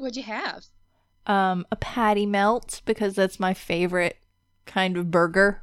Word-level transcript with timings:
what'd 0.00 0.16
you 0.16 0.22
have? 0.24 0.64
Um, 1.26 1.66
a 1.70 1.76
patty 1.76 2.26
melt 2.26 2.80
because 2.84 3.14
that's 3.14 3.38
my 3.38 3.54
favorite 3.54 4.16
kind 4.66 4.96
of 4.96 5.10
burger. 5.10 5.62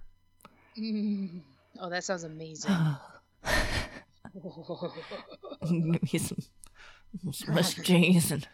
Mm. 0.80 1.42
Oh, 1.80 1.90
that 1.90 2.04
sounds 2.04 2.24
amazing. 2.24 2.72
Give 5.68 6.04
me 6.14 6.20
some 6.20 6.38
Swiss 7.32 7.74
cheese 7.76 8.32
and, 8.32 8.48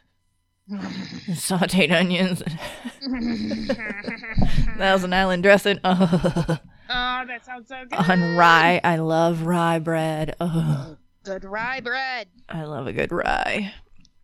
and 0.69 0.79
sauteed 1.35 1.91
onions 1.91 2.41
and 3.01 4.77
Thousand 4.77 5.13
Island 5.13 5.43
dressing. 5.43 5.79
Oh, 5.83 6.57
Oh, 6.89 7.23
that 7.27 7.45
sounds 7.45 7.69
so 7.69 7.75
good. 7.89 7.93
on 8.09 8.35
rye. 8.35 8.79
I 8.83 8.97
love 8.97 9.43
rye 9.43 9.79
bread. 9.79 10.35
Oh, 10.39 10.97
Good 11.23 11.43
rye 11.45 11.79
bread. 11.79 12.27
I 12.49 12.63
love 12.65 12.87
a 12.87 12.93
good 12.93 13.11
rye. 13.11 13.73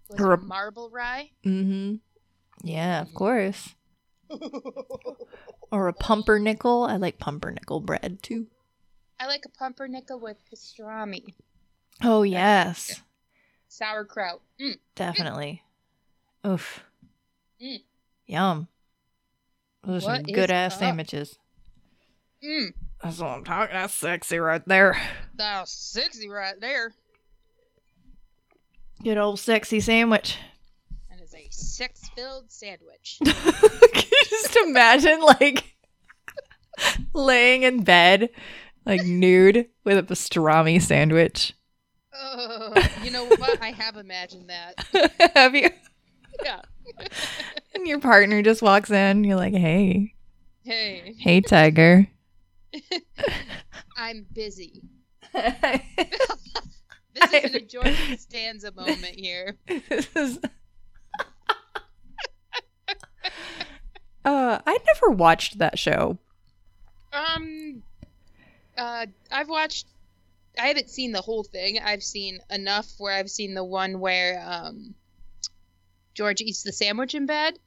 Was 0.09 0.19
Or 0.19 0.33
a- 0.33 0.37
marble 0.41 0.89
rye? 0.89 1.31
Mm-hmm. 1.45 1.95
Yeah, 2.63 3.01
of 3.01 3.13
course. 3.13 3.75
Or 5.71 5.87
a 5.87 5.93
pumpernickel. 5.93 6.83
I 6.85 6.97
like 6.97 7.19
pumpernickel 7.19 7.79
bread 7.79 8.23
too. 8.23 8.47
I 9.19 9.27
like 9.27 9.43
a 9.45 9.49
pumpernickel 9.49 10.19
with 10.19 10.37
pastrami, 10.51 11.35
Oh 12.03 12.23
yes, 12.23 13.01
sauerkraut. 13.67 14.41
Mm. 14.59 14.79
definitely. 14.95 15.61
Oof. 16.47 16.83
Mm. 17.61 17.81
Yum. 18.25 18.67
Those 19.83 20.07
are 20.07 20.15
some 20.15 20.23
good 20.23 20.49
ass 20.49 20.73
up? 20.73 20.79
sandwiches. 20.79 21.37
Mm. 22.43 22.73
That's 23.03 23.19
what 23.19 23.27
I'm 23.27 23.43
talking. 23.43 23.73
That's 23.75 23.93
sexy 23.93 24.39
right 24.39 24.65
there. 24.67 24.97
That's 25.35 25.71
sexy 25.71 26.29
right 26.29 26.59
there. 26.59 26.93
Good 29.03 29.17
old 29.17 29.39
sexy 29.39 29.79
sandwich. 29.79 30.37
That 31.09 31.21
is 31.21 31.33
a 31.33 31.47
sex-filled 31.49 32.51
sandwich. 32.51 33.17
Can 33.25 34.03
you 34.11 34.25
just 34.29 34.55
imagine 34.57 35.21
like 35.21 35.75
laying 37.13 37.63
in 37.63 37.83
bed, 37.83 38.29
like 38.85 39.03
nude 39.03 39.67
with 39.83 39.97
a 39.97 40.03
pastrami 40.03 40.81
sandwich? 40.81 41.53
Oh, 42.13 42.73
you 43.03 43.11
know 43.11 43.25
what? 43.25 43.61
I 43.61 43.71
have 43.71 43.97
imagined 43.97 44.49
that. 44.49 45.11
Have 45.35 45.55
you? 45.55 45.69
Yeah. 46.43 46.61
And 47.73 47.87
your 47.87 47.99
partner 47.99 48.41
just 48.41 48.61
walks 48.61 48.91
in. 48.91 49.23
You're 49.23 49.37
like, 49.37 49.53
hey, 49.53 50.13
Hey, 50.63 51.15
hey, 51.17 51.41
tiger. 51.41 52.07
I'm 53.97 54.25
busy. 54.33 54.83
This 57.19 57.31
This 57.31 57.43
is 57.45 57.55
an 57.55 57.67
George 57.67 57.97
Costanza 58.09 58.71
moment 58.71 59.15
here. 59.15 59.55
is. 59.67 60.39
uh, 64.25 64.59
I 64.65 64.77
never 64.85 65.15
watched 65.15 65.59
that 65.59 65.77
show. 65.77 66.17
Um, 67.13 67.83
uh, 68.77 69.05
I've 69.31 69.49
watched. 69.49 69.87
I 70.57 70.67
haven't 70.67 70.89
seen 70.89 71.11
the 71.11 71.21
whole 71.21 71.43
thing. 71.43 71.79
I've 71.79 72.03
seen 72.03 72.39
enough 72.49 72.87
where 72.97 73.13
I've 73.13 73.29
seen 73.29 73.53
the 73.53 73.63
one 73.63 73.99
where 73.99 74.43
um, 74.45 74.95
George 76.13 76.41
eats 76.41 76.63
the 76.63 76.71
sandwich 76.71 77.15
in 77.15 77.25
bed, 77.25 77.57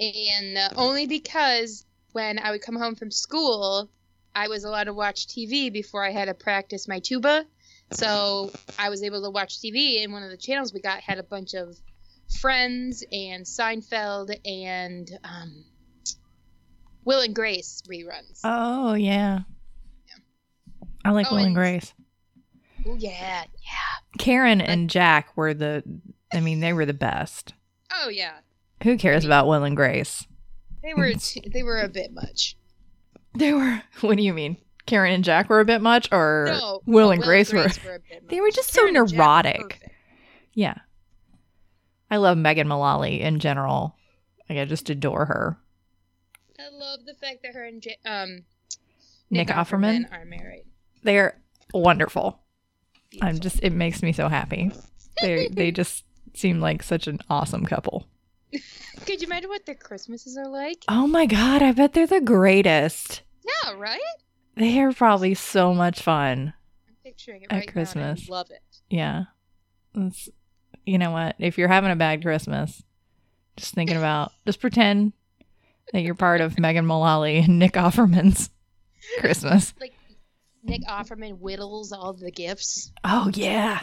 and 0.00 0.56
uh, 0.56 0.70
only 0.76 1.06
because 1.06 1.84
when 2.12 2.38
I 2.38 2.50
would 2.50 2.62
come 2.62 2.76
home 2.76 2.94
from 2.94 3.10
school, 3.10 3.90
I 4.34 4.48
was 4.48 4.64
allowed 4.64 4.84
to 4.84 4.94
watch 4.94 5.26
TV 5.26 5.72
before 5.72 6.04
I 6.04 6.10
had 6.10 6.26
to 6.26 6.34
practice 6.34 6.88
my 6.88 7.00
tuba. 7.00 7.46
So 7.92 8.50
I 8.78 8.88
was 8.90 9.02
able 9.02 9.22
to 9.22 9.30
watch 9.30 9.58
TV, 9.60 10.02
and 10.02 10.12
one 10.12 10.22
of 10.22 10.30
the 10.30 10.36
channels 10.36 10.72
we 10.74 10.80
got 10.80 11.00
had 11.00 11.18
a 11.18 11.22
bunch 11.22 11.54
of 11.54 11.76
Friends 12.40 13.04
and 13.12 13.44
Seinfeld 13.44 14.36
and 14.44 15.08
um, 15.22 15.64
Will 17.04 17.20
and 17.20 17.34
Grace 17.34 17.82
reruns. 17.88 18.40
Oh 18.44 18.94
yeah. 18.94 19.40
I 21.04 21.10
like 21.10 21.26
Oh, 21.28 21.32
Will 21.32 21.38
and 21.38 21.46
and- 21.48 21.54
Grace. 21.54 21.92
Oh 22.84 22.96
yeah, 22.98 23.44
yeah. 23.44 24.18
Karen 24.18 24.60
and 24.60 24.90
Jack 24.90 25.36
were 25.36 25.54
the. 25.54 25.82
I 26.32 26.40
mean, 26.40 26.60
they 26.60 26.72
were 26.72 26.86
the 26.86 26.92
best. 26.94 27.54
Oh 27.92 28.08
yeah. 28.08 28.38
Who 28.82 28.98
cares 28.98 29.24
about 29.24 29.46
Will 29.46 29.62
and 29.64 29.76
Grace? 29.76 30.26
They 30.82 30.94
were 30.94 31.12
t- 31.18 31.48
they 31.52 31.62
were 31.62 31.80
a 31.80 31.88
bit 31.88 32.12
much. 32.12 32.56
They 33.34 33.52
were. 33.52 33.82
What 34.00 34.16
do 34.16 34.22
you 34.24 34.34
mean? 34.34 34.56
Karen 34.86 35.12
and 35.12 35.24
Jack 35.24 35.48
were 35.48 35.60
a 35.60 35.64
bit 35.64 35.82
much, 35.82 36.08
or 36.12 36.46
No, 36.48 36.80
Will 36.86 37.06
no, 37.08 37.12
and 37.12 37.22
Grace, 37.22 37.52
were? 37.52 37.64
a 37.64 37.68
bit 37.68 38.28
They 38.28 38.40
were 38.40 38.50
just 38.50 38.72
so 38.72 38.82
Karen 38.82 38.96
and 38.96 39.08
Jack 39.08 39.16
were 39.18 39.22
neurotic. 39.24 39.82
Yeah. 40.54 40.74
I 42.10 42.16
love 42.18 42.38
Megan 42.38 42.68
Mullally 42.68 43.20
in 43.20 43.40
general. 43.40 43.96
Like 44.48 44.58
I 44.58 44.64
just 44.64 44.88
adore 44.90 45.24
her. 45.26 45.58
I 46.58 46.68
love 46.72 47.00
the 47.04 47.14
fact 47.14 47.42
that 47.42 47.54
her 47.54 47.64
and 47.64 47.82
J- 47.82 47.96
um 48.06 48.44
Nick 49.28 49.48
Offerman. 49.48 50.04
are 50.12 50.24
married. 50.24 50.64
They're 51.02 51.40
wonderful. 51.74 52.40
I'm 53.20 53.40
just 53.40 53.60
it 53.62 53.72
makes 53.72 54.02
me 54.02 54.12
so 54.12 54.28
happy. 54.28 54.70
They 55.20 55.48
they 55.48 55.70
just 55.72 56.04
seem 56.34 56.60
like 56.60 56.82
such 56.82 57.06
an 57.08 57.18
awesome 57.28 57.66
couple. 57.66 58.06
Could 59.04 59.20
you 59.20 59.26
imagine 59.26 59.50
what 59.50 59.66
their 59.66 59.74
Christmases 59.74 60.36
are 60.38 60.48
like? 60.48 60.84
Oh 60.88 61.06
my 61.08 61.26
god, 61.26 61.60
I 61.60 61.72
bet 61.72 61.92
they're 61.92 62.06
the 62.06 62.20
greatest. 62.20 63.22
Yeah, 63.64 63.72
right. 63.74 64.00
They 64.56 64.80
are 64.80 64.92
probably 64.92 65.34
so 65.34 65.74
much 65.74 66.00
fun. 66.02 66.54
I'm 66.88 66.94
picturing 67.04 67.42
it 67.42 67.52
At 67.52 67.56
right 67.56 67.72
Christmas. 67.72 68.26
I 68.28 68.32
love 68.32 68.50
it. 68.50 68.62
Yeah. 68.88 69.24
It's, 69.94 70.28
you 70.84 70.98
know 70.98 71.10
what? 71.10 71.36
If 71.38 71.58
you're 71.58 71.68
having 71.68 71.90
a 71.90 71.96
bad 71.96 72.22
Christmas, 72.22 72.82
just 73.56 73.74
thinking 73.74 73.96
about, 73.96 74.32
just 74.46 74.60
pretend 74.60 75.12
that 75.92 76.00
you're 76.02 76.14
part 76.14 76.40
of 76.40 76.58
Megan 76.58 76.86
Mullally 76.86 77.38
and 77.38 77.58
Nick 77.58 77.74
Offerman's 77.74 78.50
Christmas. 79.20 79.74
Like 79.80 79.94
Nick 80.62 80.82
Offerman 80.84 81.38
whittles 81.38 81.92
all 81.92 82.12
the 82.12 82.30
gifts, 82.32 82.92
Oh, 83.04 83.30
yeah. 83.34 83.82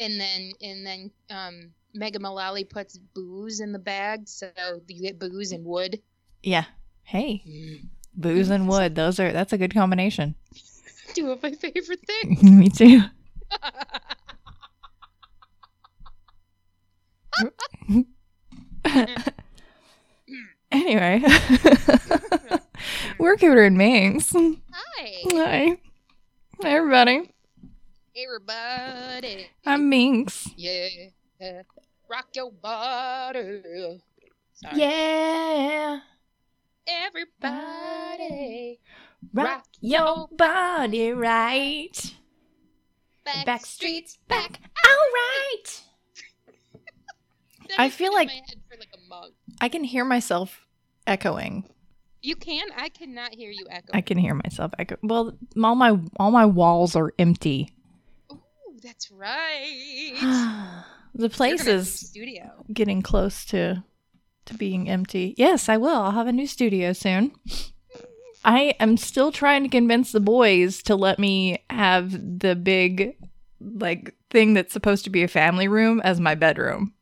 and 0.00 0.20
then 0.20 0.52
and 0.60 0.86
then 0.86 1.10
um 1.30 1.70
Megan 1.94 2.20
Mullally 2.22 2.64
puts 2.64 2.98
booze 2.98 3.60
in 3.60 3.72
the 3.72 3.78
bag, 3.78 4.28
so 4.28 4.50
you 4.88 5.00
get 5.02 5.18
booze 5.18 5.52
and 5.52 5.64
wood. 5.64 6.02
Yeah. 6.42 6.64
Hey, 7.04 7.42
booze 8.16 8.50
and 8.50 8.68
wood. 8.68 8.94
Those 8.94 9.18
are, 9.20 9.32
that's 9.32 9.52
a 9.52 9.58
good 9.58 9.74
combination. 9.74 10.34
Two 11.14 11.30
of 11.30 11.42
my 11.42 11.52
favorite 11.52 12.00
things. 12.22 12.42
Me 12.42 12.68
too. 12.68 13.00
anyway, 20.72 21.20
we're 23.18 23.36
Cooter 23.36 23.66
and 23.66 23.76
Minx. 23.78 24.32
Hi, 24.32 24.56
Hi. 25.30 25.78
Hi, 26.62 26.68
everybody. 26.70 27.30
everybody. 28.16 29.48
I'm 29.66 29.88
Minx. 29.88 30.48
Yeah, 30.56 30.88
rock 32.08 32.26
your 32.34 32.50
body. 32.52 33.62
Sorry. 34.54 34.78
Yeah. 34.78 36.00
Everybody. 36.86 38.80
Rock 39.32 39.64
your 39.80 40.28
body 40.36 41.12
right. 41.12 42.14
Back, 43.24 43.46
Back 43.46 43.66
streets 43.66 44.18
back. 44.28 44.60
All 44.84 44.90
right. 45.14 45.82
I 47.78 47.88
feel 47.88 48.12
like- 48.12 48.28
my 48.28 48.34
head 48.34 48.60
for 48.70 48.76
like 48.78 48.90
a 48.94 49.08
month. 49.08 49.34
I 49.60 49.68
can 49.68 49.84
hear 49.84 50.04
myself 50.04 50.66
echoing. 51.06 51.68
You 52.22 52.36
can. 52.36 52.66
I 52.76 52.88
cannot 52.88 53.34
hear 53.34 53.50
you 53.50 53.66
echo. 53.70 53.88
I 53.92 54.00
can 54.00 54.16
hear 54.18 54.34
myself 54.34 54.72
echo. 54.78 54.96
Well, 55.02 55.36
all 55.62 55.74
my 55.74 55.98
all 56.16 56.30
my 56.30 56.46
walls 56.46 56.96
are 56.96 57.12
empty. 57.18 57.68
Ooh, 58.32 58.40
that's 58.82 59.10
right. 59.10 60.14
the 61.14 61.28
place 61.28 61.50
You're 61.50 61.58
gonna 61.58 61.70
have 61.70 61.78
a 61.78 61.82
is 61.82 61.94
studio. 62.08 62.64
getting 62.72 63.02
close 63.02 63.44
to 63.46 63.84
to 64.46 64.54
being 64.54 64.88
empty. 64.88 65.34
Yes, 65.36 65.68
I 65.68 65.76
will. 65.76 65.96
I'll 65.96 66.10
have 66.12 66.26
a 66.26 66.32
new 66.32 66.46
studio 66.46 66.92
soon. 66.92 67.32
I 68.44 68.74
am 68.80 68.96
still 68.96 69.32
trying 69.32 69.62
to 69.62 69.68
convince 69.68 70.12
the 70.12 70.20
boys 70.20 70.82
to 70.84 70.96
let 70.96 71.18
me 71.18 71.64
have 71.70 72.12
the 72.40 72.54
big 72.54 73.16
like 73.60 74.14
thing 74.30 74.52
that's 74.54 74.72
supposed 74.72 75.04
to 75.04 75.10
be 75.10 75.22
a 75.22 75.28
family 75.28 75.68
room 75.68 76.00
as 76.04 76.20
my 76.20 76.34
bedroom. 76.34 76.92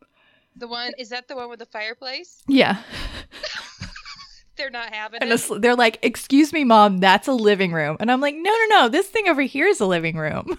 The 0.55 0.69
one 0.69 0.93
is 0.99 1.09
that 1.09 1.27
the 1.29 1.35
one 1.35 1.49
with 1.49 1.59
the 1.59 1.67
fireplace? 1.67 2.43
Yeah. 2.47 2.77
They're 4.57 4.71
not 4.71 4.93
having 4.95 5.21
And 5.23 5.33
it. 5.33 5.63
they're 5.63 5.75
like, 5.75 5.99
"Excuse 6.03 6.53
me, 6.53 6.63
mom, 6.63 6.99
that's 6.99 7.27
a 7.27 7.33
living 7.33 7.73
room." 7.73 7.97
And 8.01 8.13
I'm 8.13 8.21
like, 8.21 8.35
"No, 8.37 8.51
no, 8.51 8.67
no. 8.83 8.89
This 8.91 9.07
thing 9.09 9.27
over 9.29 9.41
here 9.41 9.67
is 9.67 9.81
a 9.81 9.87
living 9.87 10.17
room." 10.19 10.45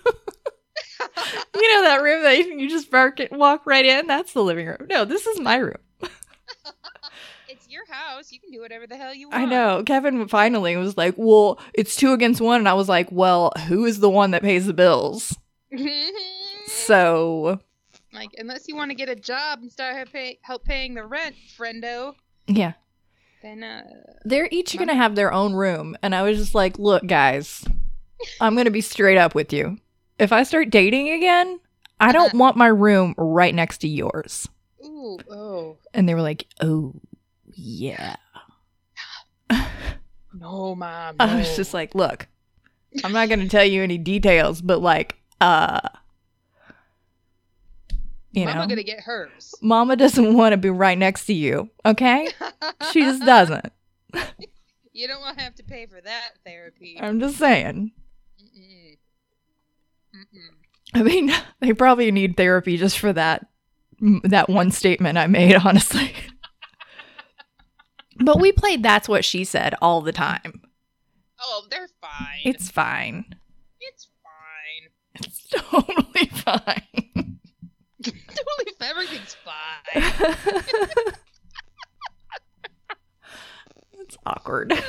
you 1.56 1.76
know 1.76 1.84
that 1.84 2.02
room 2.02 2.24
that 2.24 2.38
you 2.40 2.68
just 2.68 2.90
bark 2.90 3.20
walk 3.32 3.62
right 3.68 3.86
in? 3.86 4.08
That's 4.08 4.34
the 4.34 4.44
living 4.44 4.66
room. 4.66 4.88
No, 4.90 5.06
this 5.06 5.28
is 5.28 5.40
my 5.40 5.58
room. 5.58 5.78
House. 7.94 8.32
You 8.32 8.40
can 8.40 8.52
do 8.52 8.62
whatever 8.62 8.88
the 8.88 8.98
hell 8.98 9.14
you 9.14 9.30
want. 9.30 9.42
I 9.42 9.46
know. 9.46 9.84
Kevin 9.86 10.28
finally 10.28 10.76
was 10.78 10.98
like, 10.98 11.16
"Well, 11.18 11.60
it's 11.74 11.96
two 11.96 12.14
against 12.14 12.42
one," 12.42 12.60
and 12.60 12.68
I 12.70 12.74
was 12.74 12.90
like, 12.90 13.08
"Well, 13.12 13.52
who 13.68 13.86
is 13.86 14.00
the 14.00 14.10
one 14.10 14.32
that 14.32 14.42
pays 14.42 14.66
the 14.66 14.74
bills?" 14.74 15.38
So 16.66 17.60
Like, 18.14 18.30
unless 18.38 18.68
you 18.68 18.76
want 18.76 18.92
to 18.92 18.96
get 18.96 19.10
a 19.10 19.16
job 19.16 19.60
and 19.62 19.72
start 19.72 19.96
help, 19.96 20.12
pay, 20.12 20.40
help 20.42 20.64
paying 20.64 20.94
the 20.94 21.06
rent, 21.06 21.36
friendo, 21.58 22.14
Yeah. 22.48 22.74
then 23.42 23.64
uh, 23.64 23.84
They're 24.24 24.48
each 24.52 24.76
going 24.78 24.88
to 24.88 24.96
have 24.96 25.16
their 25.16 25.34
own 25.34 25.54
room. 25.54 25.98
And 26.04 26.14
I 26.16 26.22
was 26.24 26.38
just 26.38 26.54
like, 26.56 26.78
look, 26.80 27.06
guys, 27.08 27.66
I'm 28.40 28.54
going 28.56 28.66
to 28.66 28.72
be 28.72 28.82
straight 28.82 29.18
up 29.18 29.34
with 29.36 29.52
you. 29.52 29.78
If 30.20 30.32
I 30.32 30.44
start 30.44 30.70
dating 30.70 31.10
again, 31.10 31.60
I 32.00 32.12
don't 32.12 32.34
want 32.36 32.56
my 32.58 32.68
room 32.68 33.14
right 33.18 33.54
next 33.54 33.80
to 33.80 33.88
yours. 33.88 34.48
ooh, 34.84 35.18
oh, 35.30 35.78
And 35.94 36.08
they 36.08 36.14
were 36.14 36.22
like, 36.22 36.46
oh, 36.62 36.94
yeah. 37.56 38.16
no, 40.34 40.76
mom. 40.76 41.16
I 41.20 41.36
was 41.38 41.56
just 41.56 41.74
like, 41.74 41.94
look, 41.96 42.28
I'm 43.04 43.12
not 43.12 43.28
going 43.30 43.40
to 43.42 43.48
tell 43.50 43.66
you 43.66 43.84
any 43.84 43.98
details, 43.98 44.62
but 44.62 44.82
like, 44.82 45.18
uh, 45.42 45.80
you 48.32 48.46
Mama 48.46 48.62
know, 48.62 48.68
gonna 48.68 48.84
get 48.84 49.02
hers. 49.02 49.54
mama 49.62 49.96
doesn't 49.96 50.34
want 50.38 50.54
to 50.54 50.58
be 50.58 50.70
right 50.72 50.98
next 50.98 51.26
to 51.28 51.34
you. 51.34 51.70
Okay. 51.86 52.28
She 52.92 53.02
just 53.02 53.22
doesn't. 53.26 53.72
You 54.92 55.08
don't 55.08 55.22
want 55.22 55.38
to 55.38 55.44
have 55.44 55.56
to 55.56 55.64
pay 55.64 55.86
for 55.86 56.02
that 56.02 56.32
therapy. 56.46 56.98
I'm 57.00 57.20
just 57.20 57.38
saying. 57.38 57.92
Mm-mm. 58.42 58.98
Mm-mm. 60.16 60.50
I 60.96 61.04
mean, 61.04 61.32
they 61.60 61.74
probably 61.74 62.12
need 62.12 62.36
therapy 62.38 62.78
just 62.78 62.98
for 63.00 63.14
that 63.14 63.48
that 64.24 64.50
one 64.50 64.72
statement 64.72 65.18
I 65.18 65.28
made, 65.28 65.56
honestly. 65.56 66.14
But 68.26 68.40
we 68.40 68.52
played 68.52 68.84
that's 68.84 69.08
what 69.10 69.26
she 69.26 69.44
said 69.44 69.76
all 69.82 70.02
the 70.02 70.12
time. 70.12 70.62
Oh, 71.40 71.66
they're 71.70 71.90
fine. 72.02 72.42
It's 72.46 72.70
fine. 72.72 73.36
it's 73.82 74.08
fine. 74.24 74.90
It's 75.16 75.48
totally 75.52 76.26
fine. 76.28 77.40
totally, 78.04 78.74
everything's 78.82 79.36
fine. 79.36 80.04
it's 84.00 84.18
awkward. 84.26 84.74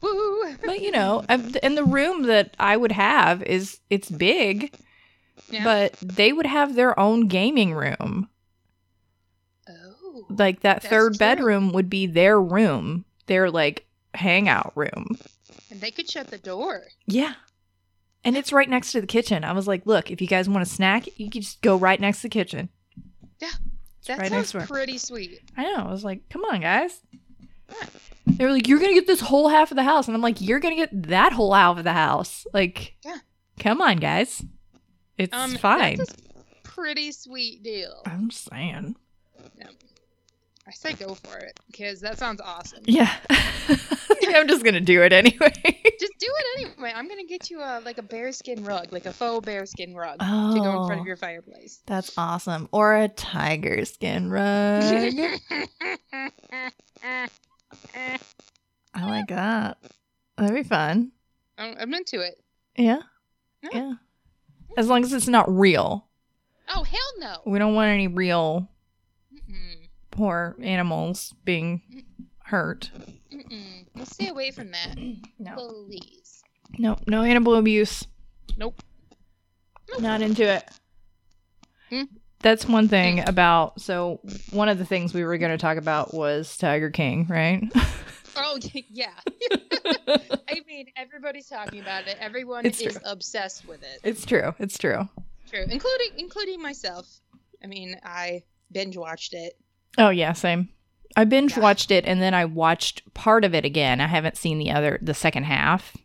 But 0.00 0.80
you 0.80 0.90
know, 0.92 1.18
um, 1.20 1.26
I'm- 1.28 1.54
and 1.62 1.76
the 1.76 1.84
room 1.84 2.22
that 2.24 2.54
I 2.60 2.76
would 2.76 2.92
have 2.92 3.42
is 3.42 3.80
it's 3.90 4.08
big, 4.10 4.72
Yeah. 5.50 5.64
but 5.64 5.94
they 6.00 6.32
would 6.32 6.46
have 6.46 6.74
their 6.74 6.98
own 6.98 7.26
gaming 7.26 7.74
room. 7.74 8.28
Like 10.28 10.60
that 10.60 10.82
third 10.82 11.14
true. 11.14 11.18
bedroom 11.18 11.72
would 11.72 11.88
be 11.90 12.06
their 12.06 12.40
room, 12.40 13.04
their 13.26 13.50
like 13.50 13.86
hangout 14.14 14.72
room. 14.74 15.16
and 15.70 15.80
they 15.80 15.90
could 15.90 16.10
shut 16.10 16.28
the 16.28 16.38
door. 16.38 16.82
Yeah. 17.06 17.34
And 18.24 18.36
it's 18.36 18.52
right 18.52 18.68
next 18.68 18.92
to 18.92 19.00
the 19.00 19.06
kitchen. 19.06 19.44
I 19.44 19.52
was 19.52 19.68
like, 19.68 19.86
look, 19.86 20.10
if 20.10 20.20
you 20.20 20.26
guys 20.26 20.48
want 20.48 20.62
a 20.62 20.66
snack, 20.70 21.06
you 21.18 21.30
can 21.30 21.42
just 21.42 21.62
go 21.62 21.76
right 21.76 22.00
next 22.00 22.18
to 22.18 22.22
the 22.24 22.28
kitchen. 22.30 22.68
Yeah. 23.40 23.48
That 24.06 24.18
right 24.18 24.30
sounds 24.30 24.52
pretty 24.68 24.98
sweet. 24.98 25.40
I 25.56 25.62
know. 25.64 25.76
I 25.86 25.90
was 25.90 26.04
like, 26.04 26.28
come 26.28 26.42
on, 26.44 26.60
guys. 26.60 27.00
They 28.26 28.44
were 28.44 28.52
like, 28.52 28.66
you're 28.68 28.78
going 28.78 28.90
to 28.90 28.94
get 29.00 29.06
this 29.06 29.20
whole 29.20 29.48
half 29.48 29.70
of 29.70 29.76
the 29.76 29.82
house. 29.84 30.08
And 30.08 30.14
I'm 30.16 30.22
like, 30.22 30.40
you're 30.40 30.60
going 30.60 30.74
to 30.74 30.80
get 30.80 31.08
that 31.08 31.32
whole 31.32 31.52
half 31.54 31.78
of 31.78 31.84
the 31.84 31.92
house. 31.92 32.46
Like, 32.52 32.96
Yeah. 33.04 33.18
come 33.60 33.80
on, 33.82 33.98
guys. 33.98 34.42
It's 35.16 35.34
Um, 35.34 35.56
fine. 35.56 35.98
That's 35.98 36.12
a 36.14 36.62
pretty 36.62 37.12
sweet 37.12 37.62
deal. 37.62 38.02
I'm 38.06 38.30
saying. 38.30 38.96
I 40.68 40.72
say 40.72 40.92
go 40.92 41.14
for 41.14 41.38
it 41.38 41.58
because 41.70 42.00
that 42.02 42.18
sounds 42.18 42.40
awesome. 42.42 42.82
Yeah. 42.84 43.10
I'm 43.30 44.46
just 44.46 44.62
going 44.62 44.74
to 44.74 44.80
do 44.80 45.02
it 45.02 45.12
anyway. 45.12 45.52
Just 45.98 46.12
do 46.20 46.28
it 46.30 46.60
anyway. 46.76 46.92
I'm 46.94 47.08
gonna 47.08 47.24
get 47.24 47.50
you 47.50 47.58
a 47.60 47.80
like 47.84 47.98
a 47.98 48.02
bearskin 48.02 48.62
rug, 48.64 48.92
like 48.92 49.06
a 49.06 49.12
faux 49.12 49.44
bearskin 49.44 49.96
rug, 49.96 50.20
to 50.20 50.24
go 50.24 50.82
in 50.82 50.86
front 50.86 50.98
Oh. 50.98 51.00
of 51.00 51.06
your 51.06 51.16
fireplace. 51.16 51.80
That's 51.86 52.16
awesome. 52.16 52.68
Or 52.70 52.94
a 52.94 53.08
tiger 53.08 53.84
skin 53.84 54.30
rug. 54.30 54.84
I 58.94 59.04
like 59.06 59.28
that. 59.28 59.78
That'd 60.36 60.54
be 60.54 60.62
fun. 60.62 61.10
I'm 61.56 61.74
I'm 61.80 61.94
into 61.94 62.20
it. 62.20 62.40
Yeah. 62.76 63.00
Yeah. 63.62 63.70
Yeah. 63.74 63.92
As 64.76 64.88
long 64.88 65.02
as 65.02 65.12
it's 65.12 65.26
not 65.28 65.50
real. 65.52 66.06
Oh 66.72 66.84
hell 66.84 67.00
no! 67.18 67.36
We 67.46 67.58
don't 67.58 67.74
want 67.74 67.88
any 67.90 68.06
real. 68.08 68.70
Poor 70.18 70.56
animals 70.62 71.32
being 71.44 71.80
hurt. 72.44 72.90
Mm-mm. 73.32 73.86
Let's 73.94 74.14
stay 74.14 74.28
away 74.28 74.50
from 74.50 74.72
that, 74.72 74.96
No. 75.38 75.54
please. 75.54 76.42
No, 76.78 76.96
no 77.06 77.22
animal 77.22 77.54
abuse. 77.54 78.04
Nope. 78.56 78.82
Not 80.00 80.20
into 80.20 80.42
it. 80.44 80.64
Hmm? 81.90 82.02
That's 82.40 82.66
one 82.66 82.88
thing 82.88 83.26
about 83.28 83.80
so 83.80 84.20
one 84.50 84.68
of 84.68 84.78
the 84.78 84.84
things 84.84 85.14
we 85.14 85.24
were 85.24 85.38
going 85.38 85.50
to 85.52 85.58
talk 85.58 85.76
about 85.78 86.12
was 86.12 86.56
Tiger 86.58 86.90
King, 86.90 87.26
right? 87.28 87.62
Oh 88.40 88.56
yeah. 88.90 89.10
I 90.06 90.60
mean, 90.68 90.86
everybody's 90.96 91.48
talking 91.48 91.80
about 91.80 92.06
it. 92.06 92.18
Everyone 92.20 92.64
It's 92.64 92.80
is 92.80 92.92
true. 92.92 93.02
obsessed 93.04 93.66
with 93.66 93.82
it. 93.82 93.98
it's 94.04 94.24
true. 94.24 94.54
It's 94.60 94.78
true. 94.78 95.08
True, 95.50 95.64
including 95.68 96.10
including 96.18 96.62
myself. 96.62 97.08
I 97.64 97.66
mean, 97.66 97.96
I 98.04 98.44
binge 98.70 98.96
watched 98.96 99.34
it. 99.34 99.54
Oh 99.96 100.10
yeah, 100.10 100.32
same. 100.32 100.68
I 101.16 101.24
binge 101.24 101.56
Yeah. 101.56 101.62
watched 101.62 101.90
it 101.90 102.04
and 102.04 102.20
then 102.20 102.34
I 102.34 102.44
watched 102.44 103.02
part 103.14 103.44
of 103.44 103.54
it 103.54 103.64
again. 103.64 104.00
I 104.00 104.06
haven't 104.06 104.36
seen 104.36 104.58
the 104.58 104.70
other 104.70 104.98
the 105.02 105.14
second 105.14 105.44
half. 105.44 105.96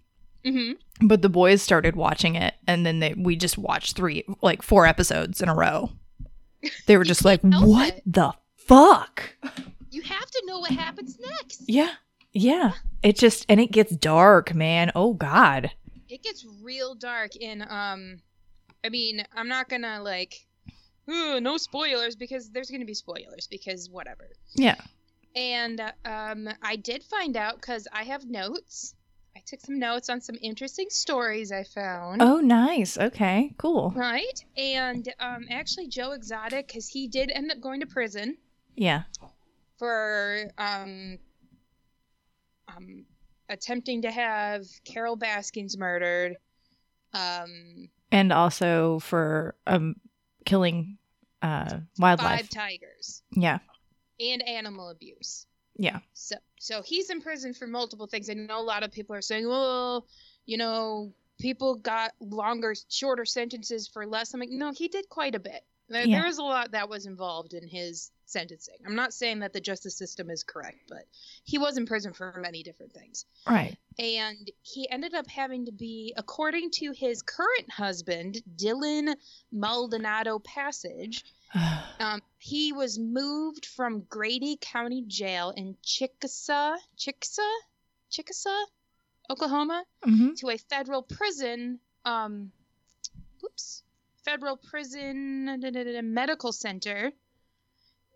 Mm-hmm. 0.45 1.07
But 1.07 1.21
the 1.21 1.29
boys 1.29 1.61
started 1.61 1.95
watching 1.95 2.35
it, 2.35 2.53
and 2.67 2.85
then 2.85 2.99
they 2.99 3.13
we 3.17 3.35
just 3.35 3.57
watched 3.57 3.95
three, 3.95 4.23
like 4.41 4.61
four 4.61 4.85
episodes 4.85 5.41
in 5.41 5.49
a 5.49 5.55
row. 5.55 5.89
They 6.85 6.97
were 6.97 7.03
just 7.03 7.25
like, 7.25 7.41
"What 7.41 7.95
it. 7.97 8.03
the 8.05 8.33
fuck?" 8.55 9.35
You 9.89 10.01
have 10.01 10.31
to 10.31 10.43
know 10.45 10.59
what 10.59 10.71
happens 10.71 11.17
next. 11.19 11.63
Yeah, 11.67 11.91
yeah. 12.31 12.73
It 13.01 13.17
just 13.17 13.45
and 13.49 13.59
it 13.59 13.71
gets 13.71 13.93
dark, 13.95 14.53
man. 14.55 14.91
Oh 14.95 15.13
God. 15.13 15.71
It 16.07 16.23
gets 16.23 16.45
real 16.61 16.95
dark 16.95 17.35
in 17.35 17.61
um 17.63 18.21
I 18.83 18.89
mean, 18.89 19.25
I'm 19.35 19.47
not 19.49 19.67
gonna 19.69 20.01
like 20.01 20.45
"Ugh, 21.07 21.41
no 21.43 21.57
spoilers 21.57 22.15
because 22.15 22.49
there's 22.51 22.69
gonna 22.69 22.85
be 22.85 22.93
spoilers 22.93 23.47
because 23.47 23.89
whatever. 23.89 24.29
Yeah. 24.55 24.79
And 25.35 25.81
um 26.05 26.47
I 26.61 26.75
did 26.75 27.03
find 27.03 27.35
out 27.35 27.55
because 27.55 27.87
I 27.91 28.03
have 28.03 28.25
notes. 28.25 28.95
I 29.35 29.41
took 29.45 29.61
some 29.61 29.79
notes 29.79 30.09
on 30.09 30.21
some 30.21 30.37
interesting 30.41 30.87
stories 30.89 31.51
I 31.51 31.63
found. 31.63 32.21
Oh, 32.21 32.39
nice. 32.39 32.97
Okay, 32.99 33.53
cool. 33.57 33.91
Right? 33.95 34.39
And 34.55 35.11
um 35.19 35.47
actually 35.49 35.87
Joe 35.87 36.11
Exotic, 36.11 36.67
because 36.67 36.87
he 36.87 37.07
did 37.07 37.31
end 37.31 37.51
up 37.51 37.59
going 37.59 37.79
to 37.79 37.87
prison 37.87 38.37
Yeah. 38.75 39.03
for 39.77 40.51
um 40.57 41.17
um 42.67 43.05
attempting 43.49 44.03
to 44.03 44.11
have 44.11 44.65
Carole 44.85 45.15
Baskins 45.17 45.77
murdered. 45.77 46.37
Um 47.13 47.89
And 48.11 48.31
also 48.31 48.99
for 48.99 49.55
um 49.67 49.95
killing 50.45 50.97
uh 51.41 51.79
wildlife. 51.99 52.39
five 52.41 52.49
tigers 52.49 53.21
Yeah. 53.31 53.59
and 54.19 54.47
animal 54.47 54.89
abuse. 54.89 55.45
Yeah. 55.75 55.99
So 56.13 56.35
so 56.59 56.81
he's 56.81 57.09
in 57.09 57.21
prison 57.21 57.53
for 57.53 57.67
multiple 57.67 58.07
things. 58.07 58.29
I 58.29 58.33
know 58.33 58.59
a 58.59 58.61
lot 58.61 58.83
of 58.83 58.91
people 58.91 59.15
are 59.15 59.21
saying, 59.21 59.47
well, 59.47 60.05
you 60.45 60.57
know, 60.57 61.13
people 61.39 61.75
got 61.75 62.11
longer, 62.21 62.73
shorter 62.89 63.25
sentences 63.25 63.87
for 63.87 64.05
less. 64.05 64.33
I'm 64.33 64.39
like, 64.39 64.49
no, 64.49 64.71
he 64.71 64.87
did 64.87 65.09
quite 65.09 65.35
a 65.35 65.39
bit. 65.39 65.65
There, 65.89 66.05
Yeah. 66.05 66.19
there 66.19 66.27
was 66.27 66.37
a 66.37 66.43
lot 66.43 66.71
that 66.71 66.87
was 66.89 67.05
involved 67.05 67.53
in 67.53 67.67
his 67.67 68.11
sentencing. 68.33 68.75
I'm 68.85 68.95
not 68.95 69.13
saying 69.13 69.39
that 69.39 69.53
the 69.53 69.61
justice 69.61 69.95
system 69.95 70.29
is 70.29 70.43
correct, 70.43 70.79
but 70.89 71.05
he 71.45 71.57
was 71.57 71.77
in 71.77 71.85
prison 71.85 72.11
for 72.13 72.37
many 72.41 72.63
different 72.63 72.91
things. 72.91 73.25
Right. 73.47 73.77
And 73.97 74.51
he 74.61 74.89
ended 74.89 75.13
up 75.13 75.27
having 75.27 75.67
to 75.67 75.71
be, 75.71 76.13
according 76.17 76.71
to 76.71 76.91
his 76.91 77.21
current 77.21 77.71
husband, 77.71 78.41
Dillon 78.55 79.15
Maldonado 79.51 80.39
Passage, 80.39 81.23
um, 81.99 82.21
he 82.39 82.73
was 82.73 82.99
moved 82.99 83.65
from 83.65 84.01
Grady 84.09 84.57
County 84.59 85.03
Jail 85.07 85.53
in 85.55 85.77
Chickasaw, 85.83 86.75
Chickasaw, 86.97 87.41
Chickasaw, 88.09 88.63
Oklahoma, 89.29 89.85
hmm 90.03 90.33
to 90.37 90.49
a 90.49 90.57
federal 90.57 91.03
prison. 91.03 91.79
Um, 92.03 92.51
whoops, 93.41 93.83
federal 94.25 94.57
prison 94.57 95.61
medical 96.13 96.51
center. 96.51 97.11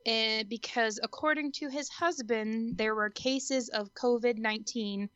And 0.06 0.48
because 0.48 1.00
according 1.04 1.52
to 1.54 1.70
his 1.70 1.90
husband, 1.90 2.78
there 2.78 2.96
were 2.96 3.10
cases 3.10 3.70
of 3.70 3.94
COVID 3.94 4.38
nineteen 4.38 5.10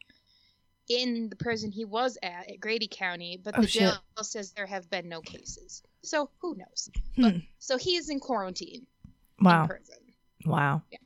in 0.89 1.29
the 1.29 1.35
prison 1.37 1.71
he 1.71 1.85
was 1.85 2.17
at 2.21 2.49
at 2.51 2.59
Grady 2.59 2.89
County, 2.91 3.39
but 3.41 3.57
Oh, 3.57 3.61
the 3.61 3.67
shit. 3.67 3.81
jail 3.83 4.01
says 4.23 4.51
there 4.51 4.65
have 4.65 4.89
been 4.89 5.07
no 5.07 5.21
cases. 5.21 5.81
So 6.03 6.29
who 6.39 6.55
knows? 6.55 6.89
But, 7.17 7.33
Hmm. 7.33 7.39
so 7.59 7.77
he 7.77 7.95
is 7.95 8.09
in 8.09 8.19
quarantine 8.19 8.85
Wow. 9.39 9.61
in 9.63 9.67
prison. 9.69 9.95
Wow. 10.45 10.81
Yeah. 10.91 10.97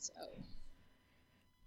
So 0.00 0.12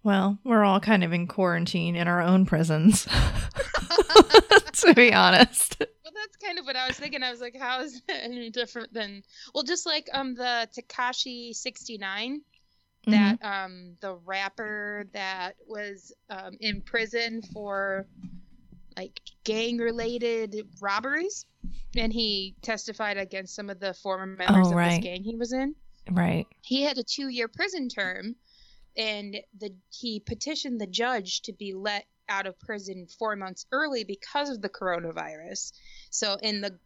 Well, 0.02 0.38
we're 0.44 0.64
all 0.64 0.80
kind 0.80 1.02
of 1.04 1.12
in 1.12 1.26
quarantine 1.26 1.96
in 1.96 2.06
our 2.08 2.20
own 2.20 2.44
prisons. 2.44 3.06
to 4.74 4.92
be 4.94 5.14
honest. 5.14 5.82
That's 6.26 6.44
kind 6.44 6.58
of 6.58 6.66
what 6.66 6.74
I 6.76 6.88
was 6.88 6.96
thinking. 6.98 7.22
I 7.22 7.30
was 7.30 7.40
like, 7.40 7.56
how 7.56 7.82
is 7.82 8.02
that 8.08 8.16
any 8.24 8.50
different 8.50 8.92
than 8.92 9.22
well, 9.54 9.62
just 9.64 9.86
like 9.86 10.08
um 10.12 10.34
the 10.34 10.68
Tekashi 10.76 11.54
sixty 11.54 11.98
nine, 11.98 12.40
Mhm. 13.06 13.12
that 13.12 13.44
um 13.44 13.96
the 14.00 14.16
rapper 14.16 15.06
that 15.12 15.54
was 15.66 16.12
um 16.30 16.56
in 16.60 16.82
prison 16.82 17.42
for 17.52 18.06
like 18.96 19.20
gang 19.44 19.78
related 19.78 20.56
robberies, 20.80 21.46
and 21.96 22.12
he 22.12 22.56
testified 22.62 23.18
against 23.18 23.54
some 23.54 23.70
of 23.70 23.78
the 23.78 23.94
former 23.94 24.26
members 24.26 24.66
Oh, 24.68 24.70
of 24.70 24.76
right. 24.76 25.00
this 25.02 25.04
gang 25.04 25.22
he 25.22 25.36
was 25.36 25.52
in. 25.52 25.74
Right. 26.10 26.46
He 26.62 26.82
had 26.82 26.98
a 26.98 27.04
two 27.04 27.28
year 27.28 27.46
prison 27.46 27.88
term, 27.88 28.34
and 28.96 29.36
the 29.58 29.70
he 29.90 30.18
petitioned 30.20 30.80
the 30.80 30.86
judge 30.88 31.42
to 31.42 31.52
be 31.52 31.72
let 31.74 32.06
out 32.28 32.46
of 32.46 32.58
prison 32.58 33.06
four 33.20 33.36
months 33.36 33.66
early 33.70 34.02
because 34.02 34.48
of 34.50 34.60
the 34.60 34.68
coronavirus. 34.68 35.70
So, 36.16 36.38
in 36.42 36.62
the 36.62 36.78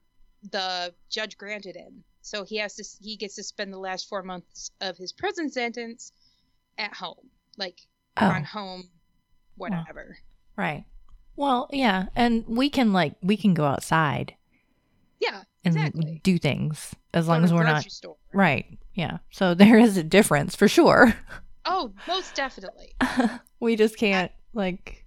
the 0.50 0.92
judge 1.08 1.36
granted 1.38 1.76
him. 1.76 2.02
So 2.22 2.44
he 2.44 2.56
has 2.56 2.74
to 2.76 2.84
he 3.00 3.16
gets 3.16 3.36
to 3.36 3.42
spend 3.42 3.72
the 3.72 3.78
last 3.78 4.08
four 4.08 4.22
months 4.22 4.70
of 4.80 4.96
his 4.96 5.12
prison 5.12 5.50
sentence 5.50 6.12
at 6.78 6.94
home, 6.94 7.30
like 7.56 7.78
Oh, 8.16 8.26
on 8.26 8.42
home, 8.44 8.90
whatever. 9.56 10.18
right. 10.56 10.84
Well, 11.36 11.68
yeah, 11.72 12.06
and 12.16 12.44
we 12.48 12.68
can 12.70 12.92
like 12.92 13.14
we 13.22 13.36
can 13.36 13.54
go 13.54 13.64
outside 13.64 14.34
Yeah, 15.20 15.42
and 15.64 15.76
exactly. 15.76 16.20
do 16.24 16.36
things 16.38 16.94
as 17.14 17.26
Go 17.26 17.32
long 17.32 17.44
as 17.44 17.52
we're 17.52 17.62
not 17.62 17.84
store. 17.90 18.16
right. 18.34 18.66
Yeah. 18.94 19.18
So 19.30 19.54
there 19.62 19.78
is 19.78 19.96
a 19.96 20.02
difference 20.02 20.56
for 20.56 20.66
sure. 20.68 21.14
Oh, 21.64 21.92
most 22.08 22.34
definitely. 22.34 22.94
we 23.60 23.76
just 23.76 23.96
can't 23.96 24.32
like 24.54 24.99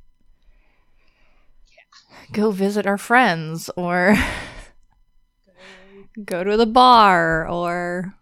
go 2.32 2.52
visit 2.52 2.86
our 2.88 2.98
friends 2.98 3.70
or 3.76 4.16
go 6.26 6.44
to 6.44 6.58
the 6.58 6.66
bar 6.66 7.48
or 7.48 8.14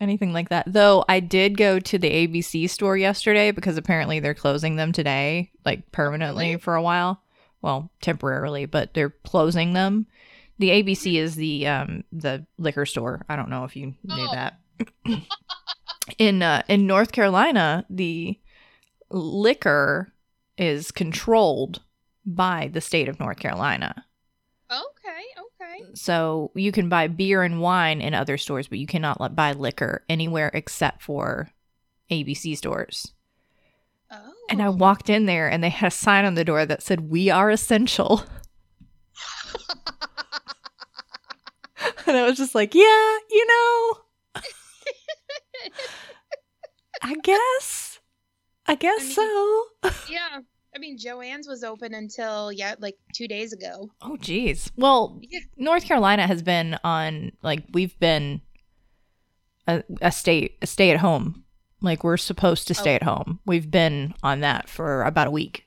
anything 0.00 0.32
like 0.32 0.48
that. 0.50 0.64
Though 0.72 1.04
I 1.08 1.20
did 1.20 1.56
go 1.56 1.78
to 1.78 1.98
the 1.98 2.10
ABC 2.10 2.68
store 2.68 2.96
yesterday 2.96 3.50
because 3.50 3.76
apparently 3.76 4.20
they're 4.20 4.34
closing 4.34 4.76
them 4.76 4.92
today, 4.92 5.50
like 5.64 5.90
permanently 5.92 6.56
for 6.56 6.74
a 6.74 6.82
while. 6.82 7.22
Well, 7.62 7.90
temporarily, 8.00 8.66
but 8.66 8.94
they're 8.94 9.10
closing 9.24 9.72
them. 9.72 10.06
The 10.58 10.70
ABC 10.70 11.16
is 11.16 11.34
the 11.34 11.66
um 11.66 12.04
the 12.12 12.46
liquor 12.58 12.86
store. 12.86 13.24
I 13.28 13.36
don't 13.36 13.50
know 13.50 13.64
if 13.64 13.76
you 13.76 13.86
knew 14.04 14.26
Oh. 14.28 14.30
that. 14.32 14.58
in 16.18 16.42
uh, 16.42 16.62
in 16.68 16.86
North 16.86 17.12
Carolina, 17.12 17.84
the 17.90 18.38
liquor 19.10 20.12
is 20.58 20.90
controlled 20.90 21.82
by 22.26 22.68
the 22.72 22.80
state 22.80 23.08
of 23.08 23.20
North 23.20 23.38
Carolina. 23.38 24.04
Okay, 24.70 25.24
okay. 25.38 25.84
So 25.94 26.50
you 26.54 26.72
can 26.72 26.88
buy 26.88 27.06
beer 27.06 27.42
and 27.42 27.60
wine 27.60 28.00
in 28.00 28.14
other 28.14 28.36
stores, 28.36 28.66
but 28.66 28.78
you 28.78 28.86
cannot 28.86 29.36
buy 29.36 29.52
liquor 29.52 30.04
anywhere 30.08 30.50
except 30.52 31.02
for 31.02 31.50
ABC 32.10 32.56
stores. 32.56 33.12
Oh. 34.10 34.32
And 34.50 34.60
I 34.60 34.68
walked 34.68 35.08
in 35.08 35.26
there 35.26 35.48
and 35.48 35.62
they 35.62 35.68
had 35.68 35.88
a 35.88 35.90
sign 35.90 36.24
on 36.24 36.34
the 36.34 36.44
door 36.44 36.66
that 36.66 36.82
said, 36.82 37.10
We 37.10 37.30
are 37.30 37.50
essential. 37.50 38.24
and 42.06 42.16
I 42.16 42.24
was 42.26 42.36
just 42.36 42.54
like, 42.54 42.74
Yeah, 42.74 43.18
you 43.30 43.46
know, 43.46 44.42
I 47.02 47.14
guess. 47.22 48.00
I 48.66 48.74
guess 48.74 49.00
I 49.00 49.02
mean- 49.02 49.12
so. 49.12 49.64
yeah. 50.12 50.40
I 50.76 50.78
mean, 50.78 50.98
Joanne's 50.98 51.48
was 51.48 51.64
open 51.64 51.94
until 51.94 52.52
yeah, 52.52 52.74
like 52.78 52.98
two 53.14 53.26
days 53.26 53.54
ago. 53.54 53.90
Oh, 54.02 54.18
geez. 54.18 54.70
Well, 54.76 55.18
Yeah. 55.22 55.40
North 55.56 55.86
Carolina 55.86 56.26
has 56.26 56.42
been 56.42 56.76
on 56.84 57.32
like 57.42 57.64
we've 57.72 57.98
been 57.98 58.42
a, 59.66 59.82
a 60.02 60.12
state 60.12 60.58
a 60.60 60.66
stay 60.66 60.90
at 60.90 60.98
home. 60.98 61.44
Like 61.80 62.04
we're 62.04 62.18
supposed 62.18 62.68
to 62.68 62.74
oh. 62.74 62.80
stay 62.80 62.92
Oh. 62.92 62.96
at 62.96 63.02
home. 63.04 63.40
We've 63.46 63.70
been 63.70 64.14
on 64.22 64.40
that 64.40 64.68
for 64.68 65.02
about 65.04 65.28
a 65.28 65.30
week. 65.30 65.64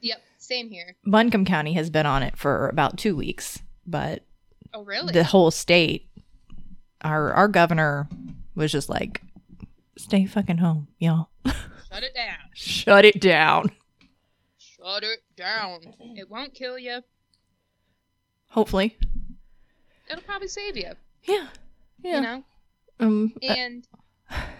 Yep, 0.00 0.22
same 0.38 0.70
here. 0.70 0.94
Buncombe 1.04 1.44
County 1.44 1.72
has 1.72 1.90
been 1.90 2.06
on 2.06 2.22
it 2.22 2.38
for 2.38 2.68
about 2.68 2.98
two 2.98 3.16
weeks, 3.16 3.60
but 3.84 4.22
Oh, 4.72 4.84
really? 4.84 5.12
the 5.12 5.24
whole 5.24 5.50
state, 5.50 6.08
our 7.00 7.32
our 7.32 7.48
governor 7.48 8.08
was 8.54 8.70
just 8.70 8.88
like, 8.88 9.22
"Stay 9.98 10.24
fucking 10.24 10.58
home, 10.58 10.86
y'all. 10.98 11.30
Shut 11.90 12.04
it 12.04 12.14
down. 12.14 12.36
Shut 12.54 13.04
it 13.04 13.20
down." 13.20 13.72
Shut 14.86 15.02
it 15.02 15.22
down. 15.36 15.80
It 16.14 16.30
won't 16.30 16.54
kill 16.54 16.78
you. 16.78 17.00
Hopefully, 18.50 18.96
It'll 20.08 20.22
probably 20.22 20.46
save 20.48 20.76
you. 20.76 20.92
yeah, 21.24 21.48
yeah. 22.02 22.14
You 22.16 22.20
know. 22.20 22.44
Um, 23.00 23.32
uh, 23.42 23.46
And 23.52 23.88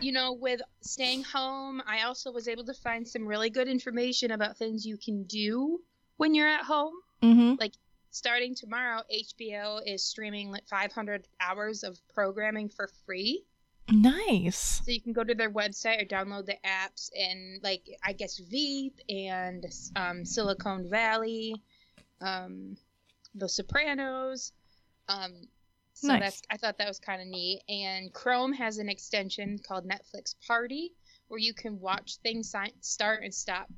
you 0.01 0.11
know, 0.13 0.33
with 0.33 0.61
staying 0.81 1.23
home, 1.23 1.81
I 1.87 2.03
also 2.03 2.33
was 2.33 2.49
able 2.49 2.65
to 2.65 2.75
find 2.75 3.07
some 3.07 3.27
really 3.27 3.51
good 3.51 3.69
information 3.69 4.33
about 4.33 4.57
things 4.57 4.85
you 4.85 4.97
can 4.97 5.25
do 5.25 5.81
when 6.17 6.35
you're 6.35 6.49
at 6.49 6.65
home. 6.65 6.95
mhm. 7.23 7.59
Like, 7.61 7.73
starting 8.11 8.55
tomorrow, 8.55 9.03
HBO 9.13 9.81
is 9.87 10.05
streaming 10.05 10.51
like 10.51 10.67
500 10.69 11.29
hours 11.41 11.85
of 11.85 11.99
programming 12.13 12.69
for 12.69 12.89
free. 13.07 13.45
Nice. 13.91 14.83
So 14.85 14.91
you 14.91 15.01
can 15.01 15.13
go 15.13 15.23
to 15.23 15.35
their 15.35 15.51
website 15.51 16.03
or 16.03 16.07
download 16.07 16.47
the 16.47 16.57
apps 16.65 17.11
and 17.17 17.63
like 17.63 17.89
I 18.05 18.13
guess 18.13 18.39
Veep 18.39 18.99
and 19.09 19.65
um, 19.95 20.25
Silicon 20.25 20.89
Valley, 20.91 21.63
um, 22.21 22.77
The 23.35 23.49
Sopranos. 23.49 24.53
Um, 25.09 25.33
so 25.95 26.09
Nice. 26.09 26.21
that's 26.21 26.43
I 26.51 26.57
thought 26.57 26.79
that 26.79 26.89
was 26.89 26.99
kind 26.99 27.23
of 27.23 27.29
neat. 27.29 27.63
And 27.69 28.13
Chrome 28.13 28.53
has 28.55 28.79
an 28.79 28.89
extension 28.89 29.59
called 29.67 29.89
Netflix 29.89 30.35
Party 30.47 30.93
where 31.29 31.41
you 31.41 31.55
can 31.55 31.81
watch 31.81 32.17
things 32.23 32.51
si- 32.51 32.75
start 32.81 33.23
and 33.23 33.35
stop 33.35 33.69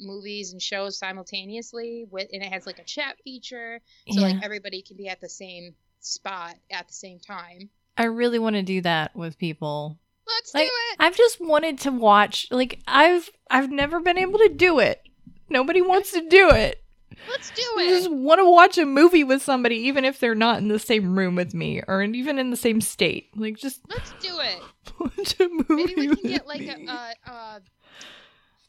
movies 0.00 0.52
and 0.52 0.62
shows 0.62 0.96
simultaneously 0.96 2.06
with 2.10 2.28
and 2.32 2.42
it 2.42 2.52
has 2.52 2.66
like 2.66 2.78
a 2.78 2.84
chat 2.84 3.16
feature 3.24 3.80
so 4.12 4.20
yeah. 4.20 4.28
like 4.28 4.44
everybody 4.44 4.80
can 4.80 4.96
be 4.96 5.08
at 5.08 5.20
the 5.20 5.28
same 5.28 5.74
spot 6.00 6.54
at 6.70 6.86
the 6.88 6.94
same 6.94 7.18
time. 7.18 7.70
I 7.98 8.04
really 8.04 8.38
want 8.38 8.56
to 8.56 8.62
do 8.62 8.80
that 8.82 9.14
with 9.14 9.36
people. 9.38 9.98
Let's 10.26 10.54
Like, 10.54 10.68
do 10.68 10.72
it. 10.92 10.96
I've 11.00 11.16
just 11.16 11.40
wanted 11.40 11.78
to 11.80 11.90
watch 11.90 12.46
like 12.50 12.80
I've 12.86 13.28
I've 13.50 13.70
never 13.70 14.00
been 14.00 14.16
able 14.18 14.38
to 14.38 14.48
do 14.48 14.78
it. 14.78 15.02
Nobody 15.50 15.82
wants 15.82 16.12
to 16.12 16.26
do 16.28 16.50
it. 16.50 16.82
Let's 17.28 17.50
do 17.50 17.62
it. 17.78 17.80
I 17.80 17.88
just 17.88 18.10
want 18.12 18.38
to 18.38 18.48
watch 18.48 18.78
a 18.78 18.86
movie 18.86 19.24
with 19.24 19.42
somebody 19.42 19.76
even 19.88 20.04
if 20.04 20.20
they're 20.20 20.34
not 20.36 20.58
in 20.58 20.68
the 20.68 20.78
same 20.78 21.18
room 21.18 21.34
with 21.34 21.52
me 21.54 21.82
or 21.88 22.02
even 22.02 22.38
in 22.38 22.50
the 22.50 22.56
same 22.56 22.80
state. 22.80 23.30
Like 23.34 23.56
just 23.56 23.80
Let's 23.88 24.12
do 24.20 24.38
it. 24.38 24.62
watch 25.00 25.34
a 25.40 25.48
movie. 25.48 25.84
Maybe 25.94 26.08
we 26.08 26.16
can 26.16 26.30
get 26.30 26.46
like 26.46 26.60
a, 26.62 26.76
a, 26.86 27.30
a 27.30 27.60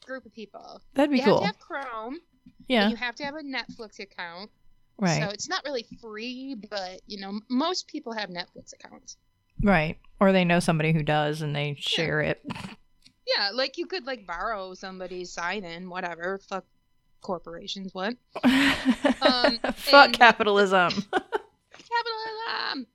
group 0.04 0.26
of 0.26 0.32
people. 0.32 0.80
That'd 0.94 1.10
be 1.12 1.18
you 1.18 1.24
cool. 1.24 1.42
have 1.44 1.56
to 1.58 1.74
have 1.74 1.84
Chrome. 1.92 2.18
yeah. 2.66 2.82
And 2.84 2.90
you 2.90 2.96
have 2.96 3.14
to 3.16 3.24
have 3.24 3.34
a 3.36 3.42
Netflix 3.42 4.00
account. 4.00 4.50
Right. 5.00 5.22
So 5.22 5.28
it's 5.30 5.48
not 5.48 5.62
really 5.64 5.86
free, 6.00 6.54
but 6.70 7.00
you 7.06 7.20
know, 7.20 7.40
most 7.48 7.88
people 7.88 8.12
have 8.12 8.28
Netflix 8.30 8.72
accounts. 8.74 9.16
right. 9.62 9.98
Or 10.20 10.32
they 10.32 10.44
know 10.44 10.60
somebody 10.60 10.92
who 10.92 11.02
does 11.02 11.40
and 11.42 11.56
they 11.56 11.74
share 11.78 12.20
it. 12.20 12.42
Yeah, 13.26 13.50
like 13.54 13.78
you 13.78 13.86
could 13.86 14.06
like 14.06 14.26
borrow 14.26 14.74
somebody's 14.74 15.32
sign 15.32 15.64
in, 15.64 15.88
whatever. 15.88 16.38
Fuck 16.48 16.64
corporations, 17.22 17.94
what? 17.94 18.16
Fuck 18.42 20.04
and- 20.06 20.12
capitalism. 20.12 20.90
Capitalism. 21.72 22.86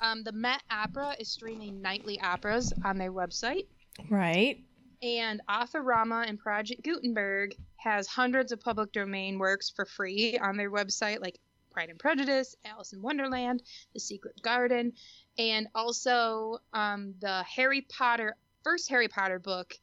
Um, 0.00 0.22
the 0.24 0.32
Met 0.32 0.62
Opera 0.70 1.14
is 1.18 1.28
streaming 1.28 1.82
nightly 1.82 2.18
operas 2.20 2.72
on 2.84 2.96
their 2.96 3.12
website. 3.12 3.66
right. 4.08 4.62
And 5.02 5.40
Authorama 5.48 6.28
and 6.28 6.38
Project 6.38 6.82
Gutenberg 6.82 7.54
has 7.76 8.06
hundreds 8.06 8.52
of 8.52 8.60
public 8.60 8.92
domain 8.92 9.38
works 9.38 9.70
for 9.70 9.86
free 9.86 10.38
on 10.38 10.56
their 10.56 10.70
website, 10.70 11.20
like 11.20 11.38
Pride 11.70 11.88
and 11.88 11.98
Prejudice, 11.98 12.56
Alice 12.64 12.92
in 12.92 13.00
Wonderland, 13.00 13.62
The 13.94 14.00
Secret 14.00 14.40
Garden, 14.42 14.92
and 15.38 15.68
also 15.74 16.58
um, 16.74 17.14
the 17.20 17.42
Harry 17.44 17.82
Potter 17.82 18.36
first 18.62 18.90
Harry 18.90 19.08
Potter 19.08 19.38
book 19.38 19.74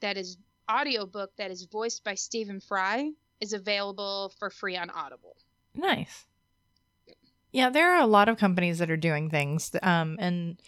that 0.00 0.16
is 0.16 0.36
audiobook 0.70 1.30
that 1.36 1.50
is 1.50 1.64
voiced 1.64 2.02
by 2.04 2.14
Stephen 2.14 2.60
Fry 2.60 3.10
is 3.40 3.52
available 3.52 4.32
for 4.38 4.50
free 4.50 4.76
on 4.76 4.90
Audible. 4.90 5.36
Nice. 5.74 6.26
Yeah, 7.52 7.70
there 7.70 7.94
are 7.94 8.00
a 8.00 8.06
lot 8.06 8.28
of 8.28 8.38
companies 8.38 8.78
that 8.78 8.90
are 8.90 8.96
doing 8.96 9.28
things, 9.28 9.74
um, 9.82 10.16
and 10.20 10.60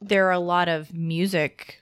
there 0.00 0.26
are 0.26 0.32
a 0.32 0.40
lot 0.40 0.68
of 0.68 0.92
music, 0.92 1.80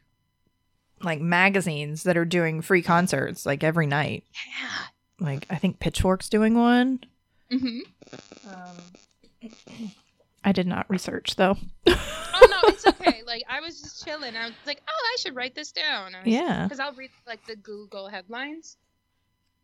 like 1.03 1.21
magazines, 1.21 2.03
that 2.05 2.17
are 2.17 2.25
doing 2.25 2.61
free 2.63 2.83
concerts 2.83 3.45
like 3.47 3.63
every 3.65 3.87
night. 3.87 4.25
Yeah. 4.61 5.27
Like 5.27 5.47
I 5.51 5.57
think 5.57 5.81
Pitchfork's 5.81 6.29
doing 6.29 6.55
one. 6.55 7.01
hmm 7.51 7.81
Um, 8.49 9.51
I 10.45 10.53
did 10.53 10.67
not 10.67 10.89
research 10.89 11.37
though. 11.37 11.57
Oh 11.87 12.47
no, 12.51 12.69
it's 12.69 12.87
okay. 12.87 13.23
Like 13.27 13.43
I 13.49 13.61
was 13.61 13.81
just 13.81 14.05
chilling. 14.05 14.37
I 14.37 14.45
was 14.47 14.55
like, 14.67 14.81
oh, 14.89 15.07
I 15.13 15.17
should 15.19 15.35
write 15.35 15.55
this 15.55 15.73
down. 15.73 16.13
Yeah. 16.25 16.65
Because 16.65 16.81
I'll 16.81 16.93
read 16.95 17.11
like 17.27 17.45
the 17.47 17.57
Google 17.57 18.09
headlines. 18.09 18.77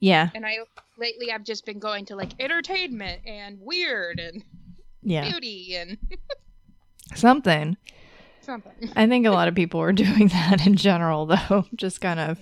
Yeah. 0.00 0.31
And 0.35 0.45
I 0.45 0.59
lately 0.99 1.31
I've 1.33 1.45
just 1.45 1.64
been 1.64 1.79
going 1.79 2.05
to 2.07 2.17
like 2.17 2.33
entertainment 2.41 3.23
and 3.26 3.59
weird 3.61 4.19
and 4.21 4.43
Yeah. 5.03 5.31
beauty 5.31 5.76
and 5.76 5.97
Something. 7.14 7.76
Something. 8.45 8.91
I 8.97 9.07
think 9.07 9.27
a 9.27 9.31
lot 9.31 9.49
of 9.49 9.55
people 9.55 9.81
are 9.81 9.93
doing 10.05 10.29
that 10.29 10.67
in 10.67 10.77
general, 10.77 11.27
though. 11.27 11.65
Just 11.75 12.01
kind 12.01 12.21
of 12.21 12.39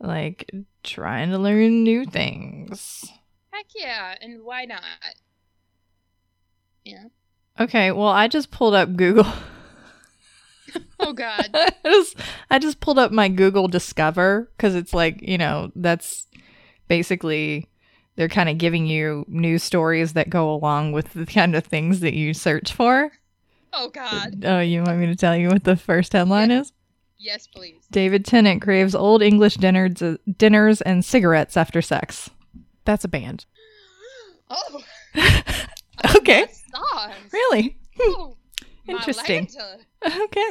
like 0.00 0.50
trying 0.82 1.30
to 1.30 1.38
learn 1.38 1.82
new 1.82 2.04
things. 2.04 3.06
Heck 3.50 3.66
yeah, 3.74 4.16
and 4.20 4.42
why 4.42 4.64
not? 4.64 4.82
Yeah. 6.84 7.04
Okay, 7.58 7.92
well, 7.92 8.08
I 8.08 8.26
just 8.26 8.50
pulled 8.50 8.74
up 8.74 8.96
Google. 8.96 9.26
Oh 10.98 11.12
God. 11.12 11.50
I 11.52 11.70
just, 11.84 12.16
I 12.50 12.58
just 12.58 12.80
pulled 12.80 12.98
up 12.98 13.12
my 13.12 13.28
Google 13.28 13.68
Discover 13.68 14.50
because 14.56 14.74
it's 14.74 14.92
like, 14.94 15.20
you 15.22 15.38
know, 15.38 15.70
that's 15.76 16.26
basically 16.88 17.68
they're 18.16 18.28
kind 18.28 18.48
of 18.48 18.58
giving 18.58 18.86
you 18.86 19.24
news 19.28 19.62
stories 19.62 20.14
that 20.14 20.30
go 20.30 20.52
along 20.52 20.92
with 20.92 21.12
the 21.12 21.26
kind 21.26 21.54
of 21.54 21.64
things 21.64 22.00
that 22.00 22.14
you 22.14 22.34
search 22.34 22.72
for. 22.72 23.12
Oh 23.74 23.88
God. 23.88 24.44
Oh, 24.44 24.60
you 24.60 24.82
want 24.82 24.98
me 24.98 25.06
to 25.06 25.16
tell 25.16 25.36
you 25.36 25.48
what 25.48 25.64
the 25.64 25.76
first 25.76 26.12
headline 26.12 26.50
is? 26.50 26.72
Yes, 27.18 27.46
please. 27.46 27.86
David 27.90 28.24
Tennant 28.24 28.62
craves 28.62 28.94
old 28.94 29.22
English 29.22 29.54
dinners, 29.56 29.94
dinners 30.36 30.80
and 30.82 31.04
cigarettes 31.04 31.56
after 31.56 31.80
sex. 31.82 32.30
That's 32.84 33.04
a 33.04 33.08
band. 33.08 33.46
Oh. 34.50 34.82
Okay. 36.16 36.46
Really? 37.32 37.78
Oh, 38.00 38.36
Interesting. 38.88 39.48
Okay. 40.04 40.50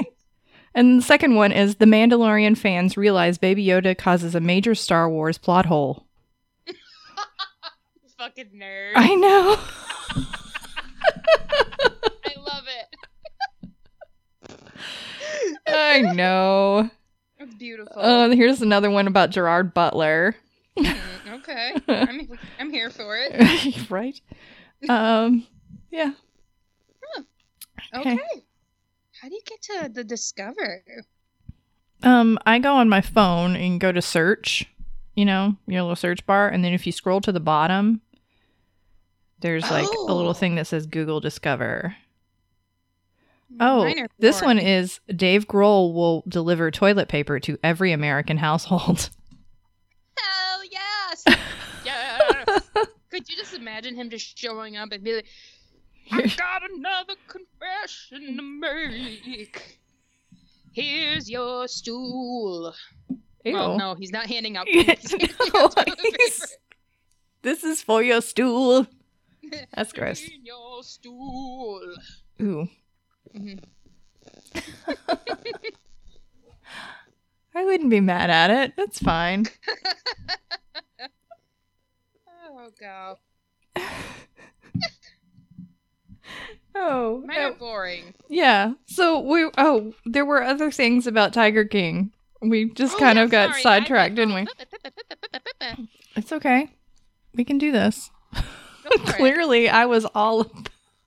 And 0.73 0.99
the 0.99 1.03
second 1.03 1.35
one 1.35 1.51
is 1.51 1.75
The 1.75 1.85
Mandalorian 1.85 2.57
fans 2.57 2.95
realize 2.95 3.37
Baby 3.37 3.65
Yoda 3.65 3.97
causes 3.97 4.33
a 4.33 4.39
major 4.39 4.73
Star 4.73 5.09
Wars 5.09 5.37
plot 5.37 5.65
hole. 5.65 6.07
Fucking 8.17 8.51
nerd. 8.55 8.93
I 8.95 9.13
know. 9.15 9.59
I 12.25 12.33
love 12.37 12.63
it. 12.67 12.95
I 15.67 16.02
know. 16.15 16.89
That's 17.39 17.53
beautiful. 17.55 17.93
Oh, 17.95 18.31
here's 18.31 18.61
another 18.61 18.89
one 18.89 19.07
about 19.07 19.31
Gerard 19.31 19.73
Butler. 19.73 20.35
Mm, 20.77 20.97
okay. 21.33 21.73
I'm, 21.87 22.29
I'm 22.59 22.71
here 22.71 22.89
for 22.89 23.17
it. 23.19 23.89
right? 23.89 24.19
Um, 24.89 25.45
yeah. 25.91 26.13
Okay. 27.95 28.13
Okay. 28.13 28.19
How 29.21 29.29
do 29.29 29.35
you 29.35 29.41
get 29.45 29.61
to 29.63 29.89
the 29.89 30.03
Discover? 30.03 30.83
Um, 32.01 32.39
I 32.45 32.59
go 32.59 32.73
on 32.75 32.89
my 32.89 33.01
phone 33.01 33.55
and 33.55 33.79
go 33.79 33.91
to 33.91 34.01
search, 34.01 34.65
you 35.15 35.25
know, 35.25 35.55
your 35.67 35.83
little 35.83 35.95
search 35.95 36.25
bar, 36.25 36.49
and 36.49 36.63
then 36.63 36.73
if 36.73 36.85
you 36.85 36.91
scroll 36.91 37.21
to 37.21 37.31
the 37.31 37.39
bottom, 37.39 38.01
there's 39.39 39.69
like 39.69 39.85
a 39.85 39.97
Oh. 39.97 40.15
little 40.15 40.33
thing 40.33 40.55
that 40.55 40.67
says 40.67 40.85
Google 40.85 41.19
Discover. 41.19 41.95
Oh, 43.59 43.93
this 44.19 44.41
one 44.41 44.57
is 44.59 44.99
Dave 45.15 45.47
Grohl 45.47 45.93
will 45.93 46.23
deliver 46.27 46.71
toilet 46.71 47.07
paper 47.07 47.39
to 47.41 47.57
every 47.63 47.91
American 47.91 48.37
household. 48.37 49.09
Hell 50.17 50.61
yes! 50.71 51.23
yes! 51.85 52.69
Could 53.11 53.29
you 53.29 53.35
just 53.35 53.53
imagine 53.53 53.95
him 53.95 54.09
just 54.09 54.37
showing 54.37 54.77
up 54.77 54.91
and 54.91 55.03
be 55.03 55.15
like, 55.15 55.25
I've 56.11 56.35
got 56.37 56.61
another 56.69 57.13
confession 57.27 58.37
to 58.37 58.43
make. 58.43 59.79
Here's 60.73 61.29
your 61.29 61.67
stool. 61.67 62.73
Ew. 63.45 63.53
Well, 63.53 63.77
no, 63.77 63.95
he's 63.95 64.11
not 64.11 64.25
handing 64.27 64.57
out. 64.57 64.67
He's 64.69 65.13
no, 65.53 65.65
out 65.65 65.75
toilet 65.75 65.99
he's- 66.17 66.57
This 67.41 67.63
is 67.63 67.81
for 67.81 68.01
your 68.01 68.21
stool. 68.21 68.87
That's 69.75 69.91
gross. 69.91 70.21
Your 70.41 70.81
stool. 70.81 71.81
Ooh. 72.41 72.67
Mhm. 73.35 73.63
I 77.55 77.65
wouldn't 77.65 77.89
be 77.89 77.99
mad 77.99 78.29
at 78.29 78.49
it. 78.49 78.73
That's 78.77 78.99
fine. 78.99 79.45
Oh 82.55 82.69
god, 82.79 83.17
Oh. 86.75 87.21
mine 87.25 87.37
oh. 87.39 87.49
are 87.49 87.53
boring. 87.53 88.13
Yeah. 88.29 88.73
So 88.87 89.19
we 89.19 89.49
oh, 89.57 89.93
there 90.05 90.25
were 90.25 90.41
other 90.41 90.71
things 90.71 91.05
about 91.07 91.33
Tiger 91.33 91.65
King. 91.65 92.11
We 92.41 92.69
just 92.71 92.95
Oh, 92.95 92.99
kind 92.99 93.17
yeah, 93.17 93.23
of 93.23 93.31
got 93.31 93.49
sorry, 93.51 93.61
sidetracked, 93.61 94.15
did- 94.15 94.29
didn't 94.29 94.35
we? 94.35 94.47
It's 96.15 96.31
okay. 96.31 96.69
We 97.35 97.43
can 97.45 97.57
do 97.57 97.71
this. 97.71 98.09
Go 98.33 98.41
it. 98.91 99.01
Clearly, 99.05 99.69
I 99.69 99.85
was 99.85 100.05
all 100.15 100.49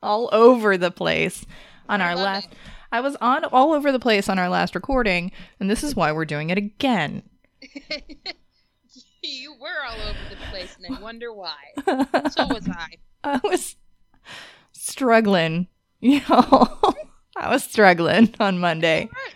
all 0.02 0.28
over 0.32 0.76
the 0.78 0.90
place 0.90 1.44
on 1.88 2.00
I 2.00 2.08
our 2.08 2.16
last 2.16 2.46
it. 2.46 2.58
I 2.92 3.00
was 3.00 3.16
on 3.16 3.44
all 3.44 3.72
over 3.72 3.90
the 3.92 3.98
place 3.98 4.28
on 4.28 4.38
our 4.38 4.48
last 4.48 4.74
recording, 4.74 5.32
and 5.60 5.68
this 5.70 5.82
is 5.82 5.96
why 5.96 6.12
we're 6.12 6.24
doing 6.24 6.50
it 6.50 6.58
again. 6.58 7.22
you 9.22 9.54
were 9.60 9.84
all 9.88 10.00
over 10.08 10.18
the 10.30 10.36
place, 10.50 10.76
and 10.82 10.96
I 10.96 11.00
wonder 11.02 11.32
why. 11.32 11.56
So 12.30 12.46
was 12.46 12.68
I. 12.68 12.88
I 13.24 13.40
was 13.42 13.76
struggling, 14.72 15.68
you 16.00 16.20
know. 16.28 16.68
I 17.36 17.50
was 17.50 17.64
struggling 17.64 18.34
on 18.40 18.58
Monday. 18.58 19.02
Alright, 19.02 19.34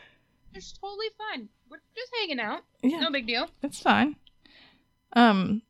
It's 0.55 0.73
totally 0.73 1.09
fine. 1.19 1.49
We're 1.71 1.81
just 1.95 2.13
hanging 2.21 2.41
out. 2.41 2.61
Yeah. 2.83 3.01
No 3.01 3.11
big 3.11 3.27
deal. 3.27 3.49
It's 3.63 3.81
fine. 3.81 4.17
Um 5.15 5.63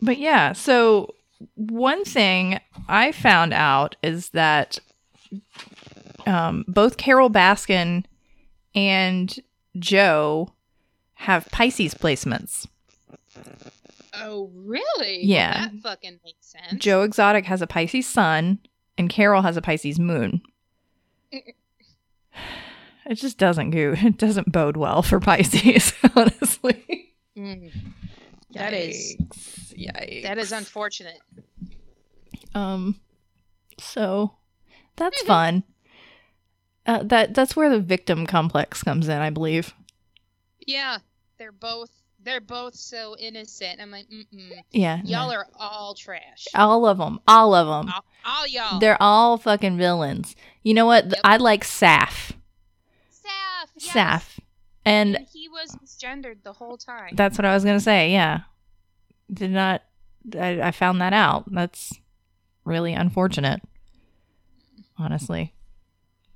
but 0.00 0.18
yeah, 0.18 0.52
so 0.52 1.14
one 1.56 2.04
thing 2.04 2.58
I 2.88 3.12
found 3.12 3.52
out 3.52 3.96
is 4.02 4.30
that 4.30 4.78
um 6.26 6.64
both 6.68 6.96
Carole 6.96 7.30
Baskin 7.30 8.04
and 8.74 9.38
Joe 9.78 10.52
have 11.14 11.46
Pisces 11.50 11.94
placements. 11.94 12.66
Oh, 14.14 14.50
really? 14.54 15.24
Yeah. 15.24 15.68
That 15.68 15.74
fucking 15.82 16.20
makes 16.24 16.46
sense. 16.46 16.82
Joe 16.82 17.02
Exotic 17.02 17.44
has 17.46 17.62
a 17.62 17.66
Pisces 17.66 18.06
sun 18.08 18.58
and 18.98 19.08
Carole 19.08 19.42
has 19.42 19.56
a 19.56 19.62
Pisces 19.62 19.98
moon. 19.98 20.42
It 21.32 23.14
just 23.14 23.38
doesn't 23.38 23.70
go 23.70 23.94
it 23.98 24.18
doesn't 24.18 24.52
bode 24.52 24.76
well 24.76 25.02
for 25.02 25.20
Pisces, 25.20 25.92
honestly. 26.16 27.14
Mm, 27.36 27.72
That 28.52 28.72
is-. 28.74 29.16
Yikes. 29.74 30.22
that 30.24 30.38
is 30.38 30.52
unfortunate. 30.52 31.18
Um, 32.54 33.00
so 33.78 34.34
that's 35.00 35.22
Mhm. 35.22 35.26
fun. 35.26 35.62
Uh, 36.86 37.02
that 37.02 37.34
that's 37.34 37.54
where 37.56 37.68
the 37.68 37.80
victim 37.80 38.26
complex 38.26 38.82
comes 38.82 39.08
in, 39.08 39.18
I 39.20 39.30
believe. 39.30 39.74
Yeah, 40.66 40.98
they're 41.38 41.52
both 41.52 41.90
they're 42.22 42.40
both 42.40 42.74
so 42.74 43.16
innocent. 43.18 43.80
I'm 43.80 43.90
like, 43.90 44.06
mm-mm. 44.10 44.52
Yeah, 44.72 45.00
Y'all 45.04 45.28
no. 45.30 45.34
are 45.36 45.46
all 45.58 45.94
trash. 45.94 46.46
all 46.54 46.86
of 46.86 46.98
them, 46.98 47.18
all 47.26 47.54
of 47.54 47.66
them. 47.66 47.92
All, 47.94 48.04
all 48.26 48.46
y'all. 48.46 48.78
They're 48.78 49.00
all 49.00 49.38
fucking 49.38 49.78
villains. 49.78 50.36
You 50.62 50.74
know 50.74 50.84
what? 50.86 51.06
Yep. 51.06 51.14
I 51.24 51.38
like 51.38 51.64
Saff. 51.64 52.32
Saff. 53.10 53.68
Yes. 53.76 53.94
Saff, 53.94 54.38
and 54.84 55.16
And 55.16 55.26
he 55.32 55.48
was 55.48 55.74
misgendered 55.82 56.42
the 56.42 56.52
whole 56.52 56.76
time. 56.76 57.14
that's 57.14 57.38
what 57.38 57.44
I 57.46 57.54
was 57.54 57.64
gonna 57.64 57.80
say. 57.80 58.10
Yeah, 58.12 58.40
did 59.32 59.50
not. 59.50 59.82
I, 60.38 60.60
I 60.60 60.70
found 60.72 61.00
that 61.00 61.14
out. 61.14 61.50
That's 61.50 61.94
really 62.66 62.92
unfortunate, 62.92 63.62
honestly. 65.00 65.54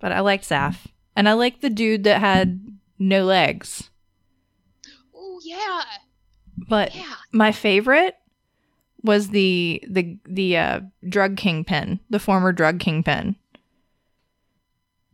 But 0.00 0.12
I 0.12 0.20
liked 0.20 0.48
Saff, 0.48 0.86
and 1.14 1.28
I 1.28 1.34
liked 1.34 1.60
the 1.60 1.70
dude 1.70 2.04
that 2.04 2.20
had 2.20 2.60
no 2.98 3.24
legs. 3.24 3.90
oh 5.14 5.40
yeah, 5.44 5.82
But 6.68 6.94
yeah. 6.94 7.14
my 7.32 7.52
favorite 7.52 8.16
was 9.02 9.28
the 9.28 9.82
the 9.88 10.18
the 10.24 10.56
uh, 10.56 10.80
drug 11.08 11.36
kingpin, 11.36 12.00
the 12.10 12.18
former 12.18 12.52
drug 12.52 12.80
kingpin. 12.80 13.36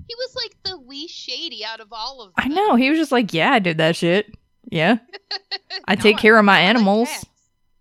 He 0.08 0.14
was 0.16 0.34
like 0.34 0.56
the 0.64 0.76
least 0.76 1.14
shady 1.14 1.64
out 1.64 1.80
of 1.80 1.92
all 1.92 2.20
of 2.22 2.34
them. 2.34 2.34
I 2.36 2.48
know 2.48 2.74
he 2.74 2.90
was 2.90 2.98
just 2.98 3.12
like, 3.12 3.32
yeah, 3.32 3.52
I 3.52 3.58
did 3.60 3.78
that 3.78 3.94
shit. 3.94 4.34
Yeah, 4.70 4.98
I 5.86 5.94
No, 5.94 6.00
take 6.00 6.18
care 6.18 6.38
of 6.38 6.44
my 6.44 6.58
I 6.58 6.60
like 6.62 6.68
animals. 6.68 7.26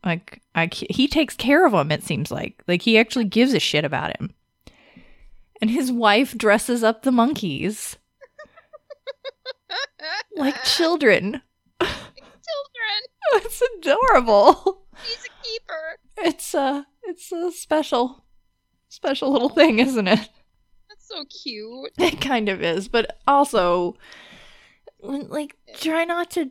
Like 0.05 0.41
I, 0.55 0.69
he 0.71 1.07
takes 1.07 1.35
care 1.35 1.65
of 1.65 1.71
them. 1.73 1.91
It 1.91 2.03
seems 2.03 2.31
like 2.31 2.61
like 2.67 2.81
he 2.81 2.97
actually 2.97 3.25
gives 3.25 3.53
a 3.53 3.59
shit 3.59 3.83
about 3.85 4.17
him. 4.19 4.33
And 5.61 5.69
his 5.71 5.91
wife 5.91 6.37
dresses 6.37 6.83
up 6.83 7.01
the 7.03 7.11
monkeys 7.11 7.97
like 10.35 10.63
children. 10.63 11.41
Children. 11.81 12.01
It's 13.45 13.61
adorable. 13.77 14.85
He's 15.05 15.23
a 15.25 15.43
keeper. 15.43 15.99
It's 16.17 16.55
uh 16.55 16.83
it's 17.03 17.31
a 17.31 17.51
special 17.51 18.25
special 18.87 19.31
little 19.31 19.49
thing, 19.49 19.77
isn't 19.79 20.07
it? 20.07 20.19
That's 20.89 21.07
so 21.07 21.25
cute. 21.43 21.91
It 21.99 22.19
kind 22.21 22.49
of 22.49 22.63
is, 22.63 22.87
but 22.87 23.19
also, 23.27 23.95
like, 25.01 25.57
try 25.75 26.05
not 26.05 26.31
to. 26.31 26.49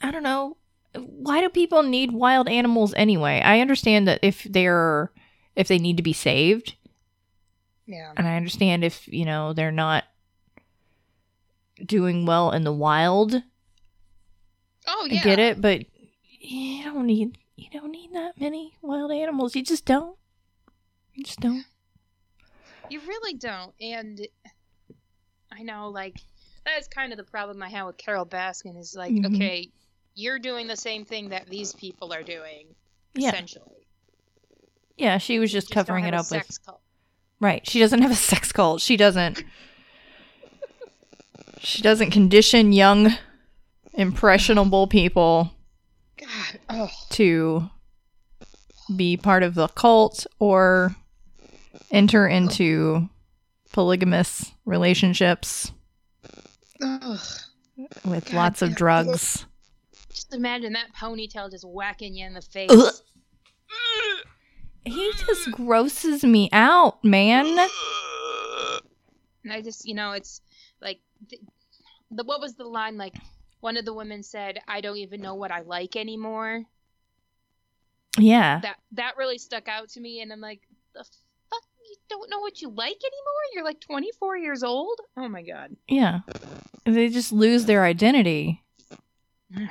I 0.00 0.10
don't 0.10 0.22
know. 0.22 0.56
why 0.96 1.40
do 1.42 1.48
people 1.50 1.82
need 1.82 2.12
wild 2.12 2.48
animals 2.48 2.94
anyway? 2.94 3.42
I 3.44 3.60
understand 3.60 4.08
that 4.08 4.20
if 4.22 4.44
they're 4.44 5.12
if 5.56 5.68
they 5.68 5.78
need 5.78 5.98
to 5.98 6.02
be 6.02 6.14
saved, 6.14 6.74
Yeah. 7.86 8.12
and 8.16 8.26
I 8.26 8.36
understand 8.36 8.82
if, 8.84 9.06
you 9.08 9.24
know, 9.24 9.52
they're 9.52 9.70
not 9.72 10.04
doing 11.84 12.24
well 12.26 12.50
in 12.52 12.64
the 12.64 12.72
wild. 12.72 13.42
Oh 14.86 15.06
yeah. 15.10 15.20
I 15.20 15.24
get 15.24 15.38
it, 15.38 15.60
but 15.60 15.84
you 16.40 16.84
don't 16.84 17.06
need 17.06 17.38
you 17.56 17.68
don't 17.70 17.90
need 17.92 18.12
that 18.14 18.38
many 18.40 18.74
wild 18.82 19.12
animals. 19.12 19.54
You 19.54 19.62
just 19.62 19.84
don't. 19.84 20.16
You 21.14 21.24
just 21.24 21.40
don't. 21.40 21.64
You 22.90 23.00
really 23.00 23.34
don't. 23.34 23.72
And 23.80 24.26
I 25.52 25.62
know, 25.62 25.88
like, 25.88 26.16
that 26.66 26.78
is 26.80 26.88
kind 26.88 27.12
of 27.12 27.16
the 27.16 27.24
problem 27.24 27.62
I 27.62 27.68
have 27.68 27.86
with 27.86 27.96
Carole 27.96 28.26
Baskin 28.26 28.76
is 28.78 28.94
like, 28.96 29.12
Mhm. 29.12 29.34
okay, 29.34 29.70
you're 30.14 30.38
doing 30.40 30.66
the 30.66 30.76
same 30.76 31.04
thing 31.04 31.28
that 31.28 31.48
these 31.48 31.72
people 31.74 32.12
are 32.12 32.22
doing, 32.24 32.74
Yeah. 33.14 33.28
essentially. 33.28 33.86
Yeah, 34.96 35.18
she 35.18 35.38
was 35.38 35.52
You 35.52 35.60
just 35.60 35.70
covering 35.72 36.04
it 36.06 36.14
up 36.14 36.20
with 36.30 36.42
sex 36.42 36.58
cult. 36.58 36.80
Right. 37.40 37.66
She 37.68 37.78
doesn't 37.78 38.02
have 38.02 38.10
a 38.10 38.16
sex 38.16 38.52
cult. 38.52 38.80
She 38.80 38.96
doesn't 38.96 39.44
She 41.60 41.82
doesn't 41.82 42.10
condition 42.10 42.72
young 42.72 43.14
impressionable 43.94 44.86
people 44.86 45.52
God. 46.18 46.58
Oh. 46.68 46.90
to 47.10 47.70
be 48.94 49.16
part 49.16 49.42
of 49.42 49.54
the 49.54 49.68
cult 49.68 50.26
or 50.38 50.94
enter 51.90 52.26
into 52.26 53.08
polygamous 53.72 54.52
relationships 54.66 55.72
Ugh. 56.82 57.18
with 58.04 58.26
God 58.26 58.34
lots 58.34 58.62
of 58.62 58.74
drugs. 58.74 59.46
Just 60.10 60.34
imagine 60.34 60.74
that 60.74 60.94
ponytail 60.94 61.50
just 61.50 61.64
whacking 61.66 62.14
you 62.14 62.26
in 62.26 62.34
the 62.34 62.42
face. 62.42 63.02
He 64.84 65.12
just 65.26 65.48
mm. 65.48 65.52
grosses 65.52 66.24
me 66.24 66.48
out, 66.52 67.02
man. 67.04 67.46
And 69.44 69.52
I 69.52 69.60
just, 69.62 69.86
you 69.86 69.94
know, 69.94 70.12
it's 70.12 70.40
like, 70.80 71.00
the, 71.28 71.38
the 72.10 72.24
what 72.24 72.40
was 72.40 72.54
the 72.54 72.64
line? 72.64 72.96
Like, 72.96 73.14
one 73.60 73.76
of 73.76 73.84
the 73.84 73.94
women 73.94 74.22
said, 74.22 74.60
"I 74.68 74.80
don't 74.82 74.98
even 74.98 75.22
know 75.22 75.34
what 75.34 75.50
I 75.50 75.60
like 75.60 75.96
anymore." 75.96 76.64
Yeah. 78.18 78.60
That 78.60 78.76
that 78.92 79.16
really 79.16 79.38
stuck 79.38 79.68
out 79.68 79.88
to 79.90 80.00
me, 80.00 80.20
and 80.20 80.32
I'm 80.32 80.40
like, 80.40 80.60
the 80.94 81.02
fuck, 81.02 81.62
you 81.88 81.96
don't 82.08 82.30
know 82.30 82.40
what 82.40 82.60
you 82.62 82.68
like 82.68 82.96
anymore? 82.96 83.42
You're 83.52 83.64
like 83.64 83.80
24 83.80 84.36
years 84.38 84.62
old. 84.62 84.98
Oh 85.16 85.28
my 85.28 85.42
god. 85.42 85.76
Yeah. 85.88 86.20
They 86.84 87.08
just 87.08 87.32
lose 87.32 87.64
their 87.64 87.84
identity. 87.84 88.62
Mm. 89.52 89.68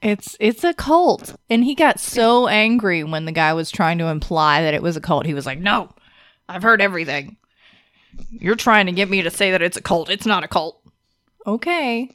It's 0.00 0.36
it's 0.40 0.64
a 0.64 0.74
cult. 0.74 1.34
And 1.50 1.64
he 1.64 1.74
got 1.74 2.00
so 2.00 2.48
angry 2.48 3.04
when 3.04 3.24
the 3.24 3.32
guy 3.32 3.52
was 3.52 3.70
trying 3.70 3.98
to 3.98 4.06
imply 4.06 4.62
that 4.62 4.74
it 4.74 4.82
was 4.82 4.96
a 4.96 5.00
cult. 5.00 5.26
He 5.26 5.34
was 5.34 5.46
like, 5.46 5.58
"No. 5.58 5.90
I've 6.48 6.62
heard 6.62 6.80
everything. 6.80 7.36
You're 8.30 8.56
trying 8.56 8.86
to 8.86 8.92
get 8.92 9.10
me 9.10 9.22
to 9.22 9.30
say 9.30 9.50
that 9.50 9.62
it's 9.62 9.76
a 9.76 9.82
cult. 9.82 10.08
It's 10.10 10.26
not 10.26 10.44
a 10.44 10.48
cult." 10.48 10.80
Okay. 11.46 12.10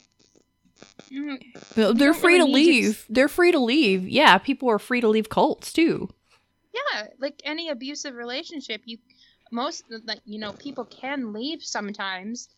They're 1.10 2.14
free 2.14 2.38
to 2.38 2.44
really 2.44 2.64
to 2.64 2.70
leave. 2.70 3.06
They're 3.08 3.28
free 3.28 3.52
to 3.52 3.58
leave. 3.58 4.08
Yeah, 4.08 4.38
people 4.38 4.68
are 4.70 4.78
free 4.78 5.00
to 5.00 5.08
leave 5.08 5.28
cults 5.28 5.72
too. 5.72 6.08
Yeah, 6.72 7.06
like 7.20 7.40
any 7.44 7.68
abusive 7.68 8.14
relationship, 8.14 8.82
you 8.84 8.98
most 9.52 9.84
like 10.04 10.20
you 10.24 10.38
know 10.38 10.52
people 10.52 10.84
can 10.84 11.32
leave 11.32 11.62
sometimes. 11.62 12.48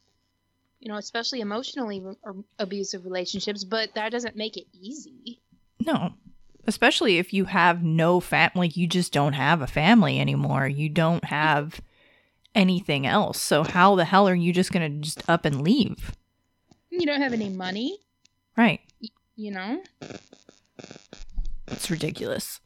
You 0.80 0.88
know, 0.92 0.98
especially 0.98 1.40
emotionally 1.40 2.02
or 2.22 2.36
abusive 2.58 3.04
relationships, 3.04 3.64
but 3.64 3.94
that 3.94 4.12
doesn't 4.12 4.36
make 4.36 4.56
it 4.56 4.66
easy. 4.72 5.40
No. 5.84 6.12
Especially 6.66 7.18
if 7.18 7.32
you 7.32 7.44
have 7.46 7.82
no 7.82 8.20
fam 8.20 8.50
like 8.54 8.76
you 8.76 8.86
just 8.86 9.12
don't 9.12 9.32
have 9.32 9.62
a 9.62 9.66
family 9.66 10.20
anymore. 10.20 10.66
You 10.68 10.88
don't 10.88 11.24
have 11.24 11.80
anything 12.54 13.06
else. 13.06 13.40
So 13.40 13.62
how 13.62 13.94
the 13.94 14.04
hell 14.04 14.28
are 14.28 14.34
you 14.34 14.52
just 14.52 14.72
going 14.72 14.92
to 14.92 15.00
just 15.04 15.22
up 15.28 15.44
and 15.44 15.62
leave? 15.62 16.12
You 16.90 17.06
don't 17.06 17.20
have 17.22 17.32
any 17.32 17.48
money, 17.50 17.98
Right. 18.56 18.80
you 19.36 19.50
know. 19.50 19.82
It's 21.68 21.90
ridiculous. 21.90 22.60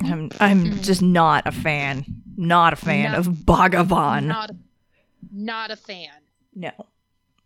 I'm 0.00 0.30
I'm 0.40 0.64
Mm-mm. 0.64 0.82
just 0.82 1.02
not 1.02 1.46
a 1.46 1.52
fan. 1.52 2.04
Not 2.36 2.72
a 2.72 2.76
fan 2.76 3.12
No. 3.12 3.18
of 3.18 3.26
Bhagavan. 3.28 4.24
Not, 4.26 4.50
not 5.30 5.70
a 5.70 5.76
fan. 5.76 6.08
No. 6.54 6.70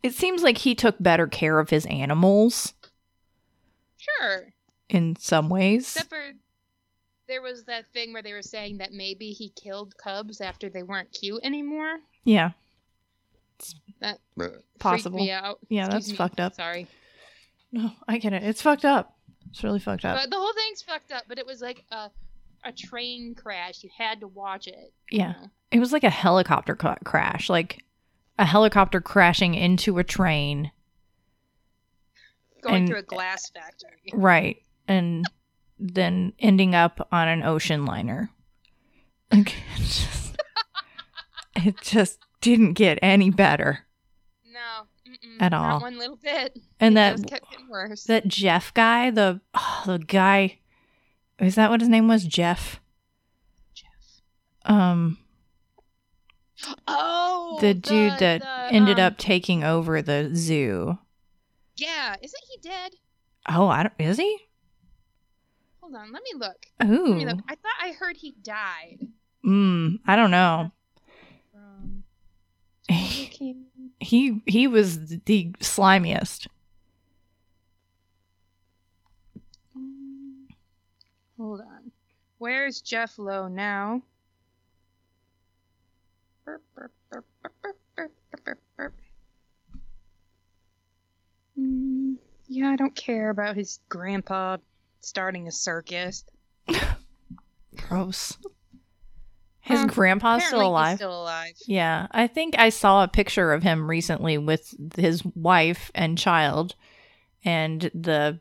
It 0.02 0.12
seems 0.14 0.42
like 0.42 0.58
he 0.58 0.74
took 0.74 0.96
better 1.00 1.26
care 1.26 1.58
of 1.58 1.70
his 1.70 1.86
animals 1.86 2.74
Sure, 3.96 4.52
in 4.90 5.16
some 5.16 5.48
ways. 5.48 5.84
except 5.96 6.10
for 6.10 6.32
there 7.26 7.40
was 7.40 7.64
that 7.64 7.86
thing 7.94 8.12
where 8.12 8.20
they 8.22 8.34
were 8.34 8.42
saying 8.42 8.78
that 8.78 8.92
maybe 8.92 9.30
he 9.30 9.48
killed 9.50 9.96
cubs 9.96 10.42
after 10.42 10.68
they 10.68 10.82
weren't 10.82 11.10
cute 11.12 11.40
anymore. 11.42 11.96
Yeah. 12.24 12.50
That 14.00 14.18
Possible. 14.78 15.16
me 15.18 15.30
out. 15.30 15.58
Yeah, 15.70 15.86
Excuse 15.86 15.94
that's 15.94 16.10
me. 16.10 16.16
fucked 16.16 16.40
up. 16.40 16.54
Sorry. 16.54 16.86
No, 17.72 17.90
I 18.06 18.18
get 18.18 18.34
it. 18.34 18.42
It's 18.42 18.60
fucked 18.60 18.84
up. 18.84 19.16
It's 19.50 19.64
really 19.64 19.78
fucked 19.80 20.04
up. 20.04 20.18
But 20.20 20.28
the 20.30 20.36
whole 20.36 20.52
thing's 20.52 20.82
fucked 20.82 21.12
up. 21.12 21.22
But 21.28 21.38
it 21.38 21.46
was 21.46 21.62
like 21.62 21.84
a 21.90 22.10
a 22.62 22.72
train 22.72 23.34
crash. 23.34 23.82
You 23.82 23.90
had 23.96 24.20
to 24.20 24.28
watch 24.28 24.66
it. 24.66 24.92
Yeah. 25.10 25.32
know? 25.32 25.50
It 25.70 25.78
was 25.80 25.92
like 25.92 26.04
a 26.04 26.10
helicopter 26.10 26.74
crash, 26.76 27.48
like 27.48 27.84
a 28.38 28.44
helicopter 28.44 29.00
crashing 29.00 29.54
into 29.54 29.98
a 29.98 30.04
train. 30.04 30.70
Going 32.62 32.74
And- 32.76 32.88
through 32.88 32.98
a 32.98 33.02
glass 33.02 33.50
factory. 33.50 34.10
Right. 34.12 34.58
And 34.88 35.24
then 35.78 36.32
ending 36.38 36.74
up 36.74 37.06
on 37.12 37.28
an 37.28 37.42
ocean 37.42 37.84
liner. 37.84 38.30
Like, 39.32 39.54
it 39.76 39.80
just, 39.82 40.36
it 41.56 41.80
just 41.82 42.18
didn't 42.40 42.74
get 42.74 42.98
any 43.02 43.30
better. 43.30 43.86
No. 44.46 44.86
At 45.40 45.52
not 45.52 45.72
all. 45.74 45.80
one 45.80 45.98
little 45.98 46.16
bit. 46.16 46.58
And 46.80 46.94
It 46.94 46.94
that 47.22 47.26
kept 47.28 47.50
getting 47.50 47.68
worse. 47.68 48.04
that 48.04 48.26
Jeff 48.28 48.72
guy, 48.74 49.10
the 49.10 49.40
oh, 49.54 49.82
the 49.86 49.98
guy, 49.98 50.58
is 51.38 51.54
that 51.56 51.70
what 51.70 51.80
his 51.80 51.88
name 51.88 52.08
was? 52.08 52.24
Jeff. 52.24 52.80
Jeff. 53.74 54.22
Um, 54.64 55.18
oh, 56.88 57.23
the 57.60 57.74
dude 57.74 58.18
that 58.18 58.42
the, 58.42 58.74
ended 58.74 58.98
um, 58.98 59.06
up 59.06 59.18
taking 59.18 59.64
over 59.64 60.02
the 60.02 60.30
zoo. 60.34 60.98
Yeah, 61.76 62.16
isn't 62.22 62.42
he 62.50 62.58
dead? 62.60 62.92
Oh, 63.48 63.68
I 63.68 63.84
don't. 63.84 63.94
Is 63.98 64.18
he? 64.18 64.38
Hold 65.80 65.94
on, 65.94 66.12
let 66.12 66.22
me 66.22 66.30
look. 66.36 66.66
Let 66.80 66.88
me 66.88 67.26
look. 67.26 67.40
I 67.48 67.54
thought 67.54 67.72
I 67.80 67.92
heard 67.92 68.16
he 68.16 68.34
died. 68.42 69.08
Mm, 69.44 69.98
I 70.06 70.16
don't 70.16 70.30
know. 70.30 70.70
He 72.86 73.56
he, 74.00 74.42
he 74.46 74.66
was 74.66 75.06
the 75.24 75.52
slimiest. 75.60 76.46
Hold 81.38 81.60
on. 81.60 81.90
Where's 82.38 82.80
Jeff 82.82 83.18
Lowe 83.18 83.48
now? 83.48 84.02
Burp, 86.44 86.62
burp, 86.74 86.92
burp, 87.10 87.24
burp, 87.42 87.54
burp, 87.62 87.76
burp. 87.96 88.12
Mm, 91.58 92.16
yeah, 92.46 92.70
I 92.70 92.76
don't 92.76 92.94
care 92.94 93.30
about 93.30 93.56
his 93.56 93.78
grandpa 93.88 94.56
starting 95.00 95.46
a 95.48 95.52
circus. 95.52 96.24
Gross. 97.76 98.36
His 99.60 99.80
Um, 99.80 99.86
grandpa's 99.86 100.44
still 100.44 100.66
alive. 100.68 100.98
Still 100.98 101.22
alive. 101.22 101.54
Yeah, 101.66 102.06
I 102.10 102.26
think 102.26 102.58
I 102.58 102.68
saw 102.68 103.02
a 103.02 103.08
picture 103.08 103.52
of 103.52 103.62
him 103.62 103.88
recently 103.88 104.36
with 104.36 104.74
his 104.96 105.24
wife 105.24 105.90
and 105.94 106.18
child, 106.18 106.74
and 107.44 107.80
the 107.94 108.40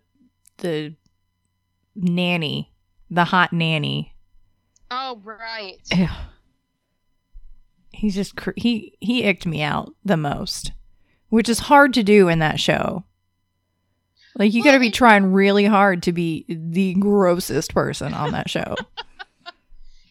the 0.57 0.95
nanny, 1.95 2.73
the 3.09 3.23
hot 3.25 3.53
nanny. 3.53 4.15
Oh 4.91 5.21
right. 5.23 5.79
He's 8.03 8.15
just 8.15 8.35
cr- 8.35 8.51
he 8.57 8.97
he 8.99 9.23
icked 9.23 9.45
me 9.45 9.61
out 9.61 9.95
the 10.03 10.17
most, 10.17 10.73
which 11.29 11.47
is 11.47 11.59
hard 11.59 11.93
to 11.93 12.03
do 12.03 12.27
in 12.27 12.39
that 12.39 12.59
show. 12.59 13.05
Like 14.37 14.53
you 14.53 14.61
got 14.61 14.73
to 14.73 14.79
be 14.79 14.91
trying 14.91 15.31
really 15.31 15.63
hard 15.63 16.03
to 16.03 16.11
be 16.11 16.43
the 16.49 16.95
grossest 16.95 17.73
person 17.73 18.13
on 18.13 18.31
that 18.31 18.49
show. 18.49 18.75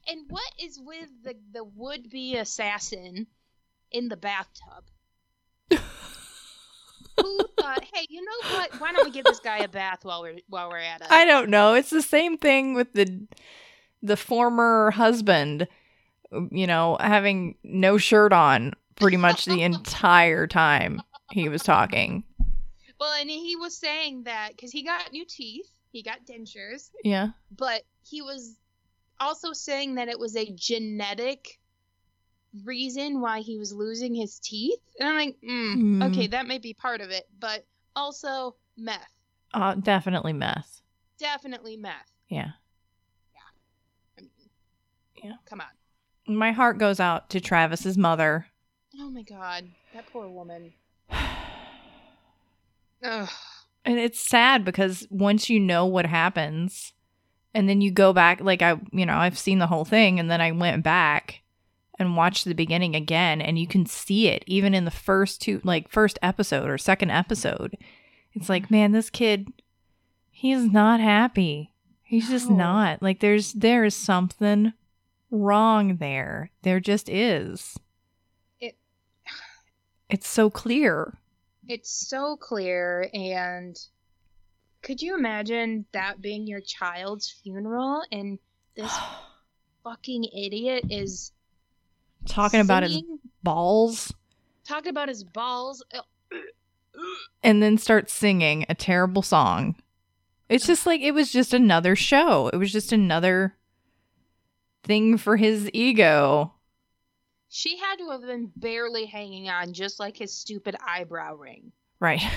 And 0.08 0.20
what 0.28 0.50
is 0.58 0.80
with 0.82 1.08
the 1.22 1.36
the 1.52 1.64
would 1.64 2.08
be 2.10 2.36
assassin 2.36 3.26
in 3.90 4.08
the 4.08 4.16
bathtub? 4.16 4.84
Who 5.70 7.38
thought, 7.60 7.84
hey, 7.92 8.06
you 8.08 8.22
know 8.24 8.56
what? 8.56 8.80
Why 8.80 8.92
don't 8.92 9.04
we 9.04 9.10
give 9.12 9.24
this 9.24 9.38
guy 9.38 9.58
a 9.58 9.68
bath 9.68 10.00
while 10.02 10.22
we're 10.22 10.38
while 10.48 10.70
we're 10.70 10.78
at 10.78 11.02
it? 11.02 11.06
I 11.10 11.24
don't 11.24 11.50
know. 11.50 11.74
It's 11.74 11.90
the 11.90 12.02
same 12.02 12.36
thing 12.36 12.74
with 12.74 12.92
the 12.94 13.26
the 14.02 14.16
former 14.16 14.90
husband, 14.90 15.68
you 16.50 16.66
know, 16.66 16.96
having 17.00 17.56
no 17.62 17.98
shirt 17.98 18.32
on 18.32 18.72
pretty 18.96 19.16
much 19.16 19.44
the 19.46 19.62
entire 19.62 20.46
time 20.46 21.00
he 21.30 21.48
was 21.48 21.62
talking. 21.62 22.24
Well, 23.00 23.12
and 23.20 23.28
he 23.28 23.56
was 23.56 23.76
saying 23.76 24.24
that 24.24 24.50
because 24.50 24.70
he 24.70 24.82
got 24.84 25.12
new 25.12 25.24
teeth, 25.24 25.66
He 25.90 26.02
got 26.02 26.24
dentures, 26.24 26.88
Yeah. 27.04 27.28
but 27.54 27.82
he 28.02 28.22
was 28.22 28.56
also 29.20 29.52
saying 29.52 29.96
that 29.96 30.08
it 30.08 30.18
was 30.18 30.36
a 30.36 30.50
genetic 30.54 31.58
reason 32.64 33.20
why 33.20 33.40
he 33.40 33.58
was 33.58 33.72
losing 33.72 34.14
his 34.14 34.38
teeth. 34.38 34.78
And 34.98 35.08
I'm 35.08 35.16
like, 35.16 35.36
mm, 35.42 35.76
Mm. 35.76 36.10
okay, 36.10 36.26
that 36.28 36.46
may 36.46 36.58
be 36.58 36.72
part 36.74 37.00
of 37.02 37.10
it, 37.10 37.28
but 37.38 37.66
also 37.96 38.56
meth. 38.76 39.06
Uh, 39.52 39.74
definitely 39.74 40.32
meth. 40.32 40.80
Definitely 41.18 41.76
meth. 41.76 42.10
Yeah. 42.28 42.52
Yeah. 43.34 43.40
I 44.18 44.20
mean, 44.22 44.30
Yeah. 45.22 45.36
Come 45.44 45.60
on. 45.60 45.66
My 46.36 46.52
heart 46.52 46.78
goes 46.78 47.00
out 47.00 47.30
to 47.30 47.40
Travis's 47.40 47.96
mother. 47.98 48.46
Oh 48.98 49.10
my 49.10 49.22
god, 49.22 49.68
that 49.94 50.06
poor 50.12 50.28
woman. 50.28 50.72
Ugh. 53.02 53.28
And 53.84 53.98
it's 53.98 54.20
sad 54.20 54.64
because 54.64 55.06
once 55.10 55.50
you 55.50 55.58
know 55.58 55.86
what 55.86 56.06
happens 56.06 56.92
and 57.52 57.68
then 57.68 57.80
you 57.80 57.90
go 57.90 58.12
back 58.12 58.40
like 58.40 58.62
I 58.62 58.80
you 58.92 59.06
know, 59.06 59.16
I've 59.16 59.38
seen 59.38 59.58
the 59.58 59.66
whole 59.66 59.84
thing 59.84 60.20
and 60.20 60.30
then 60.30 60.40
I 60.40 60.52
went 60.52 60.84
back 60.84 61.40
and 61.98 62.16
watched 62.16 62.44
the 62.44 62.54
beginning 62.54 62.94
again 62.94 63.40
and 63.40 63.58
you 63.58 63.66
can 63.66 63.86
see 63.86 64.28
it 64.28 64.44
even 64.46 64.74
in 64.74 64.84
the 64.84 64.90
first 64.90 65.42
two 65.42 65.60
like 65.64 65.88
first 65.88 66.18
episode 66.22 66.68
or 66.68 66.78
second 66.78 67.10
episode. 67.10 67.76
It's 68.34 68.48
like, 68.48 68.70
man, 68.70 68.92
this 68.92 69.10
kid 69.10 69.48
he's 70.30 70.64
not 70.64 71.00
happy. 71.00 71.72
He's 72.02 72.28
just 72.28 72.50
not. 72.50 73.02
Like 73.02 73.20
there's 73.20 73.52
there 73.52 73.84
is 73.84 73.96
something 73.96 74.74
wrong 75.32 75.96
there. 75.96 76.50
There 76.62 76.78
just 76.78 77.08
is. 77.08 77.76
It- 78.60 78.76
It's 80.08 80.28
so 80.28 80.48
clear. 80.50 81.18
It's 81.68 81.90
so 81.90 82.36
clear, 82.36 83.08
and 83.14 83.76
could 84.82 85.00
you 85.00 85.16
imagine 85.16 85.86
that 85.92 86.20
being 86.20 86.46
your 86.46 86.60
child's 86.60 87.30
funeral 87.30 88.02
and 88.12 88.38
this 88.76 88.92
fucking 89.84 90.24
idiot 90.24 90.84
is 90.90 91.32
Talking 92.26 92.60
about 92.60 92.84
his 92.84 93.02
balls. 93.42 94.12
talking 94.64 94.90
about 94.90 95.08
his 95.08 95.24
balls. 95.24 95.82
And 97.42 97.60
then 97.62 97.78
start 97.78 98.08
singing 98.10 98.64
a 98.68 98.74
terrible 98.76 99.22
song. 99.22 99.74
It's 100.48 100.66
just 100.66 100.86
like 100.86 101.00
it 101.00 101.12
was 101.14 101.32
just 101.32 101.52
another 101.54 101.96
show. 101.96 102.48
It 102.52 102.56
was 102.58 102.70
just 102.70 102.92
another 102.92 103.56
thing 104.84 105.16
for 105.18 105.36
his 105.36 105.70
ego. 105.72 106.52
She 107.48 107.76
had 107.78 107.96
to 107.98 108.10
have 108.10 108.22
been 108.22 108.50
barely 108.56 109.04
hanging 109.06 109.48
on, 109.48 109.72
just 109.74 110.00
like 110.00 110.16
his 110.16 110.34
stupid 110.34 110.76
eyebrow 110.86 111.34
ring. 111.34 111.72
Right. 112.00 112.22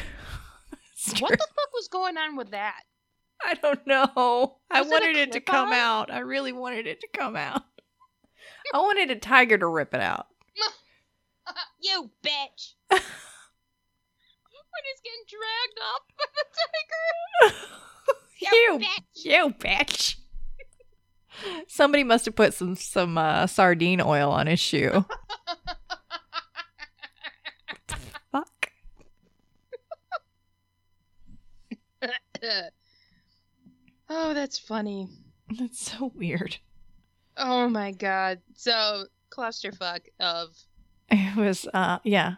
What 1.19 1.31
the 1.31 1.37
fuck 1.37 1.73
was 1.73 1.87
going 1.87 2.17
on 2.17 2.35
with 2.35 2.49
that? 2.51 2.81
I 3.43 3.53
don't 3.53 3.85
know. 3.85 4.57
I 4.71 4.81
Was 4.81 4.87
a 4.87 4.91
wanted 4.91 5.17
it 5.17 5.31
to 5.33 5.39
come 5.39 5.67
clip-on? 5.67 5.79
out. 5.79 6.11
I 6.11 6.19
really 6.19 6.51
wanted 6.51 6.87
it 6.87 6.99
to 7.01 7.07
come 7.15 7.35
out. 7.35 7.61
I 8.73 8.79
wanted 8.79 9.11
a 9.11 9.15
tiger 9.15 9.55
to 9.57 9.67
rip 9.67 9.93
it 9.93 10.01
out. 10.01 10.25
you 11.79 12.09
bitch! 12.23 12.73
when 12.89 12.99
he's 14.83 15.01
getting 15.03 15.25
dragged 15.29 15.79
up 15.93 16.11
by 16.17 16.25
the 16.35 17.53
tiger. 18.41 18.51
you, 18.55 18.79
bitch! 18.79 19.25
you 19.25 19.53
bitch. 19.59 20.15
Somebody 21.67 22.03
must 22.03 22.25
have 22.25 22.35
put 22.35 22.53
some 22.53 22.75
some 22.75 23.17
uh, 23.17 23.47
sardine 23.47 24.01
oil 24.01 24.31
on 24.31 24.47
his 24.47 24.59
shoe. 24.59 25.05
Fuck. 28.31 28.71
oh, 34.09 34.33
that's 34.33 34.59
funny. 34.59 35.07
That's 35.57 35.79
so 35.91 36.11
weird. 36.15 36.57
Oh 37.37 37.69
my 37.69 37.91
god. 37.91 38.41
So 38.55 39.05
clusterfuck 39.29 40.01
of 40.19 40.55
It 41.09 41.35
was, 41.35 41.67
uh, 41.73 41.99
yeah. 42.03 42.35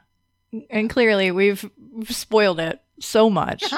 And 0.70 0.90
clearly 0.90 1.32
we've 1.32 1.70
spoiled 2.10 2.60
it 2.60 2.82
so 3.00 3.30
much. 3.30 3.64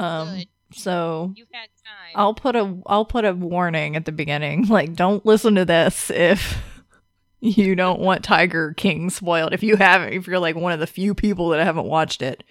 Um, 0.00 0.28
Good. 0.36 0.46
So 0.72 1.32
You've 1.36 1.48
had 1.52 1.68
time. 1.84 2.12
I'll 2.14 2.34
put 2.34 2.56
a 2.56 2.78
I'll 2.86 3.04
put 3.04 3.24
a 3.24 3.32
warning 3.32 3.96
at 3.96 4.04
the 4.04 4.12
beginning. 4.12 4.66
Like, 4.68 4.94
don't 4.94 5.24
listen 5.24 5.54
to 5.56 5.64
this 5.64 6.10
if 6.10 6.58
you 7.40 7.74
don't 7.74 8.00
want 8.00 8.24
Tiger 8.24 8.74
King 8.74 9.10
spoiled. 9.10 9.52
If 9.52 9.62
you 9.62 9.76
haven't, 9.76 10.12
if 10.12 10.26
you're 10.26 10.38
like 10.38 10.56
one 10.56 10.72
of 10.72 10.80
the 10.80 10.86
few 10.86 11.14
people 11.14 11.50
that 11.50 11.64
haven't 11.64 11.86
watched 11.86 12.22
it. 12.22 12.44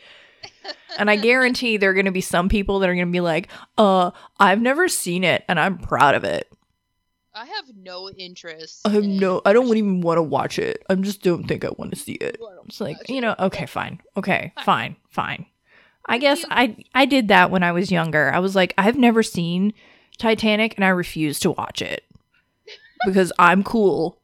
And 0.97 1.09
I 1.09 1.15
guarantee 1.15 1.77
there 1.77 1.91
are 1.91 1.93
going 1.93 2.05
to 2.05 2.11
be 2.11 2.21
some 2.21 2.49
people 2.49 2.79
that 2.79 2.89
are 2.89 2.95
going 2.95 3.07
to 3.07 3.11
be 3.11 3.21
like, 3.21 3.49
"Uh, 3.77 4.11
I've 4.39 4.61
never 4.61 4.87
seen 4.87 5.23
it, 5.23 5.43
and 5.47 5.59
I'm 5.59 5.77
proud 5.77 6.15
of 6.15 6.23
it. 6.23 6.51
I 7.33 7.45
have 7.45 7.65
no 7.75 8.09
interest. 8.09 8.81
I 8.85 8.89
have 8.89 9.03
in 9.03 9.17
no, 9.17 9.41
I 9.45 9.53
don't 9.53 9.67
even 9.77 10.01
want 10.01 10.17
to 10.17 10.23
watch 10.23 10.57
it. 10.57 10.83
I 10.89 10.95
just 10.95 11.21
don't 11.21 11.47
think 11.47 11.63
I 11.63 11.69
want 11.77 11.91
to 11.91 11.97
see 11.99 12.13
it." 12.13 12.39
It's 12.65 12.81
like, 12.81 13.09
you 13.09 13.21
know, 13.21 13.35
okay, 13.39 13.65
fine. 13.65 14.01
Okay, 14.17 14.51
Fine. 14.55 14.65
fine, 14.65 14.95
fine. 15.09 15.45
I 16.07 16.17
guess 16.17 16.41
you- 16.43 16.47
I 16.51 16.77
I 16.95 17.05
did 17.05 17.27
that 17.29 17.51
when 17.51 17.63
I 17.63 17.71
was 17.71 17.91
younger. 17.91 18.31
I 18.33 18.39
was 18.39 18.55
like, 18.55 18.73
I've 18.77 18.97
never 18.97 19.21
seen 19.23 19.73
Titanic 20.17 20.75
and 20.75 20.85
I 20.85 20.89
refuse 20.89 21.39
to 21.41 21.51
watch 21.51 21.81
it 21.81 22.03
because 23.05 23.31
I'm 23.37 23.63
cool 23.63 24.17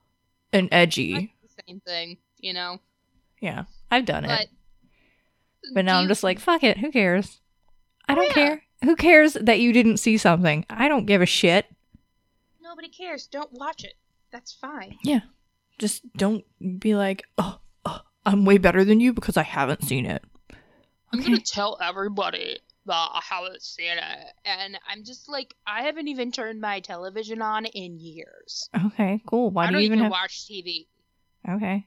and 0.52 0.70
edgy. 0.72 1.34
Same 1.68 1.80
thing, 1.82 2.18
you 2.40 2.54
know. 2.54 2.80
Yeah, 3.42 3.66
I've 3.92 4.06
done 4.06 4.26
it. 4.26 4.30
But 5.64 5.74
But 5.74 5.86
now 5.86 6.00
I'm 6.00 6.08
just 6.08 6.24
like, 6.24 6.40
fuck 6.40 6.64
it. 6.64 6.78
Who 6.78 6.92
cares? 6.92 7.40
I 8.08 8.14
Oh, 8.14 8.16
don't 8.16 8.26
yeah. 8.28 8.34
care. 8.34 8.64
Who 8.84 8.96
cares 8.98 9.34
that 9.34 9.60
you 9.62 9.72
didn't 9.72 9.98
see 9.98 10.18
something? 10.18 10.66
I 10.70 10.88
don't 10.90 11.06
give 11.06 11.22
a 11.22 11.26
shit. 11.26 11.66
nobody 12.62 12.90
cares. 12.90 13.28
Don't 13.28 13.52
watch 13.54 13.84
it. 13.84 13.94
That's 14.32 14.52
fine. 14.52 14.98
Yeah. 15.04 15.22
Just 15.80 16.02
don't 16.18 16.44
be 16.80 16.96
like, 16.96 17.24
oh, 17.38 17.60
oh, 17.86 18.02
I'm 18.26 18.46
way 18.46 18.58
better 18.58 18.84
than 18.84 19.00
you 19.00 19.14
because 19.14 19.38
I 19.38 19.44
haven't 19.44 19.84
seen 19.84 20.06
it. 20.06 20.24
I'm 21.14 21.20
Okay. 21.20 21.30
gonna 21.30 21.42
tell 21.42 21.78
everybody 21.82 22.58
that 22.86 23.10
I 23.14 23.22
haven't 23.24 23.62
seen 23.62 23.98
it, 23.98 24.34
and 24.46 24.78
I'm 24.90 25.04
just 25.04 25.30
like, 25.30 25.54
I 25.66 25.84
haven't 25.84 26.08
even 26.08 26.32
turned 26.32 26.60
my 26.60 26.80
television 26.80 27.42
on 27.42 27.66
in 27.66 28.00
years. 28.00 28.70
Okay, 28.88 29.22
cool. 29.28 29.52
Why 29.52 29.66
I 29.66 29.68
do 29.68 29.74
don't 29.74 29.82
you 29.82 29.86
even 29.86 30.00
even 30.00 30.04
have? 30.06 30.12
watch 30.12 30.48
TV. 30.48 30.88
Okay. 31.48 31.86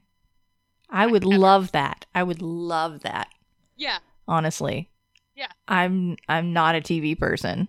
I 0.89 1.05
would 1.05 1.25
Ever. 1.25 1.37
love 1.37 1.71
that. 1.73 2.05
I 2.15 2.23
would 2.23 2.41
love 2.41 3.01
that. 3.01 3.27
Yeah. 3.75 3.99
honestly. 4.27 4.89
Yeah. 5.35 5.51
I'm 5.67 6.15
I'm 6.29 6.53
not 6.53 6.75
a 6.75 6.81
TV 6.81 7.19
person. 7.19 7.67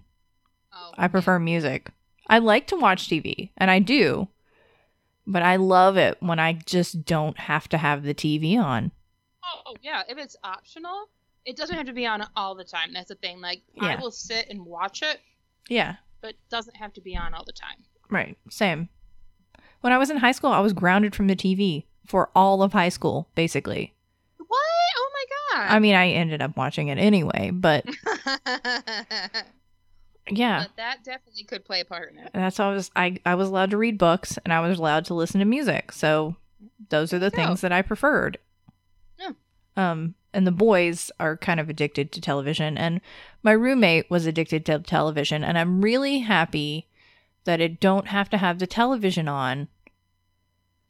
Oh, 0.72 0.92
I 0.96 1.08
prefer 1.08 1.38
music. 1.38 1.90
I 2.28 2.38
like 2.38 2.66
to 2.68 2.76
watch 2.76 3.08
TV, 3.08 3.50
and 3.56 3.70
I 3.70 3.80
do. 3.80 4.28
But 5.26 5.42
I 5.42 5.56
love 5.56 5.96
it 5.96 6.16
when 6.20 6.38
I 6.38 6.52
just 6.54 7.04
don't 7.04 7.36
have 7.38 7.68
to 7.70 7.78
have 7.78 8.04
the 8.04 8.14
TV 8.14 8.56
on. 8.56 8.92
Oh, 9.44 9.60
oh 9.66 9.76
yeah, 9.82 10.02
if 10.08 10.16
it's 10.18 10.36
optional, 10.44 11.08
it 11.44 11.56
doesn't 11.56 11.76
have 11.76 11.86
to 11.86 11.92
be 11.92 12.06
on 12.06 12.24
all 12.36 12.54
the 12.54 12.64
time. 12.64 12.92
That's 12.92 13.08
the 13.08 13.14
thing. 13.14 13.40
Like 13.40 13.62
I 13.80 13.96
will 13.96 14.10
sit 14.10 14.46
and 14.50 14.64
watch 14.66 15.02
it, 15.02 15.20
Yeah, 15.68 15.96
but 16.20 16.30
it 16.30 16.38
doesn't 16.50 16.76
have 16.76 16.92
to 16.94 17.00
be 17.00 17.16
on 17.16 17.34
all 17.34 17.44
the 17.44 17.52
time. 17.52 17.84
right. 18.10 18.36
Same. 18.50 18.88
When 19.80 19.92
I 19.92 19.98
was 19.98 20.10
in 20.10 20.16
high 20.16 20.32
school, 20.32 20.50
I 20.50 20.60
was 20.60 20.72
grounded 20.72 21.14
from 21.14 21.28
the 21.28 21.36
TV 21.36 21.84
for 22.06 22.30
all 22.34 22.62
of 22.62 22.72
high 22.72 22.88
school, 22.88 23.28
basically. 23.34 23.94
What? 24.38 24.60
Oh 24.96 25.10
my 25.14 25.24
god. 25.64 25.74
I 25.74 25.78
mean, 25.78 25.94
I 25.94 26.08
ended 26.10 26.42
up 26.42 26.56
watching 26.56 26.88
it 26.88 26.98
anyway, 26.98 27.50
but 27.52 27.84
yeah, 30.30 30.62
but 30.64 30.76
that 30.76 31.04
definitely 31.04 31.44
could 31.44 31.64
play 31.64 31.80
a 31.80 31.84
part 31.84 32.12
in 32.12 32.18
it. 32.18 32.30
that's 32.34 32.58
how 32.58 32.70
I 32.70 32.74
was. 32.74 32.90
I 32.96 33.16
I 33.24 33.34
was 33.34 33.48
allowed 33.48 33.70
to 33.70 33.76
read 33.78 33.98
books, 33.98 34.38
and 34.44 34.52
I 34.52 34.60
was 34.66 34.78
allowed 34.78 35.04
to 35.06 35.14
listen 35.14 35.38
to 35.40 35.46
music. 35.46 35.92
So 35.92 36.36
those 36.90 37.12
are 37.12 37.18
the 37.18 37.30
There 37.30 37.46
things 37.46 37.60
that 37.62 37.72
I 37.72 37.82
preferred. 37.82 38.38
Yeah. 39.18 39.30
Um, 39.76 40.14
and 40.32 40.46
the 40.46 40.52
boys 40.52 41.10
are 41.18 41.36
kind 41.36 41.58
of 41.60 41.68
addicted 41.68 42.12
to 42.12 42.20
television, 42.20 42.76
and 42.76 43.00
my 43.42 43.52
roommate 43.52 44.10
was 44.10 44.26
addicted 44.26 44.66
to 44.66 44.78
television, 44.80 45.42
and 45.42 45.58
I'm 45.58 45.80
really 45.80 46.20
happy 46.20 46.88
that 47.44 47.60
it 47.60 47.80
don't 47.80 48.08
have 48.08 48.28
to 48.30 48.36
have 48.38 48.58
the 48.58 48.66
television 48.66 49.28
on 49.28 49.68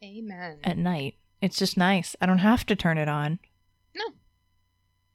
Amen. 0.02 0.58
at 0.64 0.76
night. 0.78 1.14
It's 1.40 1.58
just 1.58 1.76
nice. 1.76 2.16
I 2.20 2.26
don't 2.26 2.38
have 2.38 2.66
to 2.66 2.76
turn 2.76 2.98
it 2.98 3.08
on. 3.08 3.38
No. 3.94 4.04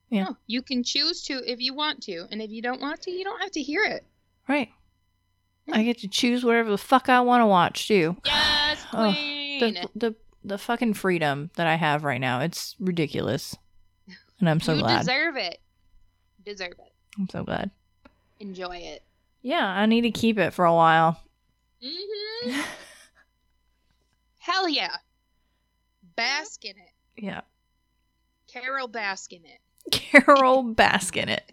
Yeah. 0.09 0.23
No, 0.23 0.37
you 0.47 0.61
can 0.61 0.83
choose 0.83 1.21
to 1.23 1.41
if 1.49 1.59
you 1.59 1.73
want 1.73 2.01
to, 2.03 2.27
and 2.31 2.41
if 2.41 2.49
you 2.49 2.61
don't 2.61 2.81
want 2.81 3.01
to, 3.01 3.11
you 3.11 3.23
don't 3.23 3.41
have 3.41 3.51
to 3.51 3.61
hear 3.61 3.83
it. 3.83 4.05
Right. 4.47 4.69
I 5.71 5.83
get 5.83 5.99
to 5.99 6.07
choose 6.09 6.43
whatever 6.43 6.69
the 6.69 6.77
fuck 6.77 7.07
I 7.07 7.21
want 7.21 7.41
to 7.41 7.47
watch 7.47 7.87
too. 7.87 8.17
Yes, 8.25 8.85
Oh, 8.93 9.11
queen. 9.11 9.59
The, 9.59 9.89
the 9.95 10.15
the 10.45 10.57
fucking 10.57 10.93
freedom 10.95 11.51
that 11.55 11.67
I 11.67 11.75
have 11.75 12.03
right 12.03 12.19
now. 12.19 12.41
It's 12.41 12.75
ridiculous. 12.79 13.55
And 14.39 14.49
I'm 14.49 14.59
so 14.59 14.73
glad 14.73 14.77
you 14.77 14.83
glad. 14.83 14.99
deserve 14.99 15.35
it. 15.37 15.59
Deserve 16.45 16.71
it. 16.79 16.93
I'm 17.17 17.29
so 17.29 17.43
glad. 17.43 17.71
Enjoy 18.39 18.75
it. 18.77 19.03
Yeah, 19.41 19.65
I 19.65 19.85
need 19.85 20.01
to 20.01 20.11
keep 20.11 20.37
it 20.37 20.53
for 20.53 20.65
a 20.65 20.73
while. 20.73 21.19
hmm 21.83 22.51
Hell 24.39 24.67
yeah. 24.67 24.97
Bask 26.15 26.63
in 26.65 26.71
it. 26.71 26.91
yeah. 27.23 27.41
Carol 28.51 28.87
bask 28.87 29.33
in 29.33 29.41
it. 29.45 29.59
Carol 29.91 30.61
bask 30.63 31.17
in 31.17 31.27
it. 31.29 31.51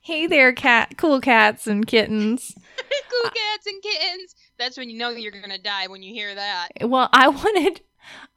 Hey 0.00 0.26
there, 0.28 0.52
cat, 0.52 0.94
cool 0.96 1.20
cats 1.20 1.66
and 1.66 1.86
kittens. 1.86 2.54
cool 2.76 3.30
cats 3.30 3.66
and 3.66 3.82
kittens. 3.82 4.34
That's 4.58 4.78
when 4.78 4.88
you 4.90 4.96
know 4.98 5.10
you're 5.10 5.32
gonna 5.32 5.58
die 5.58 5.88
when 5.88 6.02
you 6.02 6.12
hear 6.14 6.32
that. 6.34 6.68
Well, 6.82 7.08
I 7.12 7.28
wanted, 7.28 7.80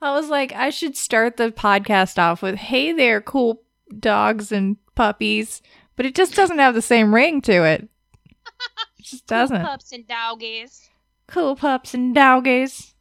I 0.01 0.13
was 0.13 0.29
like, 0.29 0.51
I 0.53 0.69
should 0.69 0.97
start 0.97 1.37
the 1.37 1.51
podcast 1.51 2.17
off 2.17 2.41
with, 2.41 2.55
hey 2.55 2.91
there, 2.91 3.21
cool 3.21 3.61
dogs 3.99 4.51
and 4.51 4.77
puppies. 4.95 5.61
But 5.95 6.05
it 6.05 6.15
just 6.15 6.35
doesn't 6.35 6.59
have 6.59 6.73
the 6.73 6.81
same 6.81 7.13
ring 7.13 7.41
to 7.41 7.63
it. 7.63 7.87
It 8.97 9.03
just 9.03 9.27
doesn't. 9.27 9.63
Pups 9.63 9.91
and 9.91 10.07
doggies. 10.07 10.89
Cool 11.27 11.55
pups 11.55 11.93
and 11.93 12.15
doggies. 12.15 12.93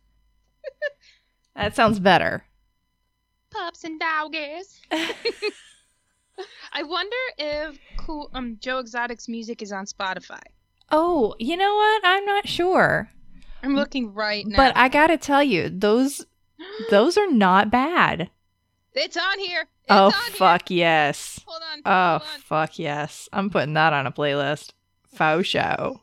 that 1.57 1.75
sounds 1.75 2.01
better. 2.01 2.45
Pups 3.51 3.85
and 3.85 4.01
doggies. 4.01 4.81
I 6.73 6.83
wonder 6.83 7.17
if 7.39 7.79
cool 7.99 8.31
um 8.35 8.57
Joe 8.61 8.79
Exotic's 8.79 9.29
music 9.29 9.63
is 9.63 9.73
on 9.73 9.87
Spotify. 9.87 10.41
Oh, 10.91 11.35
you 11.39 11.57
know 11.57 11.75
what? 11.75 12.03
I'm 12.05 12.25
not 12.25 12.49
sure. 12.49 13.11
I'm 13.63 13.77
looking 13.77 14.13
right 14.13 14.47
now. 14.47 14.57
But 14.57 14.77
I 14.77 14.89
gotta 14.89 15.17
tell 15.17 15.43
you, 15.43 15.69
those 15.69 16.27
those 16.91 17.17
are 17.17 17.31
not 17.31 17.71
bad. 17.71 18.31
it's 18.95 19.17
on 19.17 19.39
here. 19.39 19.63
It's 19.63 19.91
oh 19.91 20.07
on 20.07 20.13
here. 20.13 20.35
fuck 20.35 20.71
yes. 20.71 21.41
Hold 21.47 21.63
on. 21.73 21.79
Oh 21.85 22.19
hold 22.19 22.23
on. 22.35 22.41
fuck 22.41 22.79
yes. 22.79 23.29
I'm 23.33 23.51
putting 23.51 23.75
that 23.75 23.93
on 23.93 24.07
a 24.07 24.13
playlist. 24.13 24.71
Faux 25.15 25.47
show. 25.47 26.01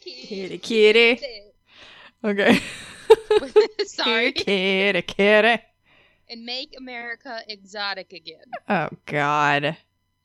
Kitty 0.00 0.58
kitty. 0.62 1.20
Okay. 2.24 2.60
Sorry. 3.86 4.32
kitty 4.32 5.02
kitty. 5.02 5.62
And 6.30 6.44
make 6.44 6.74
America 6.76 7.40
exotic 7.48 8.12
again. 8.12 8.44
Oh 8.68 8.88
god. 9.06 9.76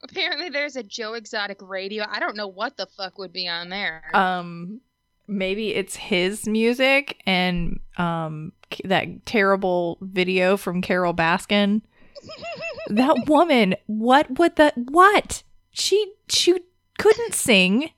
Apparently, 0.03 0.49
there's 0.49 0.75
a 0.75 0.83
Joe 0.83 1.13
Exotic 1.13 1.57
radio. 1.61 2.05
I 2.09 2.19
don't 2.19 2.35
know 2.35 2.47
what 2.47 2.77
the 2.77 2.85
fuck 2.85 3.17
would 3.17 3.31
be 3.33 3.47
on 3.47 3.69
there. 3.69 4.03
Um 4.13 4.81
maybe 5.27 5.73
it's 5.73 5.95
his 5.95 6.45
music 6.47 7.21
and 7.25 7.79
um 7.97 8.51
that 8.83 9.25
terrible 9.25 9.97
video 10.01 10.57
from 10.57 10.81
Carole 10.81 11.13
Baskin. 11.13 11.81
that 12.87 13.27
woman, 13.27 13.75
what 13.85 14.37
would 14.37 14.55
that 14.57 14.73
what? 14.77 15.43
She 15.71 16.13
she 16.27 16.55
couldn't 16.97 17.33
sing. 17.33 17.91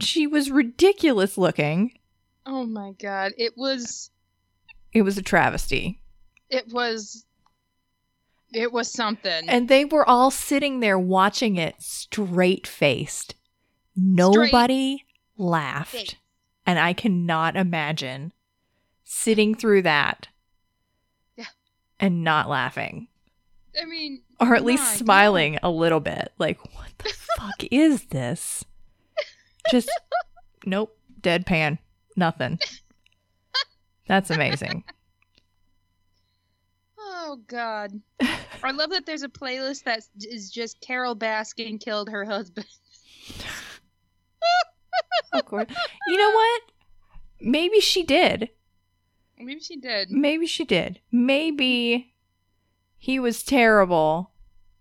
She 0.00 0.26
was 0.26 0.50
ridiculous 0.50 1.36
looking. 1.38 1.98
oh 2.46 2.64
my 2.66 2.92
god, 3.00 3.32
it 3.36 3.54
was. 3.56 4.10
It 4.92 5.02
was 5.02 5.18
a 5.18 5.22
travesty. 5.22 6.00
It 6.50 6.72
was. 6.72 7.24
It 8.52 8.72
was 8.72 8.90
something. 8.90 9.48
And 9.48 9.68
they 9.68 9.84
were 9.84 10.08
all 10.08 10.30
sitting 10.30 10.80
there 10.80 10.98
watching 10.98 11.56
it 11.56 11.74
straight 11.82 12.66
faced. 12.66 13.34
Nobody 13.94 15.04
laughed. 15.36 15.92
Face. 15.92 16.14
And 16.66 16.78
I 16.78 16.92
cannot 16.92 17.56
imagine 17.56 18.32
sitting 19.04 19.54
through 19.54 19.82
that 19.82 20.28
Yeah. 21.36 21.46
and 22.00 22.22
not 22.24 22.48
laughing. 22.48 23.08
I 23.80 23.84
mean, 23.84 24.22
Or 24.40 24.54
at 24.54 24.64
least 24.64 24.82
God. 24.84 24.98
smiling 24.98 25.58
a 25.62 25.70
little 25.70 26.00
bit. 26.00 26.32
Like, 26.38 26.58
what 26.74 26.88
the 26.98 27.12
fuck 27.36 27.64
is 27.70 28.04
this? 28.06 28.64
Just, 29.70 29.90
nope, 30.66 30.96
deadpan, 31.20 31.78
nothing. 32.16 32.58
That's 34.06 34.30
amazing. 34.30 34.84
Oh 37.30 37.36
God. 37.46 37.92
I 38.62 38.70
love 38.72 38.88
that 38.90 39.04
there's 39.04 39.22
a 39.22 39.28
playlist 39.28 39.84
that 39.84 40.00
is 40.18 40.50
just 40.50 40.80
Carole 40.80 41.14
Baskin 41.14 41.78
killed 41.78 42.08
her 42.08 42.24
husband. 42.24 42.66
Of 45.32 45.44
course. 45.44 45.66
You 46.08 46.16
know 46.16 46.30
what? 46.30 46.62
Maybe 47.40 47.80
she 47.80 48.02
did. 48.02 48.48
Maybe 49.38 49.60
she 49.60 49.76
did. 49.76 50.10
Maybe 50.10 50.46
she 50.46 50.64
did. 50.64 51.00
Maybe 51.12 52.14
he 52.96 53.20
was 53.20 53.42
terrible 53.42 54.30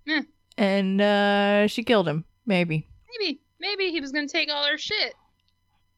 Hmm. 0.08 0.22
and 0.58 1.02
uh, 1.02 1.68
she 1.68 1.84
killed 1.84 2.08
him. 2.08 2.24
Maybe. 2.46 2.88
Maybe. 3.20 3.42
Maybe 3.60 3.92
he 3.92 4.00
was 4.00 4.12
gonna 4.14 4.28
take 4.28 4.50
all 4.50 4.66
her 4.66 4.78
shit. 4.78 5.14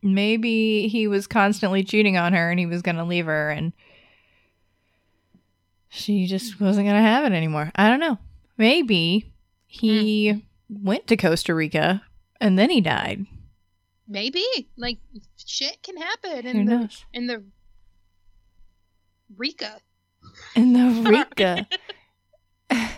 Maybe 0.01 0.87
he 0.87 1.07
was 1.07 1.27
constantly 1.27 1.83
cheating 1.83 2.17
on 2.17 2.33
her 2.33 2.49
and 2.49 2.59
he 2.59 2.65
was 2.65 2.81
going 2.81 2.95
to 2.95 3.03
leave 3.03 3.25
her 3.25 3.49
and 3.49 3.73
she 5.89 6.25
just 6.27 6.59
wasn't 6.61 6.85
going 6.87 6.95
to 6.95 7.01
have 7.01 7.25
it 7.25 7.35
anymore. 7.35 7.71
I 7.75 7.89
don't 7.89 7.99
know. 7.99 8.17
Maybe 8.57 9.33
he 9.65 10.43
went 10.69 11.07
to 11.07 11.17
Costa 11.17 11.53
Rica 11.53 12.03
and 12.39 12.57
then 12.57 12.69
he 12.69 12.81
died. 12.81 13.25
Maybe. 14.07 14.43
Like 14.77 14.99
shit 15.37 15.81
can 15.83 15.97
happen 15.97 16.43
Who 16.43 16.49
in 16.59 16.65
the 16.65 16.75
knows? 16.77 17.05
in 17.13 17.27
the 17.27 17.43
Rika. 19.35 19.79
In 20.55 20.73
the 20.73 21.09
Rica. 21.39 21.67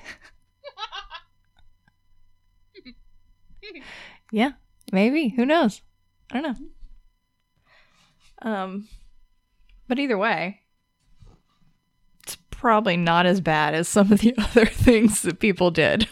yeah, 4.31 4.51
maybe. 4.91 5.29
Who 5.29 5.45
knows? 5.45 5.81
I 6.31 6.41
don't 6.41 6.43
know. 8.43 8.49
Um, 8.51 8.87
but 9.87 9.99
either 9.99 10.17
way, 10.17 10.60
probably 12.61 12.95
not 12.95 13.25
as 13.25 13.41
bad 13.41 13.73
as 13.73 13.87
some 13.87 14.11
of 14.11 14.19
the 14.21 14.33
other 14.37 14.65
things 14.65 15.21
that 15.23 15.39
people 15.39 15.71
did. 15.71 16.07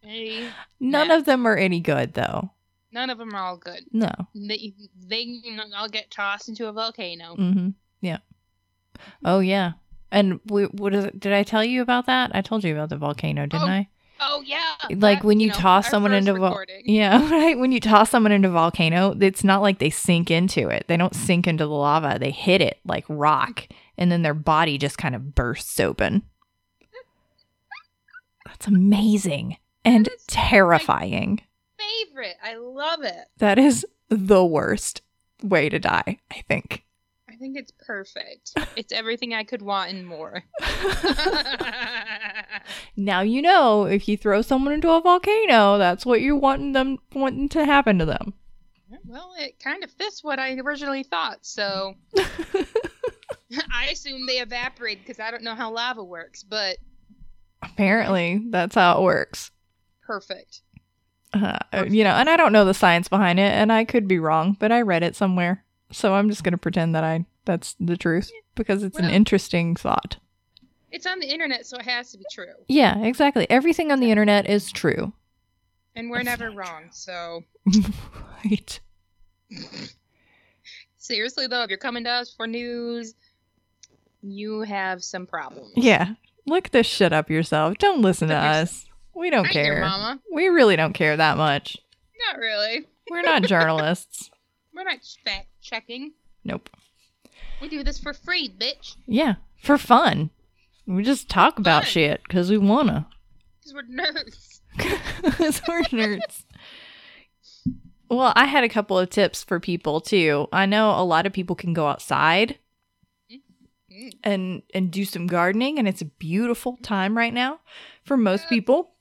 Hey, 0.00 0.48
None 0.80 1.08
Yeah. 1.08 1.16
of 1.16 1.24
them 1.26 1.46
are 1.46 1.56
any 1.56 1.80
good, 1.80 2.14
though. 2.14 2.50
none 2.92 3.10
of 3.10 3.18
them 3.18 3.34
are 3.34 3.42
all 3.42 3.56
good. 3.56 3.84
No. 3.92 4.10
They 4.34 4.74
they 5.08 5.40
all 5.76 5.88
get 5.88 6.10
tossed 6.10 6.48
into 6.48 6.66
a 6.68 6.72
volcano. 6.72 7.36
Mm-hmm. 7.36 7.68
Yeah. 8.00 8.18
Oh 9.24 9.40
yeah. 9.40 9.72
And 10.10 10.40
we, 10.46 10.64
what 10.64 10.94
is 10.94 11.04
it? 11.06 11.18
Did 11.20 11.32
I 11.32 11.42
tell 11.42 11.64
you 11.64 11.80
about 11.82 12.04
that? 12.06 12.30
I 12.34 12.42
told 12.42 12.64
you 12.64 12.72
about 12.74 12.90
the 12.90 12.96
volcano, 12.98 13.46
didn't 13.46 13.62
Oh, 13.68 13.72
I? 13.72 13.88
Oh 14.20 14.42
yeah. 14.44 14.74
like 14.90 15.20
that, 15.20 15.24
when 15.26 15.40
you, 15.40 15.48
know, 15.48 15.54
toss 15.54 15.88
someone 15.88 16.12
into 16.12 16.34
recording. 16.34 16.82
yeah 16.84 17.28
right 17.30 17.58
when 17.58 17.72
you 17.72 17.80
toss 17.80 18.08
someone 18.10 18.30
into 18.30 18.48
a 18.48 18.52
volcano 18.52 19.16
it's 19.20 19.42
not 19.42 19.62
like 19.62 19.80
they 19.80 19.90
sink 19.90 20.30
into 20.30 20.68
it 20.68 20.84
they 20.86 20.96
don't 20.96 21.14
sink 21.16 21.48
into 21.48 21.64
the 21.66 21.72
lava 21.72 22.18
they 22.20 22.30
hit 22.30 22.60
it 22.60 22.78
like 22.84 23.04
rock 23.08 23.66
and 24.02 24.10
then 24.10 24.22
their 24.22 24.34
body 24.34 24.78
just 24.78 24.98
kind 24.98 25.14
of 25.14 25.34
bursts 25.34 25.78
open 25.78 26.22
that's 28.44 28.66
amazing 28.66 29.56
and 29.84 30.06
That 30.06 30.18
terrifying 30.26 31.40
Favorite. 31.78 32.36
I 32.42 32.56
love 32.56 33.02
it. 33.04 33.26
that 33.38 33.58
is 33.58 33.86
the 34.08 34.44
worst 34.44 35.02
way 35.42 35.68
to 35.68 35.78
die 35.78 36.18
i 36.30 36.42
think 36.48 36.84
I 37.28 37.36
think 37.36 37.56
it's 37.56 37.72
perfect. 37.84 38.52
It's 38.76 38.92
everything 38.92 39.34
I 39.34 39.42
could 39.42 39.62
want 39.62 39.90
and 39.90 40.06
more. 40.06 40.44
now 42.96 43.22
you 43.22 43.42
know 43.42 43.84
if 43.86 44.06
you 44.06 44.16
throw 44.16 44.42
someone 44.42 44.72
into 44.74 44.90
a 44.90 45.00
volcano 45.00 45.78
that's 45.78 46.04
what 46.06 46.20
you're 46.20 46.36
wanting 46.36 46.72
them 46.72 46.98
wanting 47.14 47.48
to 47.50 47.64
happen 47.64 47.98
to 47.98 48.04
them 48.04 48.34
well, 49.06 49.32
it 49.38 49.58
kind 49.58 49.82
of 49.82 49.90
fits 49.90 50.22
what 50.22 50.38
I 50.38 50.52
originally 50.58 51.02
thought, 51.02 51.38
so 51.44 51.94
I 53.74 53.86
assume 53.86 54.26
they 54.26 54.38
evaporate 54.38 55.00
because 55.00 55.20
I 55.20 55.30
don't 55.30 55.42
know 55.42 55.54
how 55.54 55.70
lava 55.70 56.04
works, 56.04 56.42
but 56.42 56.78
apparently 57.62 58.42
that's 58.50 58.74
how 58.74 58.98
it 58.98 59.02
works 59.02 59.50
perfect. 60.12 60.60
uh, 61.32 61.58
you 61.88 62.04
know, 62.04 62.10
and 62.10 62.28
I 62.28 62.36
don't 62.36 62.52
know 62.52 62.66
the 62.66 62.74
science 62.74 63.08
behind 63.08 63.38
it, 63.38 63.52
and 63.52 63.72
I 63.72 63.86
could 63.86 64.06
be 64.06 64.18
wrong, 64.18 64.56
but 64.60 64.70
I 64.70 64.82
read 64.82 65.02
it 65.02 65.16
somewhere, 65.16 65.64
so 65.90 66.14
I'm 66.14 66.28
just 66.28 66.44
gonna 66.44 66.58
pretend 66.58 66.94
that 66.94 67.04
I 67.04 67.24
that's 67.46 67.74
the 67.80 67.96
truth 67.96 68.30
because 68.54 68.82
it's 68.82 68.98
an 68.98 69.08
interesting 69.08 69.74
thought. 69.74 70.18
It's 70.90 71.06
on 71.06 71.20
the 71.20 71.26
internet, 71.26 71.64
so 71.64 71.78
it 71.78 71.86
has 71.86 72.12
to 72.12 72.18
be 72.18 72.24
true. 72.30 72.52
Yeah, 72.68 72.98
exactly. 72.98 73.48
Everything 73.48 73.90
on 73.90 74.00
the 74.00 74.10
internet 74.10 74.48
is 74.48 74.70
true. 74.70 75.14
And 75.96 76.10
we're 76.10 76.22
That's 76.22 76.38
never 76.38 76.54
wrong, 76.54 76.90
so 76.90 77.44
right. 78.44 78.80
seriously 80.98 81.46
though, 81.46 81.62
if 81.62 81.70
you're 81.70 81.78
coming 81.78 82.04
to 82.04 82.10
us 82.10 82.34
for 82.34 82.46
news, 82.46 83.14
you 84.22 84.60
have 84.62 85.02
some 85.04 85.26
problems. 85.26 85.72
Yeah. 85.76 86.14
Look 86.46 86.70
this 86.70 86.86
shit 86.86 87.12
up 87.12 87.30
yourself. 87.30 87.78
Don't 87.78 88.00
listen 88.02 88.28
to 88.28 88.34
us. 88.34 88.86
We 89.14 89.30
don't 89.30 89.46
I 89.46 89.50
care. 89.52 89.80
mama. 89.80 90.20
We 90.32 90.48
really 90.48 90.76
don't 90.76 90.92
care 90.94 91.16
that 91.16 91.36
much. 91.36 91.76
Not 92.28 92.38
really. 92.38 92.86
We're 93.10 93.22
not 93.22 93.42
journalists. 93.46 94.30
We're 94.74 94.84
not 94.84 94.98
fact 95.24 95.48
checking. 95.60 96.12
Nope. 96.44 96.70
We 97.60 97.68
do 97.68 97.84
this 97.84 97.98
for 98.00 98.12
free, 98.12 98.48
bitch. 98.48 98.96
Yeah, 99.06 99.34
for 99.62 99.76
fun. 99.78 100.30
We 100.86 101.04
just 101.04 101.28
talk 101.28 101.58
about 101.58 101.84
shit 101.84 102.22
because 102.26 102.50
we 102.50 102.58
wanna. 102.58 103.06
Because 103.60 103.74
we're 103.74 103.82
nerds. 104.04 104.60
'Cause 105.36 105.62
we're 105.68 105.82
nerds. 105.82 106.44
Well, 108.08 108.32
I 108.36 108.46
had 108.46 108.64
a 108.64 108.68
couple 108.68 108.98
of 108.98 109.10
tips 109.10 109.42
for 109.44 109.60
people 109.60 110.00
too. 110.00 110.48
I 110.52 110.66
know 110.66 110.90
a 110.98 111.04
lot 111.04 111.26
of 111.26 111.32
people 111.32 111.54
can 111.56 111.72
go 111.72 111.86
outside 111.88 112.58
Mm. 113.92 114.12
and 114.24 114.62
and 114.72 114.90
do 114.90 115.04
some 115.04 115.26
gardening 115.26 115.78
and 115.78 115.86
it's 115.86 116.00
a 116.02 116.06
beautiful 116.06 116.78
time 116.82 117.16
right 117.16 117.34
now 117.34 117.60
for 118.04 118.16
most 118.16 118.48
people. 118.48 118.92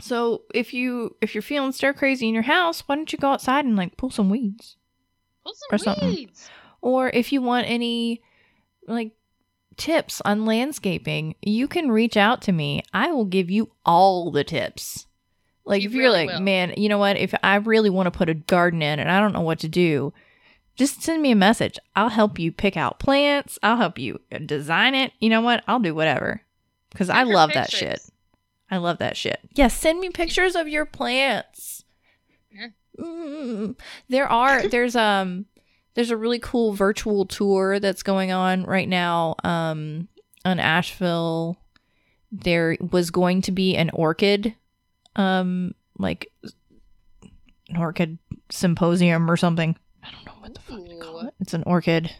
So 0.00 0.42
if 0.54 0.72
you 0.72 1.16
if 1.20 1.34
you're 1.34 1.42
feeling 1.42 1.72
stir 1.72 1.92
crazy 1.92 2.28
in 2.28 2.34
your 2.34 2.42
house, 2.44 2.82
why 2.86 2.96
don't 2.96 3.12
you 3.12 3.18
go 3.18 3.32
outside 3.32 3.64
and 3.64 3.76
like 3.76 3.96
pull 3.96 4.10
some 4.10 4.30
weeds? 4.30 4.76
Pull 5.44 5.54
Or 5.72 5.78
some 5.78 5.94
something. 5.94 6.08
weeds. 6.08 6.50
Or 6.80 7.08
if 7.10 7.32
you 7.32 7.42
want 7.42 7.66
any 7.68 8.22
like 8.86 9.12
tips 9.76 10.20
on 10.24 10.44
landscaping, 10.44 11.34
you 11.42 11.66
can 11.68 11.90
reach 11.90 12.16
out 12.16 12.42
to 12.42 12.52
me. 12.52 12.82
I 12.92 13.10
will 13.10 13.24
give 13.24 13.50
you 13.50 13.70
all 13.84 14.30
the 14.30 14.44
tips. 14.44 15.06
Like 15.64 15.82
You 15.82 15.88
if 15.88 15.94
you're 15.94 16.04
really 16.04 16.26
like, 16.26 16.34
will. 16.36 16.40
man, 16.40 16.74
you 16.76 16.88
know 16.88 16.98
what? 16.98 17.16
If 17.16 17.34
I 17.42 17.56
really 17.56 17.90
want 17.90 18.06
to 18.06 18.16
put 18.16 18.28
a 18.28 18.34
garden 18.34 18.82
in 18.82 18.98
and 19.00 19.10
I 19.10 19.20
don't 19.20 19.32
know 19.32 19.40
what 19.42 19.58
to 19.60 19.68
do, 19.68 20.12
just 20.78 21.02
send 21.02 21.20
me 21.20 21.32
a 21.32 21.36
message. 21.36 21.78
I'll 21.96 22.08
help 22.08 22.38
you 22.38 22.52
pick 22.52 22.76
out 22.76 23.00
plants. 23.00 23.58
I'll 23.64 23.76
help 23.76 23.98
you 23.98 24.20
design 24.46 24.94
it. 24.94 25.12
You 25.18 25.28
know 25.28 25.40
what? 25.40 25.64
I'll 25.66 25.80
do 25.80 25.94
whatever. 25.94 26.40
Cuz 26.94 27.10
I 27.10 27.24
love 27.24 27.52
that 27.52 27.70
shit. 27.70 28.00
I 28.70 28.76
love 28.76 28.98
that 28.98 29.16
shit. 29.16 29.40
Yes, 29.54 29.76
send 29.76 29.98
me 29.98 30.10
pictures 30.10 30.54
of 30.54 30.68
your 30.68 30.86
plants. 30.86 31.84
Yeah. 32.52 32.68
Mm. 32.98 33.76
There 34.08 34.28
are 34.28 34.68
there's 34.68 34.94
um 34.94 35.46
there's 35.94 36.10
a 36.10 36.16
really 36.16 36.38
cool 36.38 36.72
virtual 36.72 37.26
tour 37.26 37.80
that's 37.80 38.04
going 38.04 38.30
on 38.30 38.62
right 38.62 38.88
now 38.88 39.34
um 39.42 40.06
on 40.44 40.60
Asheville. 40.60 41.58
There 42.30 42.76
was 42.92 43.10
going 43.10 43.42
to 43.42 43.52
be 43.52 43.76
an 43.76 43.90
orchid 43.90 44.54
um 45.16 45.74
like 45.98 46.30
an 47.68 47.76
orchid 47.76 48.18
symposium 48.48 49.28
or 49.28 49.36
something. 49.36 49.76
I 50.08 50.10
don't 50.10 50.24
know 50.24 50.32
what 50.40 50.54
the 50.54 50.60
fuck 50.60 51.00
call 51.00 51.20
it. 51.26 51.34
It's 51.40 51.52
an 51.54 51.62
orchid 51.66 52.14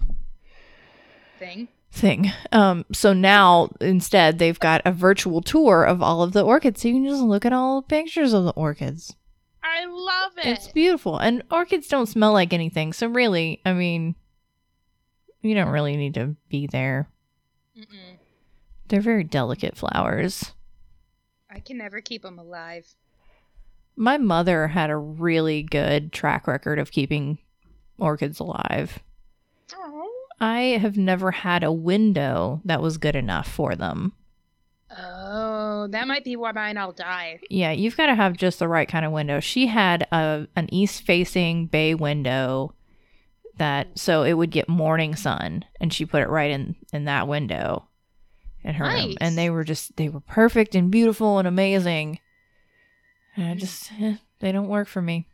Thing. 1.38 1.68
thing. 1.92 2.32
Um, 2.52 2.84
so 2.92 3.12
now 3.12 3.70
instead 3.80 4.38
they've 4.38 4.58
got 4.58 4.82
a 4.84 4.92
virtual 4.92 5.40
tour 5.40 5.84
of 5.84 6.02
all 6.02 6.22
of 6.22 6.32
the 6.32 6.44
orchids, 6.44 6.82
so 6.82 6.88
you 6.88 6.94
can 6.94 7.06
just 7.06 7.22
look 7.22 7.46
at 7.46 7.52
all 7.52 7.80
the 7.80 7.86
pictures 7.86 8.32
of 8.32 8.44
the 8.44 8.52
orchids. 8.52 9.14
I 9.62 9.86
love 9.86 10.32
it. 10.38 10.46
It's 10.46 10.68
beautiful, 10.68 11.18
and 11.18 11.42
orchids 11.50 11.88
don't 11.88 12.06
smell 12.06 12.32
like 12.32 12.52
anything. 12.52 12.92
So 12.92 13.06
really, 13.06 13.60
I 13.64 13.72
mean, 13.72 14.16
you 15.42 15.54
don't 15.54 15.68
really 15.70 15.96
need 15.96 16.14
to 16.14 16.34
be 16.48 16.66
there. 16.66 17.08
Mm-mm. 17.76 18.18
They're 18.88 19.00
very 19.00 19.24
delicate 19.24 19.76
flowers. 19.76 20.52
I 21.50 21.60
can 21.60 21.78
never 21.78 22.00
keep 22.00 22.22
them 22.22 22.38
alive. 22.38 22.86
My 23.96 24.18
mother 24.18 24.68
had 24.68 24.90
a 24.90 24.96
really 24.96 25.62
good 25.62 26.12
track 26.12 26.46
record 26.46 26.78
of 26.78 26.90
keeping 26.90 27.38
orchids 27.98 28.40
alive. 28.40 28.98
Oh. 29.74 30.10
I 30.40 30.60
have 30.80 30.96
never 30.96 31.30
had 31.30 31.64
a 31.64 31.72
window 31.72 32.60
that 32.64 32.80
was 32.80 32.98
good 32.98 33.16
enough 33.16 33.48
for 33.48 33.74
them. 33.74 34.12
Oh, 34.96 35.88
that 35.90 36.08
might 36.08 36.24
be 36.24 36.36
why 36.36 36.52
mine 36.52 36.78
all 36.78 36.92
die. 36.92 37.40
Yeah, 37.50 37.72
you've 37.72 37.96
got 37.96 38.06
to 38.06 38.14
have 38.14 38.36
just 38.36 38.58
the 38.58 38.68
right 38.68 38.88
kind 38.88 39.04
of 39.04 39.12
window. 39.12 39.40
She 39.40 39.66
had 39.66 40.06
a 40.12 40.46
an 40.56 40.72
east 40.72 41.02
facing 41.02 41.66
bay 41.66 41.94
window 41.94 42.74
that 43.58 43.98
so 43.98 44.22
it 44.22 44.34
would 44.34 44.50
get 44.50 44.68
morning 44.68 45.14
sun 45.16 45.64
and 45.80 45.92
she 45.92 46.06
put 46.06 46.22
it 46.22 46.28
right 46.28 46.50
in 46.50 46.76
in 46.92 47.04
that 47.04 47.28
window 47.28 47.88
in 48.62 48.74
her 48.74 48.84
room 48.84 49.14
and 49.20 49.36
they 49.36 49.50
were 49.50 49.64
just 49.64 49.96
they 49.96 50.08
were 50.08 50.20
perfect 50.20 50.74
and 50.74 50.90
beautiful 50.90 51.38
and 51.38 51.46
amazing. 51.46 52.20
And 53.36 53.48
I 53.48 53.54
just 53.54 53.92
eh, 54.00 54.16
they 54.40 54.52
don't 54.52 54.68
work 54.68 54.88
for 54.88 55.02
me. 55.02 55.28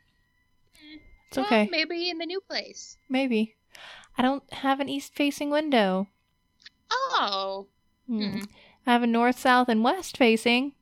It's 1.29 1.37
Well, 1.37 1.47
okay. 1.47 1.68
maybe 1.70 2.11
in 2.11 2.18
the 2.18 2.27
new 2.27 2.41
place. 2.41 2.97
Maybe. 3.09 3.57
I 4.16 4.22
don't 4.22 4.43
have 4.53 4.81
an 4.81 4.89
east 4.89 5.14
facing 5.14 5.51
window. 5.51 6.09
Oh. 6.91 7.66
Hmm. 8.07 8.31
Hmm. 8.31 8.43
I 8.87 8.93
have 8.93 9.03
a 9.03 9.07
north, 9.07 9.39
south, 9.39 9.68
and 9.68 9.83
west 9.83 10.16
facing. 10.16 10.72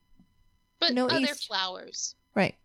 But 0.81 0.93
No 0.95 1.07
other 1.07 1.21
east. 1.21 1.47
flowers. 1.47 2.15
Right. 2.35 2.57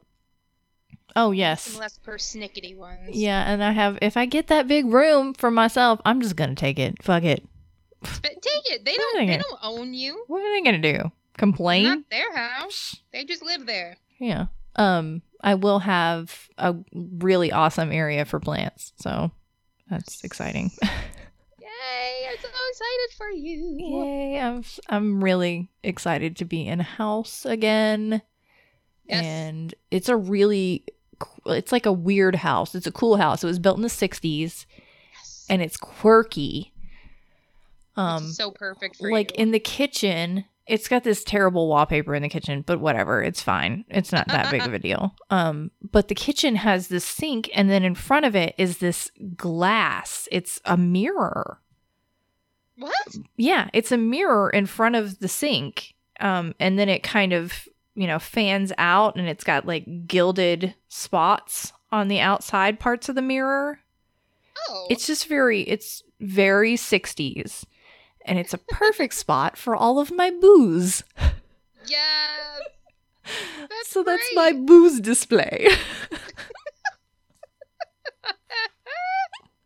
Oh 1.15 1.31
yes. 1.31 1.63
Some 1.63 1.79
less 1.79 1.99
persnickety 1.99 2.75
ones. 2.75 3.15
Yeah, 3.15 3.43
and 3.51 3.63
I 3.63 3.71
have 3.71 3.97
if 4.01 4.17
I 4.17 4.25
get 4.25 4.47
that 4.47 4.67
big 4.67 4.85
room 4.85 5.33
for 5.33 5.49
myself, 5.51 5.99
I'm 6.05 6.21
just 6.21 6.35
gonna 6.35 6.55
take 6.55 6.79
it. 6.79 7.01
Fuck 7.03 7.23
it. 7.23 7.43
But 8.01 8.41
take 8.41 8.71
it. 8.71 8.85
They 8.85 8.93
don't 8.95 9.25
they 9.27 9.37
don't 9.37 9.59
own 9.63 9.93
you. 9.93 10.23
What 10.27 10.41
are 10.43 10.51
they 10.53 10.61
gonna 10.61 10.77
do? 10.79 11.11
Complain? 11.37 11.83
Not 11.83 12.09
their 12.09 12.35
house. 12.35 12.97
They 13.13 13.23
just 13.25 13.43
live 13.43 13.65
there. 13.65 13.97
yeah. 14.19 14.47
Um, 14.75 15.21
I 15.41 15.55
will 15.55 15.79
have 15.79 16.49
a 16.57 16.75
really 16.93 17.51
awesome 17.51 17.91
area 17.91 18.25
for 18.25 18.39
plants, 18.39 18.93
so 18.97 19.31
that's 19.89 20.23
exciting. 20.23 20.71
Yay! 20.81 22.27
I'm 22.29 22.37
so 22.41 22.47
excited 22.69 23.17
for 23.17 23.29
you. 23.29 23.75
Yay! 23.79 24.39
I'm 24.39 24.63
I'm 24.89 25.23
really 25.23 25.69
excited 25.83 26.35
to 26.37 26.45
be 26.45 26.67
in 26.67 26.79
a 26.79 26.83
house 26.83 27.45
again, 27.45 28.21
Yes. 29.05 29.23
and 29.23 29.75
it's 29.91 30.09
a 30.09 30.17
really 30.17 30.83
it's 31.45 31.71
like 31.71 31.85
a 31.85 31.91
weird 31.93 32.35
house. 32.35 32.75
It's 32.75 32.87
a 32.87 32.91
cool 32.91 33.17
house. 33.17 33.43
It 33.43 33.47
was 33.47 33.59
built 33.59 33.77
in 33.77 33.83
the 33.83 33.89
'60s, 33.89 34.65
Yes. 35.13 35.45
and 35.49 35.61
it's 35.61 35.77
quirky. 35.77 36.73
Um, 37.95 38.25
is 38.25 38.35
so 38.37 38.51
perfect 38.51 38.97
for 38.97 39.11
like 39.11 39.31
you. 39.37 39.43
in 39.43 39.51
the 39.51 39.59
kitchen 39.59 40.45
it's 40.67 40.87
got 40.87 41.03
this 41.03 41.23
terrible 41.23 41.67
wallpaper 41.67 42.13
in 42.13 42.23
the 42.23 42.29
kitchen 42.29 42.63
but 42.65 42.79
whatever 42.79 43.21
it's 43.21 43.41
fine. 43.41 43.85
It's 43.89 44.11
not 44.11 44.27
that 44.27 44.51
big 44.51 44.61
of 44.61 44.73
a 44.73 44.79
deal. 44.79 45.15
Um 45.29 45.71
but 45.81 46.07
the 46.07 46.15
kitchen 46.15 46.55
has 46.55 46.87
this 46.87 47.03
sink 47.03 47.49
and 47.53 47.69
then 47.69 47.83
in 47.83 47.95
front 47.95 48.25
of 48.25 48.35
it 48.35 48.55
is 48.57 48.77
this 48.77 49.11
glass. 49.35 50.27
It's 50.31 50.61
a 50.65 50.77
mirror. 50.77 51.59
What? 52.77 53.15
yeah 53.37 53.69
it's 53.73 53.91
a 53.91 53.97
mirror 53.97 54.49
in 54.49 54.65
front 54.65 54.95
of 54.95 55.19
the 55.19 55.27
sink. 55.27 55.95
Um 56.19 56.55
and 56.59 56.77
then 56.79 56.89
it 56.89 57.03
kind 57.03 57.33
of 57.33 57.67
you 57.95 58.07
know 58.07 58.19
fans 58.19 58.71
out 58.77 59.15
and 59.15 59.27
it's 59.27 59.43
got 59.43 59.65
like 59.65 60.07
gilded 60.07 60.75
spots 60.87 61.73
on 61.91 62.07
the 62.07 62.19
outside 62.19 62.79
parts 62.79 63.09
of 63.09 63.15
the 63.15 63.21
mirror. 63.21 63.79
Oh. 64.69 64.87
it's 64.89 65.05
just 65.05 65.27
very 65.27 65.61
it's 65.61 66.03
very 66.19 66.75
60s 66.75 67.65
and 68.27 68.37
it's 68.37 68.53
a 68.53 68.57
perfect 68.57 69.13
spot 69.13 69.57
for 69.57 69.75
all 69.75 69.99
of 69.99 70.11
my 70.11 70.29
booze 70.29 71.03
yes. 71.87 72.59
That's 73.69 73.89
so 73.89 74.03
that's 74.03 74.23
my 74.35 74.53
booze 74.53 74.99
display 75.01 75.67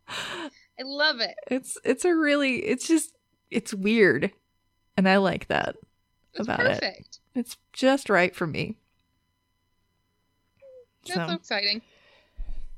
I 0.08 0.84
love 0.84 1.20
it. 1.20 1.34
it's 1.50 1.78
it's 1.84 2.04
a 2.04 2.14
really 2.14 2.56
it's 2.64 2.86
just 2.88 3.14
it's 3.50 3.72
weird 3.72 4.32
and 4.96 5.08
i 5.08 5.16
like 5.18 5.46
that 5.48 5.76
It's 6.34 6.40
About 6.46 6.60
it. 6.60 6.80
perfect. 6.80 7.20
it's 7.34 7.56
just 7.72 8.10
right 8.10 8.34
for 8.34 8.46
me 8.46 8.76
That's 11.06 11.20
so 11.20 11.26
so 11.28 11.34
exciting. 11.34 11.82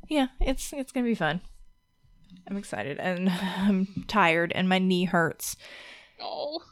yeah 0.09 0.27
it's 0.41 0.73
it's 0.73 0.93
gonna 0.93 1.07
be 1.07 1.15
fun 1.15 1.41
i'm 2.49 2.57
excited 2.57 2.99
and 2.99 3.29
i'm 3.57 4.05
tired 4.07 4.53
and 4.55 4.69
my 4.69 4.79
knee 4.79 5.05
hurts 5.05 5.57
Oh. 6.21 6.63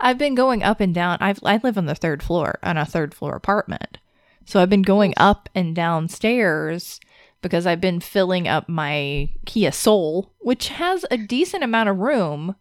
I've 0.00 0.18
been 0.18 0.34
going 0.34 0.62
up 0.62 0.80
and 0.80 0.94
down. 0.94 1.18
I've 1.20 1.40
I 1.42 1.58
live 1.62 1.78
on 1.78 1.86
the 1.86 1.94
third 1.94 2.22
floor 2.22 2.58
on 2.62 2.76
a 2.76 2.84
third 2.84 3.14
floor 3.14 3.34
apartment. 3.34 3.98
So 4.44 4.60
I've 4.60 4.70
been 4.70 4.82
going 4.82 5.14
up 5.16 5.48
and 5.54 5.74
downstairs 5.74 7.00
because 7.42 7.66
I've 7.66 7.80
been 7.80 8.00
filling 8.00 8.46
up 8.46 8.68
my 8.68 9.30
Kia 9.44 9.72
Soul, 9.72 10.32
which 10.38 10.68
has 10.68 11.04
a 11.10 11.16
decent 11.16 11.64
amount 11.64 11.88
of 11.88 11.98
room. 11.98 12.56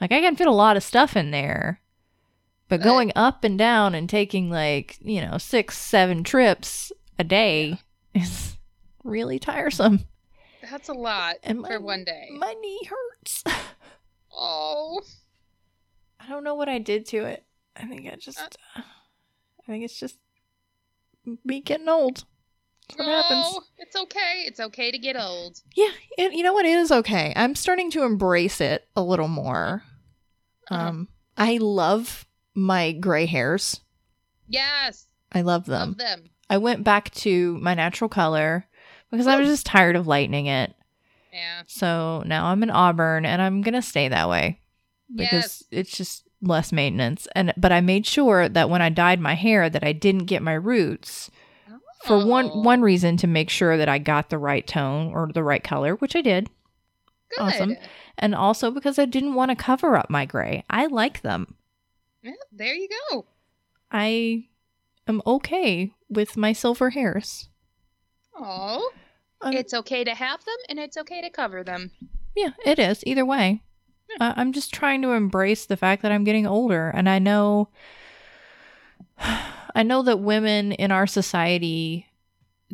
Like 0.00 0.12
I 0.12 0.20
can 0.20 0.36
fit 0.36 0.46
a 0.46 0.52
lot 0.52 0.76
of 0.76 0.82
stuff 0.82 1.16
in 1.16 1.30
there. 1.30 1.80
But 2.68 2.82
going 2.82 3.12
up 3.14 3.44
and 3.44 3.58
down 3.58 3.94
and 3.94 4.08
taking 4.08 4.48
like, 4.48 4.96
you 5.02 5.20
know, 5.20 5.36
6 5.36 5.76
7 5.76 6.24
trips 6.24 6.90
a 7.18 7.24
day 7.24 7.78
is 8.14 8.56
really 9.04 9.38
tiresome. 9.38 10.06
That's 10.72 10.88
a 10.88 10.94
lot 10.94 11.34
And 11.42 11.66
for 11.66 11.78
one 11.80 12.02
day. 12.02 12.30
My 12.32 12.54
knee 12.54 12.88
hurts. 12.88 13.44
oh. 14.34 15.02
I 16.18 16.26
don't 16.30 16.44
know 16.44 16.54
what 16.54 16.70
I 16.70 16.78
did 16.78 17.04
to 17.08 17.18
it. 17.26 17.44
I 17.76 17.84
think 17.84 18.10
I 18.10 18.16
just, 18.16 18.38
Uh. 18.38 18.80
I 18.80 19.66
think 19.66 19.84
it's 19.84 20.00
just 20.00 20.16
me 21.44 21.60
getting 21.60 21.90
old. 21.90 22.24
That's 22.88 22.98
what 22.98 23.06
happens. 23.06 23.44
Oh, 23.48 23.62
it's 23.76 23.94
okay. 23.94 24.44
It's 24.46 24.60
okay 24.60 24.90
to 24.90 24.98
get 24.98 25.14
old. 25.14 25.60
Yeah, 25.76 25.90
it, 26.16 26.32
you 26.32 26.42
know 26.42 26.54
what? 26.54 26.64
It 26.64 26.78
is 26.78 26.90
okay. 26.90 27.34
I'm 27.36 27.54
starting 27.54 27.90
to 27.90 28.04
embrace 28.04 28.58
it 28.58 28.88
a 28.96 29.02
little 29.02 29.28
more. 29.28 29.82
Uh-huh. 30.70 30.88
Um, 30.88 31.08
I 31.36 31.58
love 31.58 32.26
my 32.54 32.92
gray 32.92 33.26
hairs. 33.26 33.80
Yes. 34.48 35.06
I 35.30 35.42
love 35.42 35.66
them. 35.66 35.90
Love 35.90 35.98
them. 35.98 36.30
I 36.48 36.56
went 36.56 36.82
back 36.82 37.10
to 37.10 37.58
my 37.58 37.74
natural 37.74 38.08
color 38.08 38.66
because 39.12 39.28
I 39.28 39.36
was 39.36 39.46
just 39.48 39.64
tired 39.66 39.94
of 39.94 40.08
lightening 40.08 40.46
it. 40.46 40.74
Yeah. 41.32 41.62
So 41.68 42.22
now 42.26 42.46
I'm 42.46 42.62
in 42.64 42.70
auburn, 42.70 43.24
and 43.24 43.40
I'm 43.40 43.62
gonna 43.62 43.80
stay 43.82 44.08
that 44.08 44.28
way 44.28 44.58
because 45.14 45.32
Yes. 45.32 45.64
it's 45.70 45.96
just 45.96 46.26
less 46.40 46.72
maintenance. 46.72 47.28
And 47.36 47.54
but 47.56 47.70
I 47.70 47.80
made 47.80 48.04
sure 48.06 48.48
that 48.48 48.68
when 48.68 48.82
I 48.82 48.88
dyed 48.88 49.20
my 49.20 49.34
hair, 49.34 49.70
that 49.70 49.84
I 49.84 49.92
didn't 49.92 50.24
get 50.26 50.42
my 50.42 50.54
roots 50.54 51.30
for 52.04 52.26
one 52.26 52.50
Oh, 52.52 52.60
one 52.62 52.82
reason 52.82 53.16
to 53.18 53.28
make 53.28 53.48
sure 53.48 53.76
that 53.76 53.88
I 53.88 53.98
got 53.98 54.28
the 54.28 54.38
right 54.38 54.66
tone 54.66 55.12
or 55.12 55.30
the 55.32 55.44
right 55.44 55.62
color, 55.62 55.94
which 55.94 56.16
I 56.16 56.20
did. 56.20 56.50
Good. 57.30 57.40
awesome. 57.40 57.76
and 58.18 58.34
also 58.34 58.70
because 58.70 58.98
I 58.98 59.06
didn't 59.06 59.34
want 59.34 59.50
to 59.50 59.54
cover 59.56 59.96
up 59.96 60.10
my 60.10 60.26
gray. 60.26 60.64
I 60.68 60.84
like 60.86 61.22
them. 61.22 61.54
Yeah, 62.22 62.32
there 62.52 62.74
you 62.74 62.88
go. 63.10 63.24
I 63.90 64.44
am 65.08 65.22
okay 65.26 65.92
with 66.10 66.36
my 66.36 66.52
silver 66.52 66.90
hairs. 66.90 67.48
Oh, 68.34 68.90
I'm- 69.40 69.52
it's 69.54 69.74
okay 69.74 70.04
to 70.04 70.14
have 70.14 70.44
them, 70.44 70.56
and 70.68 70.78
it's 70.78 70.96
okay 70.96 71.20
to 71.20 71.30
cover 71.30 71.62
them. 71.64 71.90
Yeah, 72.34 72.50
it 72.64 72.78
is. 72.78 73.02
Either 73.06 73.24
way. 73.26 73.62
Uh, 74.20 74.34
I'm 74.36 74.52
just 74.52 74.72
trying 74.74 75.00
to 75.02 75.12
embrace 75.12 75.64
the 75.66 75.76
fact 75.76 76.02
that 76.02 76.12
I'm 76.12 76.24
getting 76.24 76.46
older 76.46 76.90
and 76.90 77.08
I 77.08 77.18
know 77.18 77.68
I 79.74 79.82
know 79.82 80.02
that 80.02 80.20
women 80.20 80.72
in 80.72 80.92
our 80.92 81.06
society 81.06 82.08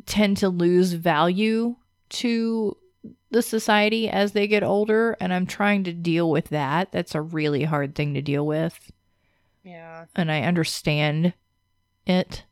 tend 0.07 0.37
to 0.39 0.49
lose 0.49 0.95
value 0.95 1.77
to 2.11 2.77
the 3.31 3.43
society 3.43 4.09
as 4.09 4.33
they 4.33 4.49
get 4.49 4.65
older 4.65 5.17
and 5.21 5.33
I'm 5.33 5.47
trying 5.47 5.85
to 5.85 5.93
deal 5.93 6.29
with 6.31 6.49
that. 6.49 6.91
That's 6.91 7.15
a 7.15 7.21
really 7.23 7.63
hard 7.65 7.95
thing 7.95 8.15
to 8.15 8.23
deal 8.23 8.45
with 8.47 8.91
Yeah. 9.63 10.07
and 10.17 10.33
I 10.33 10.43
understand 10.43 11.35
it. 12.07 12.45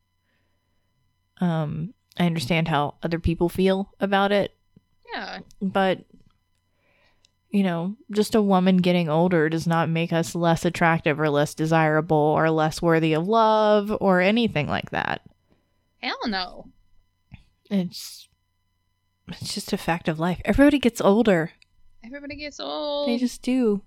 Um 1.40 1.92
I 2.18 2.26
understand 2.26 2.68
how 2.68 2.94
other 3.02 3.18
people 3.18 3.48
feel 3.48 3.92
about 4.00 4.32
it 4.32 4.54
Yeah. 5.12 5.40
but 5.60 6.04
you 7.50 7.62
know, 7.62 7.96
just 8.10 8.34
a 8.34 8.42
woman 8.42 8.78
getting 8.78 9.08
older 9.08 9.48
does 9.48 9.66
not 9.66 9.88
make 9.88 10.12
us 10.12 10.34
less 10.34 10.64
attractive 10.64 11.18
or 11.18 11.30
less 11.30 11.54
desirable 11.54 12.16
or 12.16 12.50
less 12.50 12.82
worthy 12.82 13.14
of 13.14 13.26
love 13.26 13.96
or 14.00 14.20
anything 14.20 14.66
like 14.66 14.90
that. 14.90 15.22
Hell 16.02 16.18
no. 16.26 16.66
It's 17.70 18.28
it's 19.28 19.54
just 19.54 19.72
a 19.72 19.78
fact 19.78 20.08
of 20.08 20.18
life. 20.18 20.40
Everybody 20.44 20.78
gets 20.78 21.00
older. 21.00 21.52
Everybody 22.04 22.36
gets 22.36 22.60
old. 22.60 23.08
They 23.08 23.16
just 23.16 23.42
do. 23.42 23.80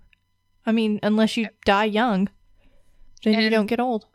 I 0.65 0.71
mean, 0.71 0.99
unless 1.03 1.37
you 1.37 1.49
die 1.65 1.85
young, 1.85 2.29
then 3.23 3.39
you 3.39 3.49
don't 3.49 3.67
get 3.67 3.79
old. 3.79 4.05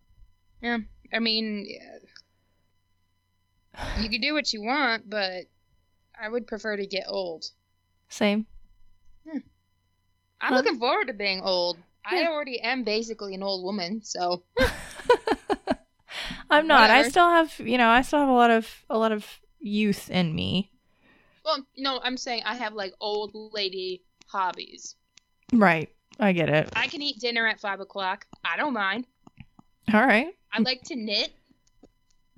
Yeah. 0.61 0.79
I 1.13 1.19
mean, 1.21 1.65
yeah. 1.69 1.94
You 4.01 4.09
can 4.09 4.21
do 4.21 4.35
what 4.35 4.53
you 4.53 4.63
want, 4.63 5.09
but 5.09 5.45
I 6.21 6.29
would 6.29 6.47
prefer 6.47 6.77
to 6.77 6.87
get 6.87 7.05
old. 7.09 7.47
Same. 8.09 8.47
Hmm. 9.29 9.39
I'm 10.41 10.51
Huh? 10.53 10.57
looking 10.57 10.79
forward 10.79 11.09
to 11.09 11.15
being 11.15 11.41
old. 11.43 11.79
I 12.05 12.27
already 12.27 12.61
am 12.61 12.85
basically 12.85 13.35
an 13.35 13.43
old 13.43 13.65
woman, 13.65 14.03
so 14.05 14.43
I'm 16.51 16.67
not. 16.67 16.91
I 16.91 17.09
still 17.09 17.29
have, 17.29 17.59
you 17.59 17.79
know, 17.79 17.89
I 17.89 18.03
still 18.03 18.21
have 18.21 18.29
a 18.29 18.33
lot 18.33 18.51
of 18.51 18.69
a 18.91 18.99
lot 18.99 19.13
of 19.13 19.27
youth 19.61 20.11
in 20.11 20.35
me. 20.35 20.71
well, 21.45 21.65
no, 21.79 22.01
I'm 22.03 22.17
saying 22.19 22.43
I 22.45 22.57
have 22.57 22.75
like 22.75 22.93
old 23.01 23.31
lady 23.35 24.03
hobbies. 24.29 24.97
Right. 25.53 25.89
I 26.21 26.33
get 26.33 26.49
it. 26.49 26.69
I 26.77 26.87
can 26.89 27.01
eat 27.03 27.19
dinner 27.21 27.47
at 27.47 27.61
five 27.61 27.81
o'clock. 27.81 28.27
I 28.45 28.57
don't 28.57 28.75
mind. 28.75 29.07
All 29.93 30.05
right. 30.07 30.29
I 30.53 30.61
like 30.61 30.83
to 30.85 30.97
knit 30.97 31.33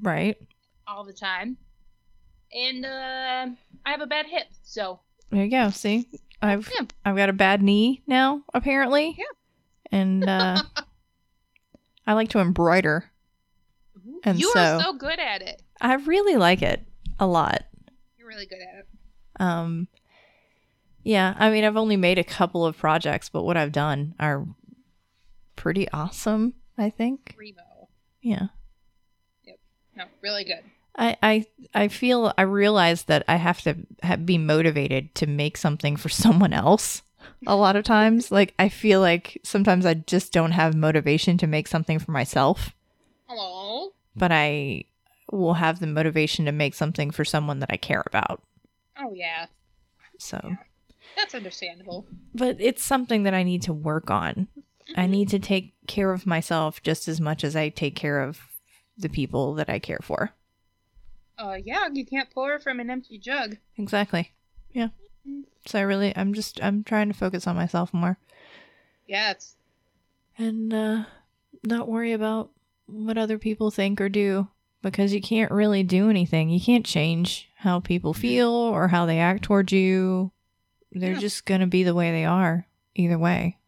Right. 0.00 0.36
All 0.86 1.04
the 1.04 1.12
time, 1.12 1.56
and 2.52 2.84
uh, 2.84 3.46
I 3.84 3.90
have 3.90 4.00
a 4.00 4.06
bad 4.06 4.26
hip, 4.26 4.46
so 4.62 5.00
There 5.30 5.44
you 5.44 5.50
go. 5.50 5.70
See, 5.70 6.08
I've 6.42 6.70
Yeah. 6.78 6.86
I've 7.04 7.16
got 7.16 7.28
a 7.28 7.32
bad 7.34 7.62
knee 7.62 8.02
now, 8.06 8.42
apparently. 8.54 9.16
Yeah. 9.18 9.24
And 9.98 10.28
uh, 10.28 10.62
I 12.06 12.12
like 12.14 12.28
to 12.30 12.40
embroider. 12.40 13.10
And 14.24 14.38
you 14.40 14.50
so- 14.52 14.60
are 14.60 14.80
so 14.82 14.92
good 14.94 15.18
at 15.18 15.42
it. 15.42 15.62
I 15.80 15.94
really 15.94 16.36
like 16.36 16.62
it 16.62 16.86
a 17.18 17.26
lot. 17.26 17.64
You're 18.18 18.28
really 18.28 18.46
good 18.46 18.58
at 18.60 18.78
it. 18.80 18.86
Um, 19.38 19.88
yeah. 21.04 21.34
I 21.38 21.50
mean, 21.50 21.64
I've 21.64 21.76
only 21.76 21.96
made 21.96 22.18
a 22.18 22.24
couple 22.24 22.64
of 22.66 22.76
projects, 22.78 23.28
but 23.28 23.44
what 23.44 23.56
I've 23.56 23.72
done 23.72 24.14
are 24.18 24.46
pretty 25.56 25.88
awesome. 25.90 26.54
I 26.78 26.90
think. 26.90 27.34
Primo. 27.36 27.88
Yeah. 28.22 28.48
Yep. 29.44 29.58
No, 29.96 30.04
really 30.22 30.44
good. 30.44 30.62
I, 30.96 31.16
I 31.22 31.46
I 31.74 31.88
feel 31.88 32.32
I 32.38 32.42
realize 32.42 33.04
that 33.04 33.24
I 33.28 33.36
have 33.36 33.60
to 33.62 33.76
ha- 34.02 34.16
be 34.16 34.38
motivated 34.38 35.14
to 35.16 35.26
make 35.26 35.56
something 35.56 35.96
for 35.96 36.08
someone 36.24 36.52
else. 36.52 37.02
A 37.46 37.56
lot 37.56 37.76
of 37.76 37.84
times, 37.84 38.30
like 38.30 38.54
I 38.58 38.68
feel 38.68 39.00
like 39.00 39.40
sometimes 39.42 39.84
I 39.84 39.94
just 39.94 40.32
don't 40.32 40.52
have 40.52 40.74
motivation 40.74 41.36
to 41.38 41.46
make 41.46 41.68
something 41.68 41.98
for 41.98 42.12
myself, 42.12 42.74
Hello. 43.26 43.90
but 44.14 44.32
I 44.32 44.84
will 45.30 45.54
have 45.54 45.80
the 45.80 45.86
motivation 45.86 46.44
to 46.44 46.52
make 46.52 46.74
something 46.74 47.10
for 47.10 47.24
someone 47.24 47.58
that 47.60 47.70
I 47.72 47.76
care 47.76 48.02
about. 48.06 48.42
Oh 48.98 49.12
yeah, 49.12 49.46
So, 50.18 50.56
that's 51.16 51.34
understandable. 51.34 52.06
but 52.34 52.56
it's 52.60 52.84
something 52.84 53.24
that 53.24 53.34
I 53.34 53.42
need 53.42 53.62
to 53.62 53.72
work 53.72 54.10
on. 54.10 54.48
I 54.96 55.02
mm-hmm. 55.02 55.10
need 55.10 55.28
to 55.30 55.38
take 55.38 55.74
care 55.88 56.12
of 56.12 56.26
myself 56.26 56.82
just 56.82 57.08
as 57.08 57.20
much 57.20 57.42
as 57.42 57.56
I 57.56 57.68
take 57.70 57.96
care 57.96 58.22
of 58.22 58.40
the 58.96 59.08
people 59.08 59.54
that 59.54 59.68
I 59.68 59.78
care 59.78 60.00
for. 60.02 60.32
Uh, 61.38 61.58
yeah, 61.62 61.88
you 61.92 62.04
can't 62.06 62.30
pour 62.30 62.58
from 62.58 62.80
an 62.80 62.90
empty 62.90 63.18
jug. 63.18 63.56
Exactly. 63.76 64.32
Yeah. 64.72 64.88
So 65.66 65.78
I 65.78 65.82
really 65.82 66.16
I'm 66.16 66.32
just 66.32 66.62
I'm 66.62 66.84
trying 66.84 67.08
to 67.08 67.14
focus 67.18 67.46
on 67.46 67.56
myself 67.56 67.92
more 67.92 68.18
Yeah, 69.06 69.32
it's 69.32 69.56
and 70.38 70.72
uh 70.72 71.04
not 71.64 71.88
worry 71.88 72.12
about 72.12 72.50
what 72.86 73.18
other 73.18 73.38
people 73.38 73.70
think 73.70 74.00
or 74.00 74.08
do 74.08 74.46
because 74.82 75.12
you 75.12 75.20
can't 75.20 75.50
really 75.50 75.82
do 75.82 76.08
anything. 76.08 76.48
You 76.48 76.60
can't 76.60 76.86
change 76.86 77.48
how 77.56 77.80
people 77.80 78.14
feel 78.14 78.50
or 78.50 78.86
how 78.88 79.04
they 79.06 79.18
act 79.18 79.42
towards 79.42 79.72
you. 79.72 80.30
They're 80.92 81.14
Yeah. 81.14 81.18
just 81.18 81.44
going 81.44 81.60
to 81.62 81.66
be 81.66 81.82
the 81.82 81.94
way 81.94 82.12
they 82.12 82.24
are 82.24 82.66
either 82.94 83.18
way. 83.18 83.58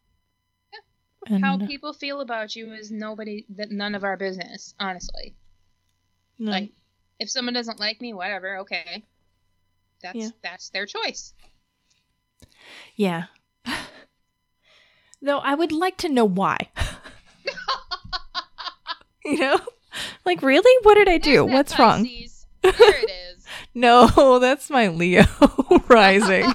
And 1.27 1.43
how 1.43 1.57
people 1.57 1.91
feel 1.93 2.21
about 2.21 2.55
you 2.55 2.71
is 2.73 2.89
nobody 2.91 3.45
that 3.49 3.69
none 3.71 3.93
of 3.93 4.03
our 4.05 4.15
business. 4.15 4.73
Honestly, 4.79 5.35
no, 6.39 6.51
like 6.51 6.71
if 7.19 7.29
someone 7.29 7.53
doesn't 7.53 7.79
like 7.79 7.99
me, 8.01 8.13
whatever. 8.13 8.57
Okay, 8.59 9.03
that's 10.01 10.15
Yeah. 10.15 10.29
that's 10.41 10.69
their 10.69 10.85
choice. 10.85 11.33
yeah. 12.95 13.25
Though 15.21 15.39
I 15.39 15.53
would 15.55 15.71
like 15.71 15.97
to 15.97 16.09
know 16.09 16.25
why. 16.25 16.69
you 19.25 19.37
know? 19.37 19.59
Like 20.25 20.41
really? 20.41 20.83
What 20.83 20.95
did 20.95 21.09
I 21.09 21.17
do? 21.17 21.45
What's 21.45 21.77
wrong? 21.77 22.03
There 22.03 22.71
it 22.71 23.09
is. 23.09 23.45
No, 23.75 24.39
that's 24.39 24.69
my 24.69 24.87
Leo 24.87 25.25
rising. 25.87 26.51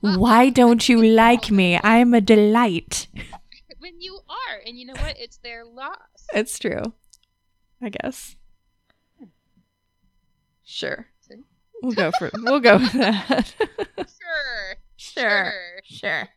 Why 0.00 0.50
don't 0.50 0.86
you 0.88 1.00
like 1.02 1.50
me? 1.50 1.78
I'm 1.82 2.12
a 2.12 2.20
delight. 2.20 3.06
when 3.78 4.00
you 4.00 4.18
are, 4.28 4.60
and 4.66 4.76
you 4.78 4.84
know 4.86 4.94
what? 4.94 5.16
It's 5.18 5.36
their 5.38 5.64
loss. 5.64 5.96
It's 6.34 6.58
true. 6.58 6.92
I 7.80 7.90
guess. 7.90 8.34
Sure. 10.66 11.06
We'll 11.82 11.92
go 11.92 12.10
for 12.18 12.30
we'll 12.34 12.60
go 12.60 12.76
with 12.78 12.92
that. 12.92 13.54
Sure, 14.08 14.76
sure. 14.96 15.52
sure. 15.84 16.28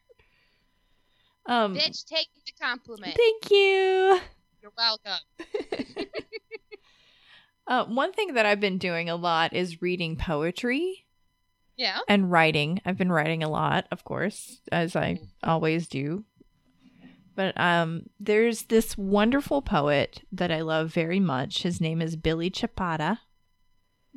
Um 1.45 1.75
Bitch, 1.75 2.05
take 2.05 2.27
the 2.45 2.51
compliment. 2.61 3.15
thank 3.17 3.49
you. 3.51 4.19
You're 4.61 4.71
welcome. 4.77 5.19
Uh, 7.67 7.85
one 7.85 8.11
thing 8.11 8.33
that 8.33 8.47
I've 8.47 8.59
been 8.59 8.79
doing 8.79 9.09
a 9.11 9.15
lot 9.15 9.53
is 9.53 9.79
reading 9.79 10.15
poetry 10.15 11.05
Yeah. 11.77 11.99
and 12.07 12.31
writing. 12.31 12.81
I've 12.83 12.97
been 12.97 13.11
writing 13.11 13.43
a 13.43 13.49
lot, 13.49 13.85
of 13.91 14.03
course, 14.03 14.59
as 14.71 14.95
I 14.95 15.19
always 15.43 15.87
do. 15.87 16.25
But 17.35 17.55
um, 17.59 18.07
there's 18.19 18.63
this 18.63 18.97
wonderful 18.97 19.61
poet 19.61 20.23
that 20.31 20.51
I 20.51 20.61
love 20.61 20.91
very 20.91 21.19
much. 21.19 21.61
His 21.61 21.79
name 21.79 22.01
is 22.01 22.15
Billy 22.15 22.49
Chapata, 22.49 23.19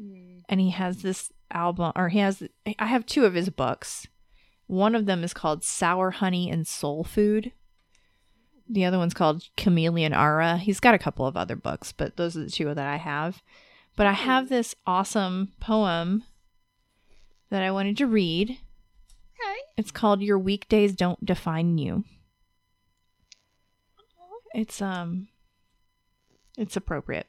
Mm. 0.03 0.43
and 0.49 0.61
he 0.61 0.71
has 0.71 1.03
this 1.03 1.33
album, 1.51 1.93
or 1.95 2.09
he 2.09 2.19
has. 2.19 2.43
I 2.79 2.87
have 2.87 3.07
two 3.07 3.25
of 3.25 3.35
his 3.35 3.51
books. 3.51 4.07
One 4.67 4.95
of 4.95 5.07
them 5.07 5.23
is 5.23 5.35
called 5.35 5.65
Sour 5.65 6.13
Honey 6.13 6.51
and 6.51 6.67
Soul 6.67 7.05
Food. 7.05 7.53
The 8.69 8.85
other 8.85 8.99
one's 8.99 9.15
called 9.15 9.45
Chameleon 9.57 10.15
Ara. 10.15 10.57
He's 10.57 10.81
got 10.81 10.95
a 10.95 10.99
couple 10.99 11.27
of 11.27 11.37
other 11.37 11.57
books, 11.57 11.93
but 11.93 12.17
those 12.17 12.37
are 12.37 12.45
the 12.45 12.51
two 12.51 12.73
that 12.73 12.87
I 12.87 12.97
have. 12.97 13.43
But 13.97 14.07
I 14.07 14.13
have 14.13 14.49
this 14.49 14.75
awesome 14.87 15.53
poem 15.61 16.25
that 17.51 17.63
I 17.63 17.71
wanted 17.71 17.99
to 17.99 18.07
read. 18.07 18.51
Okay. 18.51 19.59
It's 19.77 19.91
called 19.91 20.23
Your 20.23 20.39
Weekdays 20.39 20.95
Don't 20.95 21.23
Define 21.25 21.77
You. 21.77 22.05
It's 24.55 24.81
um 24.81 25.29
it's 26.57 26.77
appropriate. 26.77 27.27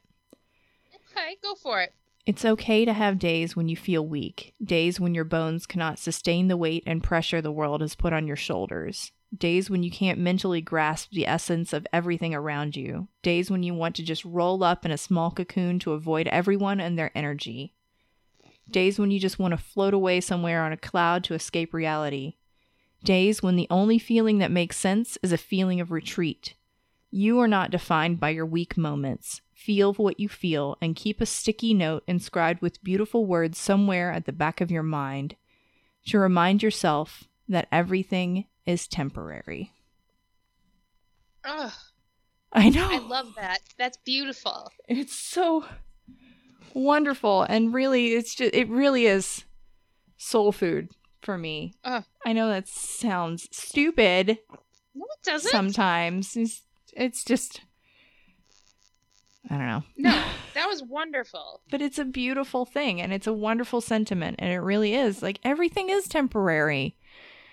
Okay, 1.10 1.36
go 1.42 1.54
for 1.54 1.80
it. 1.80 1.92
It's 2.26 2.44
okay 2.44 2.84
to 2.84 2.92
have 2.92 3.18
days 3.18 3.54
when 3.54 3.68
you 3.68 3.76
feel 3.76 4.06
weak, 4.06 4.54
days 4.62 4.98
when 4.98 5.14
your 5.14 5.24
bones 5.24 5.66
cannot 5.66 5.98
sustain 5.98 6.48
the 6.48 6.56
weight 6.56 6.82
and 6.86 7.02
pressure 7.02 7.42
the 7.42 7.52
world 7.52 7.82
has 7.82 7.94
put 7.94 8.12
on 8.12 8.26
your 8.26 8.36
shoulders, 8.36 9.12
days 9.36 9.68
when 9.68 9.82
you 9.82 9.90
can't 9.90 10.18
mentally 10.18 10.62
grasp 10.62 11.10
the 11.10 11.26
essence 11.26 11.72
of 11.72 11.86
everything 11.92 12.34
around 12.34 12.76
you, 12.76 13.08
days 13.22 13.50
when 13.50 13.62
you 13.62 13.74
want 13.74 13.94
to 13.96 14.02
just 14.02 14.24
roll 14.24 14.64
up 14.64 14.86
in 14.86 14.90
a 14.90 14.96
small 14.96 15.30
cocoon 15.30 15.78
to 15.80 15.92
avoid 15.92 16.26
everyone 16.28 16.80
and 16.80 16.98
their 16.98 17.10
energy, 17.14 17.74
days 18.70 18.98
when 18.98 19.10
you 19.10 19.20
just 19.20 19.38
want 19.38 19.52
to 19.52 19.58
float 19.58 19.92
away 19.92 20.20
somewhere 20.20 20.64
on 20.64 20.72
a 20.72 20.78
cloud 20.78 21.22
to 21.24 21.34
escape 21.34 21.74
reality, 21.74 22.36
Days 23.04 23.42
when 23.42 23.56
the 23.56 23.66
only 23.68 23.98
feeling 23.98 24.38
that 24.38 24.50
makes 24.50 24.78
sense 24.78 25.18
is 25.22 25.30
a 25.30 25.36
feeling 25.36 25.78
of 25.78 25.90
retreat. 25.90 26.54
You 27.10 27.38
are 27.38 27.46
not 27.46 27.70
defined 27.70 28.18
by 28.18 28.30
your 28.30 28.46
weak 28.46 28.78
moments. 28.78 29.42
Feel 29.64 29.94
what 29.94 30.20
you 30.20 30.28
feel 30.28 30.76
and 30.82 30.94
keep 30.94 31.22
a 31.22 31.26
sticky 31.26 31.72
note 31.72 32.04
inscribed 32.06 32.60
with 32.60 32.84
beautiful 32.84 33.24
words 33.24 33.56
somewhere 33.56 34.12
at 34.12 34.26
the 34.26 34.32
back 34.32 34.60
of 34.60 34.70
your 34.70 34.82
mind 34.82 35.36
to 36.06 36.18
remind 36.18 36.62
yourself 36.62 37.24
that 37.48 37.66
everything 37.72 38.44
is 38.66 38.86
temporary. 38.86 39.72
Ugh, 41.46 41.72
I 42.52 42.68
know. 42.68 42.88
I 42.90 42.98
love 42.98 43.34
that. 43.36 43.60
That's 43.78 43.96
beautiful. 44.04 44.70
It's 44.86 45.14
so 45.16 45.64
wonderful 46.74 47.42
and 47.44 47.72
really 47.72 48.08
it's 48.14 48.34
just 48.34 48.52
it 48.54 48.68
really 48.68 49.06
is 49.06 49.44
soul 50.18 50.52
food 50.52 50.90
for 51.22 51.38
me. 51.38 51.72
Ugh. 51.84 52.04
I 52.26 52.34
know 52.34 52.48
that 52.48 52.68
sounds 52.68 53.48
stupid 53.50 54.38
No, 54.94 55.04
it 55.04 55.24
doesn't. 55.24 55.50
sometimes. 55.50 56.36
It's, 56.36 56.62
it's 56.92 57.24
just 57.24 57.62
I 59.50 59.56
don't 59.58 59.66
know. 59.66 59.82
No, 59.96 60.24
that 60.54 60.68
was 60.68 60.82
wonderful. 60.82 61.60
But 61.70 61.82
it's 61.82 61.98
a 61.98 62.04
beautiful 62.04 62.64
thing 62.64 63.00
and 63.00 63.12
it's 63.12 63.26
a 63.26 63.32
wonderful 63.32 63.80
sentiment 63.80 64.36
and 64.38 64.50
it 64.52 64.58
really 64.60 64.94
is. 64.94 65.22
Like 65.22 65.38
everything 65.44 65.90
is 65.90 66.08
temporary. 66.08 66.96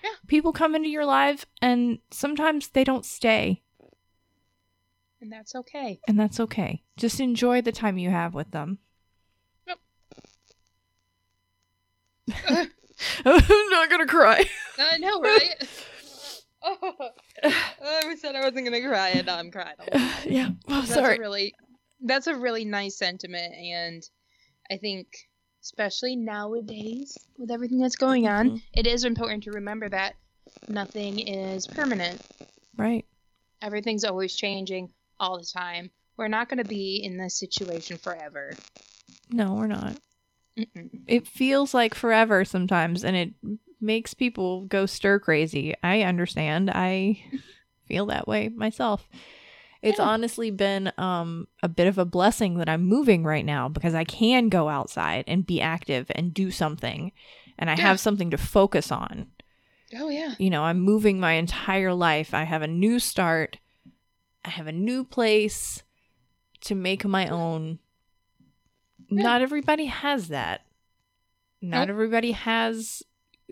Yeah. 0.02 0.10
People 0.26 0.52
come 0.52 0.74
into 0.74 0.88
your 0.88 1.04
life 1.04 1.46
and 1.60 1.98
sometimes 2.10 2.68
they 2.68 2.84
don't 2.84 3.04
stay. 3.04 3.62
And 5.20 5.30
that's 5.30 5.54
okay. 5.54 6.00
And 6.08 6.18
that's 6.18 6.40
okay. 6.40 6.82
Just 6.96 7.20
enjoy 7.20 7.60
the 7.62 7.70
time 7.70 7.98
you 7.98 8.10
have 8.10 8.34
with 8.34 8.50
them. 8.50 8.78
Yep. 9.68 9.78
I'm 13.24 13.70
not 13.70 13.90
gonna 13.90 14.06
cry. 14.06 14.44
I 14.78 14.98
know, 14.98 15.20
right? 15.20 15.54
oh, 16.64 16.94
I 17.44 18.16
said 18.18 18.34
I 18.34 18.40
wasn't 18.40 18.64
gonna 18.64 18.80
cry, 18.86 19.10
and 19.10 19.26
now 19.26 19.38
I'm 19.38 19.50
crying. 19.52 19.76
yeah. 20.24 20.50
Oh, 20.68 20.80
That's 20.80 20.94
sorry. 20.94 21.18
really, 21.18 21.54
that's 22.02 22.26
a 22.26 22.34
really 22.36 22.64
nice 22.64 22.96
sentiment, 22.96 23.54
and 23.54 24.02
I 24.70 24.76
think, 24.76 25.06
especially 25.62 26.16
nowadays 26.16 27.16
with 27.38 27.50
everything 27.50 27.78
that's 27.78 27.96
going 27.96 28.26
on, 28.28 28.50
Mhm. 28.50 28.62
it 28.74 28.86
is 28.86 29.04
important 29.04 29.44
to 29.44 29.52
remember 29.52 29.88
that 29.88 30.16
nothing 30.68 31.18
is 31.18 31.66
permanent. 31.66 32.20
Right. 32.76 33.04
Everything's 33.60 34.04
always 34.04 34.34
changing 34.34 34.92
all 35.20 35.38
the 35.38 35.44
time. 35.46 35.90
We're 36.16 36.28
not 36.28 36.48
going 36.48 36.58
to 36.58 36.64
be 36.68 36.96
in 37.02 37.16
this 37.16 37.38
situation 37.38 37.96
forever. 37.96 38.52
No, 39.30 39.54
we're 39.54 39.66
not. 39.66 39.96
Mm-mm. 40.58 40.90
It 41.06 41.26
feels 41.26 41.72
like 41.72 41.94
forever 41.94 42.44
sometimes, 42.44 43.04
and 43.04 43.16
it 43.16 43.34
makes 43.80 44.14
people 44.14 44.62
go 44.66 44.86
stir 44.86 45.18
crazy. 45.18 45.74
I 45.82 46.02
understand. 46.02 46.70
I 46.70 47.22
feel 47.86 48.06
that 48.06 48.28
way 48.28 48.48
myself. 48.48 49.08
It's 49.82 49.98
Yeah. 49.98 50.04
honestly 50.04 50.50
been 50.50 50.92
um, 50.96 51.48
a 51.62 51.68
bit 51.68 51.88
of 51.88 51.98
a 51.98 52.04
blessing 52.04 52.58
that 52.58 52.68
I'm 52.68 52.84
moving 52.84 53.24
right 53.24 53.44
now 53.44 53.68
because 53.68 53.94
I 53.94 54.04
can 54.04 54.48
go 54.48 54.68
outside 54.68 55.24
and 55.26 55.44
be 55.46 55.60
active 55.60 56.06
and 56.14 56.32
do 56.32 56.50
something, 56.52 57.10
and 57.58 57.68
I 57.68 57.74
Yeah. 57.74 57.82
have 57.82 58.00
something 58.00 58.30
to 58.30 58.38
focus 58.38 58.90
on. 58.92 59.26
Oh 59.94 60.08
yeah. 60.08 60.34
you 60.38 60.48
know, 60.48 60.62
I'm 60.62 60.80
moving 60.80 61.20
my 61.20 61.32
entire 61.34 61.92
life. 61.92 62.32
I 62.32 62.44
have 62.44 62.62
a 62.62 62.66
new 62.66 62.98
start. 62.98 63.58
I 64.44 64.48
have 64.50 64.66
a 64.66 64.72
new 64.72 65.04
place 65.04 65.82
to 66.62 66.74
make 66.74 67.04
my 67.04 67.26
own. 67.28 67.78
Yeah. 69.10 69.22
Not 69.22 69.42
everybody 69.42 69.86
has 69.86 70.28
that. 70.28 70.62
Not 71.60 71.80
Nope. 71.80 71.90
everybody 71.90 72.32
has 72.32 73.02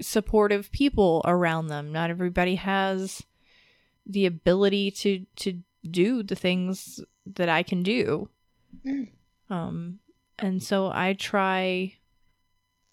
supportive 0.01 0.73
people 0.73 1.21
around 1.27 1.67
them. 1.67 1.93
Not 1.93 2.09
everybody 2.11 2.55
has 2.55 3.23
the 4.07 4.25
ability 4.27 4.91
to 4.93 5.27
to 5.37 5.63
do 5.89 6.23
the 6.23 6.35
things 6.37 7.01
that 7.27 7.49
I 7.49 7.63
can 7.63 7.83
do. 7.83 8.29
Mm. 8.85 9.09
Um 9.49 9.99
and 10.39 10.63
so 10.63 10.91
I 10.93 11.13
try 11.15 11.95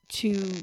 to 0.10 0.62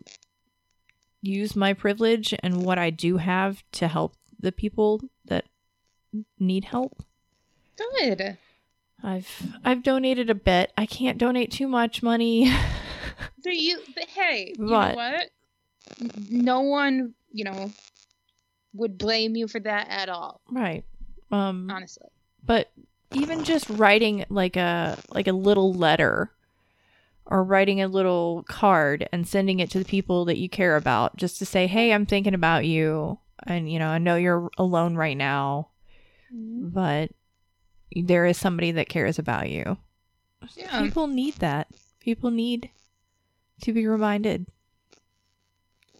use 1.22 1.56
my 1.56 1.72
privilege 1.72 2.34
and 2.42 2.62
what 2.64 2.78
I 2.78 2.90
do 2.90 3.16
have 3.16 3.62
to 3.72 3.88
help 3.88 4.14
the 4.38 4.52
people 4.52 5.00
that 5.24 5.44
need 6.38 6.64
help. 6.64 7.02
Good. 7.98 8.36
I've 9.02 9.28
I've 9.64 9.82
donated 9.82 10.30
a 10.30 10.34
bit. 10.34 10.72
I 10.76 10.86
can't 10.86 11.18
donate 11.18 11.50
too 11.50 11.68
much 11.68 12.02
money. 12.02 12.50
Do 13.42 13.50
you? 13.50 13.80
But 13.94 14.04
hey, 14.08 14.52
you 14.58 14.64
What? 14.66 14.88
know 14.90 14.94
what? 14.94 15.30
No 16.30 16.60
one, 16.62 17.14
you 17.30 17.44
know, 17.44 17.70
would 18.72 18.96
blame 18.98 19.36
you 19.36 19.46
for 19.48 19.60
that 19.60 19.88
at 19.88 20.08
all. 20.08 20.40
right. 20.50 20.84
Um 21.30 21.68
Honestly. 21.70 22.08
But 22.46 22.70
even 23.12 23.44
just 23.44 23.68
writing 23.70 24.24
like 24.28 24.56
a 24.56 24.98
like 25.12 25.28
a 25.28 25.32
little 25.32 25.72
letter 25.72 26.30
or 27.26 27.42
writing 27.42 27.80
a 27.80 27.88
little 27.88 28.44
card 28.48 29.08
and 29.12 29.26
sending 29.26 29.60
it 29.60 29.70
to 29.70 29.78
the 29.78 29.84
people 29.84 30.24
that 30.26 30.38
you 30.38 30.48
care 30.48 30.76
about 30.76 31.16
just 31.16 31.38
to 31.38 31.46
say, 31.46 31.66
"Hey, 31.66 31.92
I'm 31.92 32.06
thinking 32.06 32.34
about 32.34 32.66
you." 32.66 33.18
And 33.46 33.70
you 33.70 33.78
know, 33.78 33.88
I 33.88 33.98
know 33.98 34.16
you're 34.16 34.50
alone 34.58 34.96
right 34.96 35.16
now, 35.16 35.68
mm-hmm. 36.34 36.68
but 36.68 37.10
there 37.94 38.26
is 38.26 38.36
somebody 38.36 38.72
that 38.72 38.88
cares 38.88 39.18
about 39.18 39.48
you. 39.50 39.78
Yeah. 40.56 40.82
People 40.82 41.06
need 41.06 41.34
that. 41.36 41.68
People 42.00 42.30
need 42.30 42.70
to 43.62 43.72
be 43.72 43.86
reminded. 43.86 44.46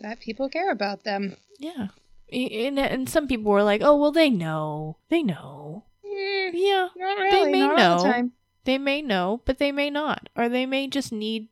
That 0.01 0.21
people 0.21 0.49
care 0.49 0.71
about 0.71 1.05
them. 1.05 1.37
Yeah. 1.59 1.89
And, 2.31 2.79
and 2.79 3.09
some 3.09 3.29
people 3.29 3.53
were 3.53 3.63
like, 3.63 3.81
"Oh, 3.83 3.97
well, 3.97 4.13
they 4.13 4.29
know. 4.29 4.99
They 5.09 5.23
know." 5.23 5.85
Yeah, 6.55 6.89
not 6.97 7.19
really. 7.19 7.53
may 7.53 7.61
not 7.61 7.77
the 7.77 7.97
know. 8.05 8.13
time. 8.13 8.33
they 8.65 8.79
may 8.79 9.03
know, 9.03 9.43
but 9.45 9.59
they 9.59 9.73
may 9.73 9.91
not, 9.91 10.29
or 10.37 10.49
they 10.49 10.67
may 10.67 10.87
just 10.89 11.13
need 11.13 11.49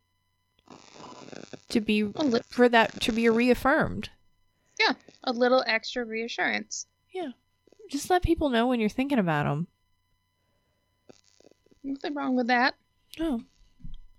to 1.68 1.80
be 1.80 2.12
for 2.48 2.68
that 2.68 3.00
to 3.02 3.12
be 3.12 3.28
reaffirmed. 3.28 4.10
Yeah, 4.78 4.92
a 5.24 5.32
little 5.32 5.62
extra 5.66 6.04
reassurance. 6.04 6.86
Yeah. 7.12 7.30
Just 7.90 8.08
let 8.10 8.22
people 8.22 8.48
know 8.48 8.66
when 8.66 8.80
you're 8.80 8.88
thinking 8.88 9.18
about 9.18 9.44
them. 9.44 9.66
Nothing 11.84 12.14
wrong 12.14 12.36
with 12.36 12.46
that. 12.46 12.74
No, 13.18 13.42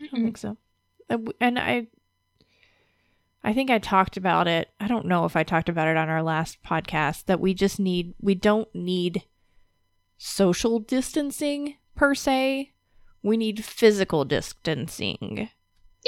I 0.01 0.07
don't 0.07 0.19
Mm-mm. 0.19 0.23
think 0.25 0.38
so. 0.38 0.57
And 1.39 1.57
I, 1.57 1.88
I 3.43 3.53
think 3.53 3.69
I 3.69 3.79
talked 3.79 4.17
about 4.17 4.47
it. 4.47 4.69
I 4.79 4.88
don't 4.88 5.05
know 5.05 5.25
if 5.25 5.36
I 5.36 5.43
talked 5.43 5.69
about 5.69 5.88
it 5.88 5.97
on 5.97 6.09
our 6.09 6.23
last 6.23 6.61
podcast 6.63 7.25
that 7.25 7.39
we 7.39 7.53
just 7.53 7.79
need. 7.79 8.13
We 8.21 8.36
don't 8.36 8.73
need 8.75 9.23
social 10.24 10.80
distancing 10.80 11.76
per 11.95 12.15
se. 12.15 12.71
We 13.21 13.36
need 13.36 13.63
physical 13.63 14.24
distancing. 14.24 15.49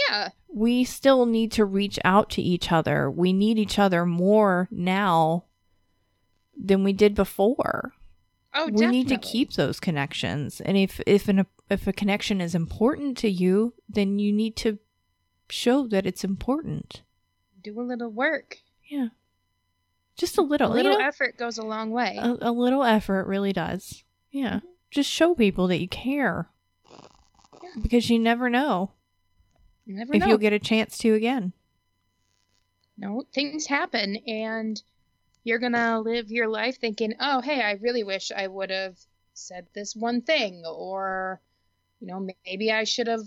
Yeah. 0.10 0.30
we 0.50 0.84
still 0.84 1.26
need 1.26 1.52
to 1.54 1.64
reach 1.64 2.00
out 2.04 2.30
to 2.32 2.42
each 2.42 2.72
other. 2.72 3.10
We 3.10 3.32
need 3.34 3.58
each 3.58 3.80
other 3.80 4.06
more 4.06 4.68
now 4.72 5.46
than 6.58 6.84
we 6.84 6.92
did 6.94 7.16
before. 7.16 7.94
Oh, 8.54 8.70
we 8.72 8.88
need 8.88 9.10
to 9.10 9.18
keep 9.18 9.54
those 9.54 9.80
connections. 9.82 10.62
And 10.62 10.78
if 10.78 11.02
if 11.06 11.28
an 11.28 11.46
if 11.70 11.88
a 11.88 11.94
connection 11.94 12.40
is 12.40 12.56
important 12.56 13.18
to 13.20 13.30
you, 13.30 13.74
then 13.90 14.18
you 14.20 14.32
need 14.32 14.56
to 14.58 14.80
show 15.50 15.88
that 15.88 16.06
it's 16.06 16.24
important. 16.24 17.02
do 17.62 17.78
a 17.80 17.84
little 17.84 18.10
work. 18.10 18.60
Yeah. 18.90 19.10
Just 20.16 20.38
a 20.38 20.42
little, 20.42 20.72
a 20.72 20.74
little 20.74 20.94
you 20.94 20.98
know, 21.00 21.06
effort 21.06 21.38
goes 21.38 21.58
a 21.58 21.66
long 21.66 21.92
way. 21.92 22.18
a, 22.18 22.38
a 22.42 22.52
little 22.52 22.84
effort 22.86 23.28
really 23.28 23.52
does. 23.52 24.05
Yeah. 24.36 24.60
Just 24.92 25.10
show 25.10 25.34
people 25.34 25.68
that 25.68 25.80
you 25.80 25.88
care. 25.88 26.50
Yeah. 26.92 27.70
Because 27.82 28.10
you 28.10 28.20
never 28.20 28.50
know 28.50 28.92
you 29.86 29.96
never 29.96 30.14
if 30.14 30.20
know. 30.20 30.28
you'll 30.28 30.38
get 30.38 30.52
a 30.52 30.60
chance 30.60 30.98
to 31.00 31.14
again. 31.14 31.54
no, 32.98 33.24
things 33.34 33.66
happen, 33.68 34.18
and 34.28 34.82
you're 35.44 35.60
gonna 35.60 36.00
live 36.02 36.32
your 36.32 36.48
life 36.48 36.80
thinking, 36.80 37.14
"Oh, 37.20 37.40
hey, 37.42 37.62
I 37.62 37.74
really 37.74 38.04
wish 38.04 38.32
I 38.32 38.48
would 38.48 38.72
have 38.72 38.98
said 39.34 39.68
this 39.74 39.96
one 39.96 40.22
thing," 40.22 40.64
or, 40.66 41.40
you 42.00 42.08
know, 42.08 42.28
maybe 42.46 42.72
I 42.72 42.84
should 42.84 43.08
have 43.08 43.24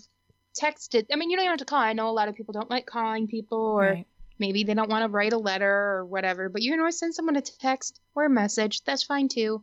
texted. 0.61 1.07
I 1.13 1.17
mean, 1.17 1.31
you 1.31 1.37
don't 1.37 1.47
have 1.47 1.59
to 1.59 1.65
call. 1.65 1.79
I 1.81 1.93
know 1.93 2.09
a 2.09 2.13
lot 2.19 2.29
of 2.29 2.35
people 2.35 2.53
don't 2.53 2.71
like 2.71 2.87
calling 2.87 3.29
people, 3.29 3.59
or 3.59 3.81
Right. 3.83 4.07
maybe 4.39 4.63
they 4.65 4.75
don't 4.75 4.91
want 4.91 5.05
to 5.05 5.09
write 5.09 5.33
a 5.33 5.39
letter 5.39 5.71
or 5.71 6.05
whatever. 6.07 6.49
But 6.49 6.63
you 6.63 6.71
can 6.73 6.81
always 6.81 6.99
send 6.99 7.15
someone 7.15 7.37
a 7.37 7.41
text 7.43 8.01
or 8.15 8.25
a 8.25 8.31
message. 8.31 8.83
That's 8.85 9.03
fine 9.05 9.29
too. 9.29 9.63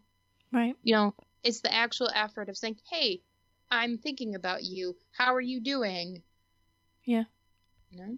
Right. 0.51 0.75
You 0.83 0.95
know, 0.95 1.15
it's 1.45 1.61
the 1.61 1.73
actual 1.73 2.09
effort 2.13 2.49
of 2.49 2.57
saying, 2.57 2.77
"Hey, 2.91 3.21
I'm 3.71 3.97
thinking 3.97 4.35
about 4.35 4.63
you. 4.63 4.97
How 5.11 5.33
are 5.33 5.41
you 5.41 5.61
doing?" 5.61 6.21
Yeah. 7.05 7.23
Know. 7.91 8.17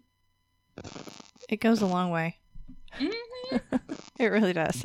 It 1.50 1.60
goes 1.60 1.82
a 1.82 1.86
long 1.86 2.10
way. 2.10 2.38
Mhm. 3.00 3.12
It 4.20 4.28
really 4.28 4.54
does. 4.54 4.84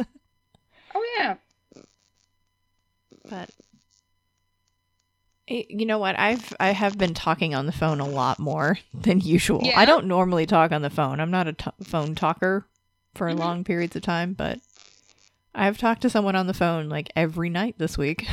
Oh 0.95 1.16
yeah. 1.18 1.36
But 3.30 3.49
you 5.49 5.86
know 5.86 5.99
what? 5.99 6.18
I've 6.18 6.53
I 6.61 6.70
have 6.70 6.99
been 6.99 7.14
talking 7.14 7.55
on 7.55 7.66
the 7.66 7.72
phone 7.72 8.01
a 8.01 8.07
lot 8.07 8.38
more 8.38 8.78
than 8.95 9.20
usual. 9.20 9.62
Yeah? 9.64 9.78
I 9.78 9.84
don't 9.84 10.07
normally 10.07 10.47
talk 10.47 10.70
on 10.72 10.82
the 10.82 10.90
phone. 10.90 11.18
I'm 11.20 11.30
not 11.30 11.49
a 11.49 11.53
t- 11.55 11.70
phone 11.82 12.14
talker 12.14 12.66
for 13.14 13.28
Mhm. 13.30 13.38
long 13.38 13.64
periods 13.64 13.97
of 13.97 14.03
time, 14.03 14.34
but 14.34 14.61
I've 15.55 15.79
talked 15.79 16.03
to 16.03 16.11
someone 16.11 16.37
on 16.37 16.47
the 16.47 16.55
phone 16.55 16.89
like 16.89 17.11
every 17.15 17.51
night 17.51 17.77
this 17.79 17.99
week. 17.99 18.27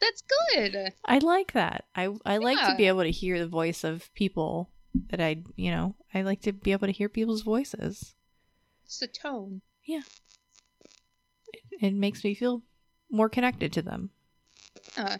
That's 0.00 0.22
good. 0.52 0.92
I 1.04 1.18
like 1.18 1.52
that. 1.52 1.84
I 1.94 2.08
I 2.24 2.38
like 2.38 2.58
to 2.58 2.76
be 2.76 2.86
able 2.88 3.02
to 3.02 3.10
hear 3.10 3.38
the 3.38 3.46
voice 3.46 3.84
of 3.84 4.12
people 4.14 4.70
that 5.10 5.20
I, 5.20 5.42
you 5.56 5.70
know, 5.70 5.94
I 6.12 6.22
like 6.22 6.40
to 6.42 6.52
be 6.52 6.72
able 6.72 6.86
to 6.88 6.92
hear 6.92 7.08
people's 7.08 7.42
voices. 7.42 8.14
It's 8.84 8.98
the 8.98 9.06
tone. 9.06 9.62
Yeah. 9.86 10.02
It 11.80 11.94
makes 11.94 12.22
me 12.24 12.34
feel 12.34 12.62
more 13.10 13.28
connected 13.28 13.72
to 13.74 13.82
them. 13.82 14.10
Uh, 14.96 15.16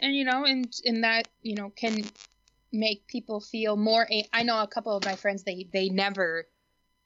and 0.00 0.14
you 0.16 0.24
know, 0.24 0.44
and 0.44 0.72
and 0.84 1.04
that 1.04 1.28
you 1.42 1.54
know 1.54 1.70
can 1.70 2.04
make 2.72 3.06
people 3.06 3.40
feel 3.40 3.76
more. 3.76 4.06
A- 4.10 4.28
I 4.32 4.42
know 4.42 4.62
a 4.62 4.66
couple 4.66 4.96
of 4.96 5.04
my 5.04 5.14
friends 5.16 5.44
they 5.44 5.68
they 5.72 5.88
never 5.88 6.46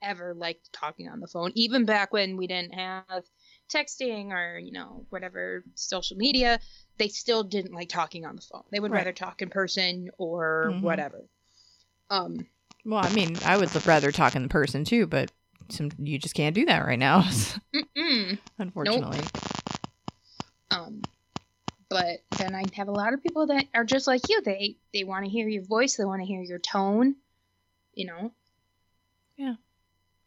ever 0.03 0.34
liked 0.34 0.72
talking 0.72 1.09
on 1.09 1.20
the 1.20 1.26
phone, 1.26 1.53
even 1.55 1.84
back 1.84 2.12
when 2.12 2.36
we 2.36 2.47
didn't 2.47 2.74
have 2.74 3.24
texting 3.72 4.30
or 4.30 4.59
you 4.59 4.72
know 4.72 5.07
whatever 5.11 5.64
social 5.74 6.16
media. 6.16 6.61
They 6.99 7.09
still 7.09 7.42
didn't 7.44 7.74
like 7.74 7.88
talking 7.88 8.24
on 8.24 8.36
the 8.36 8.42
phone. 8.42 8.64
They 8.70 8.80
would 8.80 8.90
Right. 8.90 8.99
rather 9.01 9.12
talk 9.12 9.42
in 9.42 9.51
person 9.51 10.11
or 10.18 10.72
Mhm. 10.72 10.82
whatever. 10.82 11.24
Um, 12.11 12.47
Well, 12.84 13.01
I 13.01 13.11
mean, 13.11 13.40
I 13.44 13.57
would 13.57 13.86
rather 13.86 14.12
talk 14.12 14.36
in 14.36 14.49
person 14.49 14.84
too, 14.84 15.07
but 15.07 15.30
some 15.68 15.90
you 15.99 16.18
just 16.18 16.34
can't 16.34 16.55
do 16.55 16.64
that 16.66 16.86
right 16.86 16.99
now, 16.99 17.24
unfortunately. 18.59 19.30
Um, 20.70 21.07
but 21.88 22.20
then 22.30 22.55
I 22.55 22.70
have 22.74 22.88
a 22.88 22.92
lot 22.92 23.12
of 23.14 23.22
people 23.22 23.47
that 23.49 23.66
are 23.74 23.84
just 23.84 24.07
like 24.07 24.28
you. 24.28 24.40
They 24.42 24.76
they 24.92 25.05
want 25.05 25.24
to 25.24 25.30
hear 25.30 25.49
your 25.49 25.64
voice. 25.64 25.97
They 25.97 26.05
want 26.05 26.20
to 26.22 26.26
hear 26.26 26.42
your 26.42 26.59
tone. 26.59 27.16
You 27.94 28.07
know. 28.07 28.32
Yeah. 29.36 29.55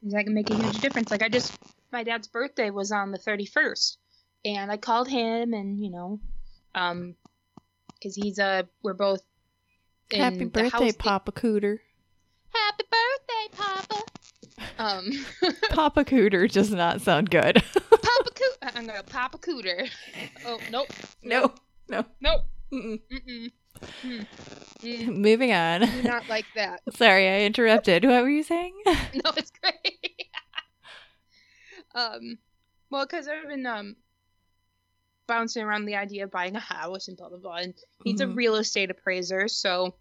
That 0.04 0.24
can 0.24 0.34
make 0.34 0.50
a 0.50 0.56
huge 0.56 0.80
difference. 0.80 1.12
Like 1.12 1.22
I 1.22 1.30
just, 1.30 1.58
my 1.92 2.04
dad's 2.04 2.28
birthday 2.28 2.70
was 2.70 2.92
on 2.92 3.12
the 3.12 3.18
thirty 3.18 3.46
first, 3.46 3.98
and 4.46 4.72
I 4.72 4.78
called 4.78 5.10
him, 5.10 5.54
and 5.54 5.80
you 5.80 5.92
know, 5.92 6.20
um, 6.74 7.16
because 7.96 8.16
he's 8.16 8.40
a 8.40 8.68
we're 8.82 8.94
both. 8.94 9.22
in 10.12 10.22
Happy 10.22 10.38
the 10.40 10.46
birthday, 10.46 10.92
Papa 10.94 11.32
Cooter. 11.34 11.80
Happy 12.54 12.84
birthday, 12.90 13.58
Papa. 13.58 14.04
Um, 14.78 15.12
Papa 15.72 16.06
Cooter 16.06 16.50
does 16.50 16.72
not 16.72 17.02
sound 17.02 17.30
good. 17.30 17.62
Papa 17.74 18.30
Coo. 18.36 18.52
I'm 18.62 18.88
gonna 18.88 19.04
Papa 19.04 19.38
Cooter. 19.38 19.90
Oh 20.46 20.60
nope, 20.72 20.88
no, 21.22 21.52
no. 21.90 22.06
nope. 22.22 22.42
Mm-mm. 22.72 23.00
Mm-mm. 23.12 23.52
Mm. 24.04 24.28
Mm. 24.84 25.08
Moving 25.18 25.52
on. 25.54 25.82
Do 25.82 26.04
not 26.04 26.28
like 26.30 26.48
that. 26.56 26.82
Sorry, 26.96 27.28
I 27.28 27.42
interrupted. 27.42 28.06
What 28.06 28.24
were 28.24 28.30
you 28.30 28.44
saying? 28.44 28.74
no, 28.86 29.32
it's 29.38 29.52
great. 29.62 30.28
um, 31.96 32.38
well, 32.90 33.06
because 33.06 33.28
I've 33.28 33.48
been 33.48 33.66
um 33.66 33.96
bouncing 35.28 35.64
around 35.64 35.86
the 35.86 35.96
idea 35.96 36.24
of 36.24 36.32
buying 36.32 36.56
a 36.56 36.60
house 36.60 37.08
and 37.08 37.18
blah 37.18 37.30
blah 37.30 37.38
blah, 37.38 37.58
and 37.58 37.74
he's 38.04 38.22
a 38.22 38.26
Mhm. 38.26 38.36
real 38.36 38.56
estate 38.56 38.90
appraiser, 38.92 39.48
so 39.48 39.96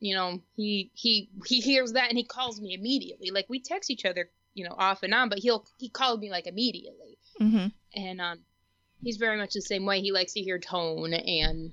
you 0.00 0.14
know 0.14 0.42
he 0.56 0.90
he 0.94 1.30
he 1.46 1.60
hears 1.60 1.92
that 1.92 2.08
and 2.08 2.18
he 2.18 2.24
calls 2.24 2.60
me 2.60 2.74
immediately. 2.74 3.30
Like 3.30 3.46
we 3.48 3.60
text 3.60 3.90
each 3.90 4.04
other, 4.04 4.30
you 4.54 4.64
know, 4.68 4.74
off 4.76 5.02
and 5.02 5.14
on, 5.14 5.28
but 5.28 5.38
he'll 5.38 5.64
he 5.78 5.88
called 5.88 6.20
me 6.20 6.30
like 6.30 6.46
immediately, 6.46 7.18
hmm 7.38 7.66
and 7.94 8.20
um, 8.20 8.40
he's 9.02 9.16
very 9.18 9.36
much 9.36 9.52
the 9.54 9.62
same 9.62 9.86
way. 9.86 10.00
He 10.00 10.12
likes 10.12 10.32
to 10.34 10.40
hear 10.40 10.58
tone 10.58 11.14
and 11.14 11.72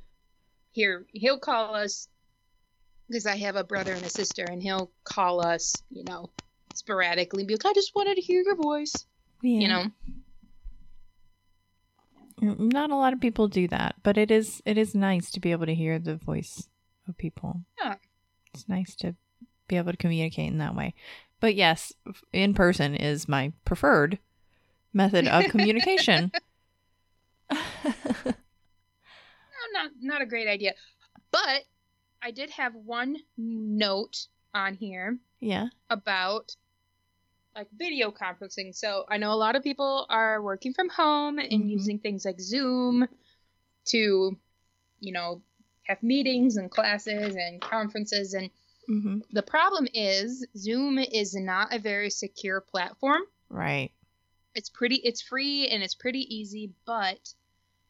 hear. 0.72 1.06
He'll 1.14 1.40
call 1.40 1.76
us 1.76 2.08
because 3.08 3.26
I 3.26 3.38
have 3.38 3.56
a 3.56 3.64
brother 3.64 3.94
and 3.94 4.04
a 4.06 4.10
sister, 4.10 4.44
and 4.44 4.62
he'll 4.62 4.92
call 5.04 5.42
us, 5.44 5.74
you 5.90 6.04
know, 6.04 6.30
sporadically, 6.76 7.42
and 7.42 7.48
be 7.48 7.56
like, 7.56 7.66
"I 7.66 7.74
just 7.74 7.96
wanted 7.96 8.16
to 8.16 8.22
hear 8.22 8.42
your 8.44 8.56
voice," 8.56 8.94
Yeah. 9.42 9.60
you 9.60 9.68
know. 9.68 9.92
Not 12.42 12.90
a 12.90 12.96
lot 12.96 13.12
of 13.14 13.20
people 13.20 13.48
do 13.50 13.68
that, 13.68 13.96
but 14.02 14.18
it 14.18 14.32
is 14.32 14.62
it 14.66 14.78
is 14.78 14.96
nice 14.96 15.30
to 15.32 15.40
be 15.40 15.52
able 15.52 15.66
to 15.66 15.76
hear 15.76 16.00
the 16.00 16.16
voice 16.16 16.70
of 17.08 17.18
people. 17.18 17.64
Yeah. 17.82 17.96
It's 18.54 18.70
nice 18.70 18.96
to 18.98 19.16
be 19.68 19.76
able 19.76 19.92
to 19.92 19.98
communicate 19.98 20.52
in 20.52 20.58
that 20.60 20.76
way. 20.76 20.94
But 21.40 21.56
yes, 21.56 21.92
in 22.32 22.54
person 22.54 22.96
is 22.96 23.28
my 23.28 23.52
preferred 23.66 24.20
method 24.94 25.28
of 25.28 25.46
communication. 25.52 26.32
No, 29.74 29.82
not 29.82 29.92
not 30.02 30.22
a 30.22 30.26
great 30.26 30.48
idea, 30.48 30.74
but 31.32 31.64
I 32.22 32.32
did 32.32 32.50
have 32.52 32.76
one 32.76 33.18
note 33.38 34.28
on 34.54 34.74
here 34.74 35.18
yeah. 35.40 35.68
about 35.90 36.56
like 37.56 37.68
video 37.78 38.12
conferencing. 38.12 38.76
So 38.76 39.06
I 39.10 39.18
know 39.18 39.32
a 39.32 39.36
lot 39.36 39.56
of 39.56 39.64
people 39.64 40.06
are 40.10 40.42
working 40.42 40.74
from 40.74 40.90
home 40.90 41.40
and 41.40 41.52
Mhm. 41.52 41.70
using 41.70 42.00
things 42.00 42.26
like 42.26 42.40
Zoom 42.40 43.08
to, 43.86 44.38
you 45.00 45.12
know, 45.12 45.42
have 45.88 46.02
meetings 46.04 46.58
and 46.58 46.70
classes 46.70 47.36
and 47.36 47.62
conferences. 47.62 48.34
And 48.34 48.50
hmm 48.88 49.20
the 49.32 49.44
problem 49.44 49.88
is 49.94 50.46
Zoom 50.56 51.00
is 51.00 51.36
not 51.36 51.74
a 51.74 51.80
very 51.80 52.10
secure 52.10 52.62
platform. 52.62 53.22
Right. 53.50 53.92
It's 54.56 54.70
pretty, 54.70 54.96
it's 54.98 55.22
free 55.22 55.68
and 55.68 55.84
it's 55.84 55.96
pretty 55.96 56.22
easy, 56.36 56.74
but 56.86 57.34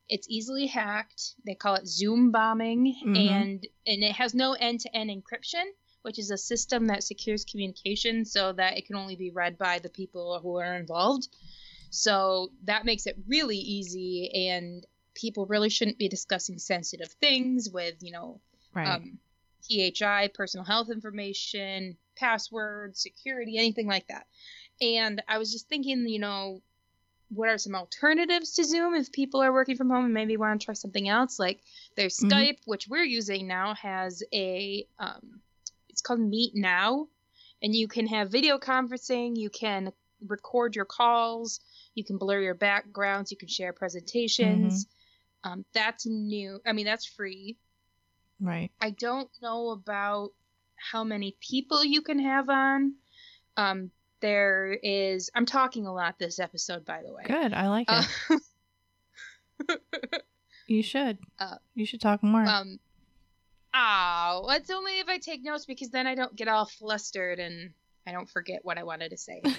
it's 0.10 0.28
easily 0.30 0.66
hacked. 0.68 1.36
They 1.46 1.56
call 1.56 1.76
it 1.76 1.88
Zoom 1.88 2.32
bombing, 2.32 2.96
Mhm. 3.06 3.16
and 3.16 3.68
and 3.88 4.04
it 4.04 4.14
has 4.14 4.34
no 4.34 4.54
end-to-end 4.54 5.10
encryption, 5.10 5.64
which 6.02 6.20
is 6.20 6.32
a 6.32 6.38
system 6.38 6.88
that 6.88 7.04
secures 7.04 7.46
communication 7.46 8.26
so 8.26 8.52
that 8.54 8.78
it 8.78 8.86
can 8.86 8.96
only 8.96 9.16
be 9.16 9.30
read 9.32 9.58
by 9.58 9.80
the 9.80 9.90
people 9.90 10.40
who 10.42 10.56
are 10.58 10.76
involved. 10.76 11.28
So 11.92 12.52
that 12.64 12.86
makes 12.86 13.06
it 13.08 13.18
really 13.28 13.58
easy, 13.58 14.32
and 14.50 14.86
people 15.16 15.46
really 15.46 15.70
shouldn't 15.70 15.98
be 15.98 16.08
discussing 16.10 16.60
sensitive 16.60 17.12
things 17.14 17.70
with 17.70 17.96
you 18.02 18.12
know 18.12 18.42
Right. 18.74 18.88
um, 18.88 19.20
PHI, 19.70 20.30
personal 20.34 20.66
health 20.66 20.90
information, 20.90 21.98
passwords, 22.16 23.02
security, 23.02 23.58
anything 23.58 23.88
like 23.88 24.08
that. 24.08 24.28
And 24.82 25.22
I 25.28 25.38
was 25.38 25.52
just 25.52 25.68
thinking, 25.68 26.08
you 26.08 26.20
know, 26.20 26.62
what 27.30 27.50
are 27.50 27.58
some 27.58 27.76
alternatives 27.76 28.54
to 28.54 28.64
Zoom 28.64 28.96
if 28.96 29.12
people 29.12 29.42
are 29.42 29.54
working 29.54 29.76
from 29.78 29.90
home 29.90 30.06
and 30.06 30.14
maybe 30.14 30.38
want 30.38 30.60
to 30.60 30.66
try 30.66 30.74
something 30.74 31.08
else? 31.08 31.40
Like 31.40 31.62
there's 31.96 32.18
Mhm. 32.18 32.30
Skype, 32.32 32.58
which 32.66 32.88
we're 32.88 33.04
using 33.04 33.48
now, 33.48 33.74
has 33.76 34.24
a 34.34 34.88
um, 34.98 35.42
it's 35.90 36.02
called 36.02 36.20
Meet 36.20 36.56
Now, 36.56 37.08
and 37.62 37.76
you 37.76 37.88
can 37.88 38.08
have 38.08 38.32
video 38.32 38.58
conferencing. 38.58 39.36
You 39.38 39.50
can 39.50 39.92
record 40.28 40.76
your 40.76 40.86
calls. 40.86 41.60
You 41.96 42.04
can 42.04 42.18
blur 42.18 42.42
your 42.42 42.54
backgrounds. 42.56 43.32
You 43.32 43.38
can 43.38 43.48
share 43.48 43.74
presentations. 43.74 44.88
Um, 45.44 45.66
that's 45.74 46.06
new. 46.06 46.60
I 46.66 46.74
mean, 46.74 46.86
that's 46.86 47.06
free. 47.06 47.58
right. 48.42 48.72
I 48.82 48.92
don't 48.92 49.30
know 49.42 49.70
about 49.70 50.32
how 50.78 51.04
many 51.04 51.36
people 51.42 51.84
you 51.84 52.02
can 52.02 52.20
have 52.20 52.50
on. 52.50 52.96
Um, 53.58 53.92
there 54.22 54.72
is. 54.84 55.30
I'm 55.36 55.46
talking 55.46 55.86
a 55.88 55.94
lot 55.94 56.18
this 56.20 56.40
episode, 56.40 56.86
by 56.86 57.02
the 57.04 57.14
way. 57.14 57.24
Good. 57.26 57.54
I 57.54 57.68
like 57.70 57.88
it. 57.90 58.40
Uh, 59.70 59.78
you 60.68 60.84
should. 60.84 61.18
uh, 61.40 61.56
you 61.76 61.86
should 61.86 62.02
talk 62.02 62.24
more. 62.24 62.46
um. 62.46 62.80
Oh, 63.74 64.48
it's 64.52 64.72
only 64.72 65.00
if 65.00 65.08
I 65.08 65.20
take 65.20 65.44
notes 65.44 65.66
because 65.66 65.90
then 65.90 66.08
I 66.08 66.16
don't 66.16 66.36
get 66.36 66.48
all 66.48 66.66
flustered 66.66 67.40
and 67.40 67.72
I 68.08 68.12
don't 68.12 68.28
forget 68.28 68.66
what 68.66 68.80
I 68.80 68.84
wanted 68.84 69.10
to 69.12 69.18
say. 69.18 69.44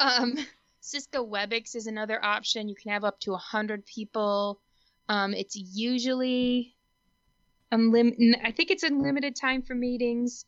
Um, 0.00 0.34
Cisco 0.80 1.24
WebEx 1.26 1.74
is 1.76 1.86
another 1.86 2.22
option. 2.22 2.68
You 2.68 2.74
can 2.74 2.92
have 2.92 3.04
up 3.04 3.18
to 3.20 3.30
100 3.30 3.86
people. 3.86 4.60
Um, 5.08 5.32
it's 5.32 5.56
usually 5.56 6.74
unlimited. 7.70 8.36
I 8.44 8.50
think 8.50 8.70
it's 8.70 8.82
unlimited 8.82 9.34
time 9.36 9.62
for 9.62 9.74
meetings, 9.74 10.44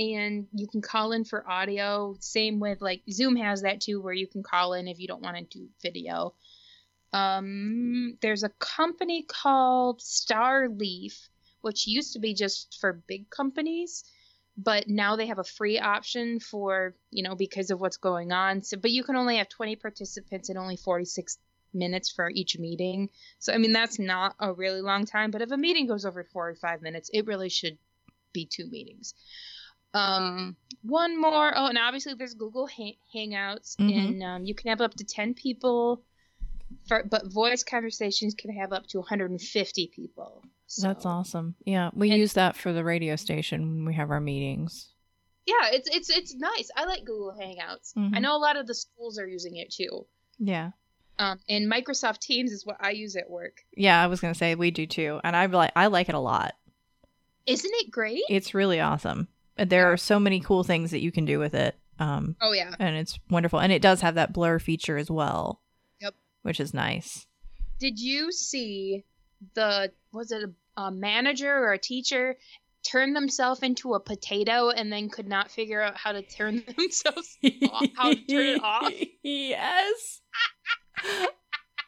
and 0.00 0.46
you 0.52 0.66
can 0.66 0.82
call 0.82 1.12
in 1.12 1.24
for 1.24 1.48
audio. 1.48 2.16
Same 2.20 2.60
with 2.60 2.80
like 2.80 3.02
Zoom 3.10 3.36
has 3.36 3.62
that 3.62 3.80
too, 3.80 4.00
where 4.00 4.14
you 4.14 4.26
can 4.26 4.42
call 4.42 4.72
in 4.74 4.88
if 4.88 4.98
you 4.98 5.06
don't 5.06 5.22
want 5.22 5.36
to 5.36 5.58
do 5.58 5.68
video. 5.82 6.34
Um, 7.12 8.16
there's 8.22 8.44
a 8.44 8.50
company 8.60 9.24
called 9.24 10.00
Starleaf, 10.00 11.28
which 11.60 11.86
used 11.86 12.12
to 12.14 12.18
be 12.18 12.34
just 12.34 12.78
for 12.80 13.02
big 13.06 13.28
companies 13.30 14.04
but 14.62 14.88
now 14.88 15.16
they 15.16 15.26
have 15.26 15.38
a 15.38 15.44
free 15.44 15.78
option 15.78 16.40
for 16.40 16.94
you 17.10 17.22
know 17.22 17.34
because 17.34 17.70
of 17.70 17.80
what's 17.80 17.96
going 17.96 18.32
on 18.32 18.62
so 18.62 18.76
but 18.76 18.90
you 18.90 19.02
can 19.02 19.16
only 19.16 19.36
have 19.36 19.48
20 19.48 19.76
participants 19.76 20.48
and 20.48 20.58
only 20.58 20.76
46 20.76 21.38
minutes 21.72 22.10
for 22.10 22.28
each 22.30 22.58
meeting 22.58 23.08
so 23.38 23.52
i 23.52 23.58
mean 23.58 23.72
that's 23.72 23.98
not 23.98 24.34
a 24.40 24.52
really 24.52 24.82
long 24.82 25.06
time 25.06 25.30
but 25.30 25.42
if 25.42 25.50
a 25.50 25.56
meeting 25.56 25.86
goes 25.86 26.04
over 26.04 26.24
45 26.24 26.82
minutes 26.82 27.10
it 27.12 27.26
really 27.26 27.48
should 27.48 27.78
be 28.32 28.44
two 28.44 28.66
meetings 28.68 29.14
um 29.94 30.56
one 30.82 31.20
more 31.20 31.52
oh 31.56 31.66
and 31.66 31.76
obviously 31.78 32.14
there's 32.14 32.34
google 32.34 32.66
ha- 32.68 32.96
hangouts 33.14 33.76
Mhm. 33.76 33.98
and 34.08 34.22
um, 34.22 34.44
you 34.44 34.54
can 34.54 34.68
have 34.70 34.80
up 34.80 34.94
to 34.94 35.04
10 35.04 35.34
people 35.34 36.02
for 36.86 37.02
but 37.04 37.26
voice 37.26 37.64
conversations 37.64 38.34
can 38.34 38.52
have 38.54 38.72
up 38.72 38.86
to 38.88 38.98
150 38.98 39.88
people 39.94 40.42
So. 40.66 40.86
That's 40.86 41.04
awesome. 41.04 41.56
Yeah, 41.66 41.90
we 41.94 42.10
And- 42.12 42.20
use 42.20 42.34
that 42.34 42.56
for 42.56 42.72
the 42.72 42.84
radio 42.84 43.16
station 43.16 43.60
when 43.62 43.84
we 43.86 43.94
have 43.94 44.10
our 44.10 44.20
meetings. 44.20 44.92
yeah, 45.46 45.70
it's 45.72 45.88
it's 45.94 46.08
it's 46.10 46.34
nice. 46.36 46.70
I 46.76 46.84
like 46.84 47.04
Google 47.04 47.34
Hangouts. 47.36 47.92
I 47.96 48.00
Mhm. 48.00 48.22
know 48.22 48.36
a 48.36 48.38
lot 48.38 48.56
of 48.56 48.68
the 48.68 48.74
schools 48.74 49.18
are 49.18 49.26
using 49.26 49.56
it 49.56 49.72
too. 49.72 50.06
Yeah. 50.38 50.70
Um, 51.18 51.40
and 51.48 51.70
Microsoft 51.70 52.20
Teams 52.20 52.52
is 52.52 52.64
what 52.64 52.76
I 52.78 52.90
use 52.92 53.16
at 53.16 53.28
work. 53.28 53.64
Yeah, 53.76 54.00
I 54.02 54.06
was 54.06 54.20
gonna 54.20 54.34
say 54.36 54.54
we 54.54 54.70
do 54.70 54.86
too, 54.86 55.20
and 55.24 55.34
I 55.34 55.46
like 55.46 55.72
I 55.74 55.88
like 55.88 56.08
it 56.08 56.14
a 56.14 56.20
lot. 56.20 56.54
Isn't 57.46 57.72
it 57.74 57.90
great? 57.90 58.22
It's 58.28 58.54
really 58.54 58.78
awesome. 58.78 59.26
There 59.68 59.92
are 59.92 59.96
so 59.96 60.18
many 60.18 60.40
cool 60.40 60.64
things 60.64 60.90
that 60.92 61.00
you 61.00 61.12
can 61.12 61.24
do 61.24 61.38
with 61.38 61.54
it, 61.54 61.76
um, 61.98 62.36
Oh 62.40 62.52
yeah. 62.52 62.74
and 62.78 62.96
it's 62.96 63.18
wonderful. 63.28 63.60
And 63.60 63.72
it 63.72 63.82
does 63.82 64.00
have 64.00 64.14
that 64.14 64.32
blur 64.32 64.58
feature 64.58 64.96
as 64.96 65.10
well. 65.10 65.60
Yep. 66.00 66.14
which 66.42 66.60
is 66.60 66.72
nice. 66.72 67.26
Did 67.78 67.98
you 67.98 68.32
see 68.32 69.04
the 69.54 69.92
was 70.12 70.32
it 70.32 70.42
a, 70.76 70.80
a 70.82 70.90
manager 70.90 71.52
or 71.52 71.72
a 71.72 71.78
teacher 71.78 72.36
turn 72.82 73.12
themselves 73.12 73.62
into 73.62 73.92
a 73.94 74.00
potato 74.00 74.70
and 74.70 74.90
then 74.90 75.08
could 75.10 75.28
not 75.28 75.50
figure 75.50 75.82
out 75.82 75.96
how 75.96 76.12
to 76.12 76.22
turn 76.22 76.62
themselves 76.78 77.36
off, 77.70 77.86
how 77.96 78.10
to 78.14 78.26
turn 78.26 78.46
it 78.46 78.62
off? 78.62 78.92
yes, 79.22 80.20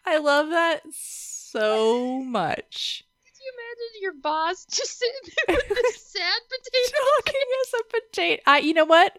I 0.06 0.18
love 0.18 0.50
that 0.50 0.82
so 0.92 2.20
much. 2.22 3.04
You 3.44 3.52
imagine 3.54 4.02
your 4.02 4.12
boss 4.14 4.64
just 4.70 4.98
sitting 4.98 5.34
there 5.46 5.56
with 5.56 5.68
this 5.68 6.02
sad 6.12 6.40
potato? 6.48 6.96
talking 7.16 7.40
as 7.62 7.72
a 7.80 7.84
potato. 8.00 8.42
I, 8.46 8.58
you 8.58 8.74
know 8.74 8.84
what? 8.84 9.18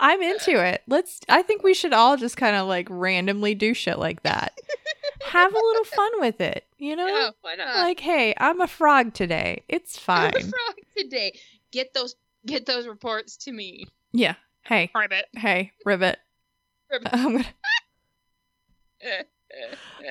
I'm 0.00 0.20
into 0.22 0.62
it. 0.64 0.82
Let's. 0.88 1.20
I 1.28 1.42
think 1.42 1.62
we 1.62 1.74
should 1.74 1.92
all 1.92 2.16
just 2.16 2.36
kind 2.36 2.56
of 2.56 2.66
like 2.66 2.88
randomly 2.90 3.54
do 3.54 3.72
shit 3.74 3.98
like 3.98 4.22
that. 4.24 4.58
Have 5.24 5.52
a 5.52 5.56
little 5.58 5.84
fun 5.96 6.10
with 6.18 6.40
it. 6.40 6.64
You 6.78 6.96
know, 6.96 7.06
Yeah, 7.06 7.30
why 7.42 7.54
not? 7.54 7.76
like, 7.76 8.00
hey, 8.00 8.34
I'm 8.38 8.60
a 8.60 8.66
frog 8.66 9.14
today. 9.14 9.62
It's 9.68 9.98
fine." 9.98 10.32
A 10.36 10.40
frog 10.40 10.74
today. 10.96 11.38
Get 11.70 11.94
those 11.94 12.16
get 12.46 12.66
those 12.66 12.86
reports 12.88 13.36
to 13.38 13.52
me. 13.52 13.84
yeah. 14.12 14.34
Hey, 14.64 14.90
Ribbit. 14.94 15.26
hey, 15.34 15.72
ribbit. 15.84 16.18
Ribbit. 16.90 17.08
I'm 17.12 17.32
gonna. 17.32 17.46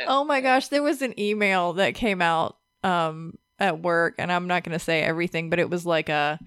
Oh 0.07 0.24
my 0.24 0.41
gosh, 0.41 0.68
there 0.68 0.84
was 0.84 1.01
an 1.01 1.18
email 1.20 1.74
that 1.74 1.95
came 1.95 2.22
out 2.22 2.57
um 2.84 3.38
at 3.62 3.82
work 3.82 4.16
and 4.18 4.32
I'm 4.32 4.47
not 4.47 4.64
going 4.66 4.78
to 4.78 4.84
say 4.84 5.01
everything, 5.01 5.49
but 5.49 5.59
it 5.59 5.70
was 5.70 5.86
like 5.86 6.09
a 6.09 6.39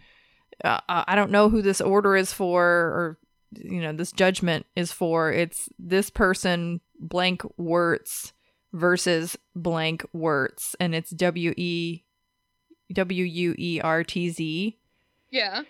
uh, 0.62 0.80
I 0.88 1.14
don't 1.16 1.30
know 1.32 1.48
who 1.48 1.62
this 1.62 1.80
order 1.80 2.14
is 2.16 2.32
for 2.32 2.62
or 2.62 3.18
you 3.56 3.80
know, 3.80 3.92
this 3.92 4.12
judgment 4.12 4.66
is 4.76 4.92
for. 4.92 5.32
It's 5.32 5.68
this 5.78 6.10
person 6.10 6.80
blank 6.98 7.42
Wertz 7.56 8.32
versus 8.72 9.36
blank 9.54 10.04
Wertz 10.12 10.74
and 10.80 10.94
it's 10.94 11.10
W 11.10 11.54
E 11.56 12.02
W 12.92 13.24
U 13.24 13.54
E 13.58 13.80
R 13.82 14.02
T 14.04 14.30
Z 14.30 14.78
Yeah. 15.30 15.62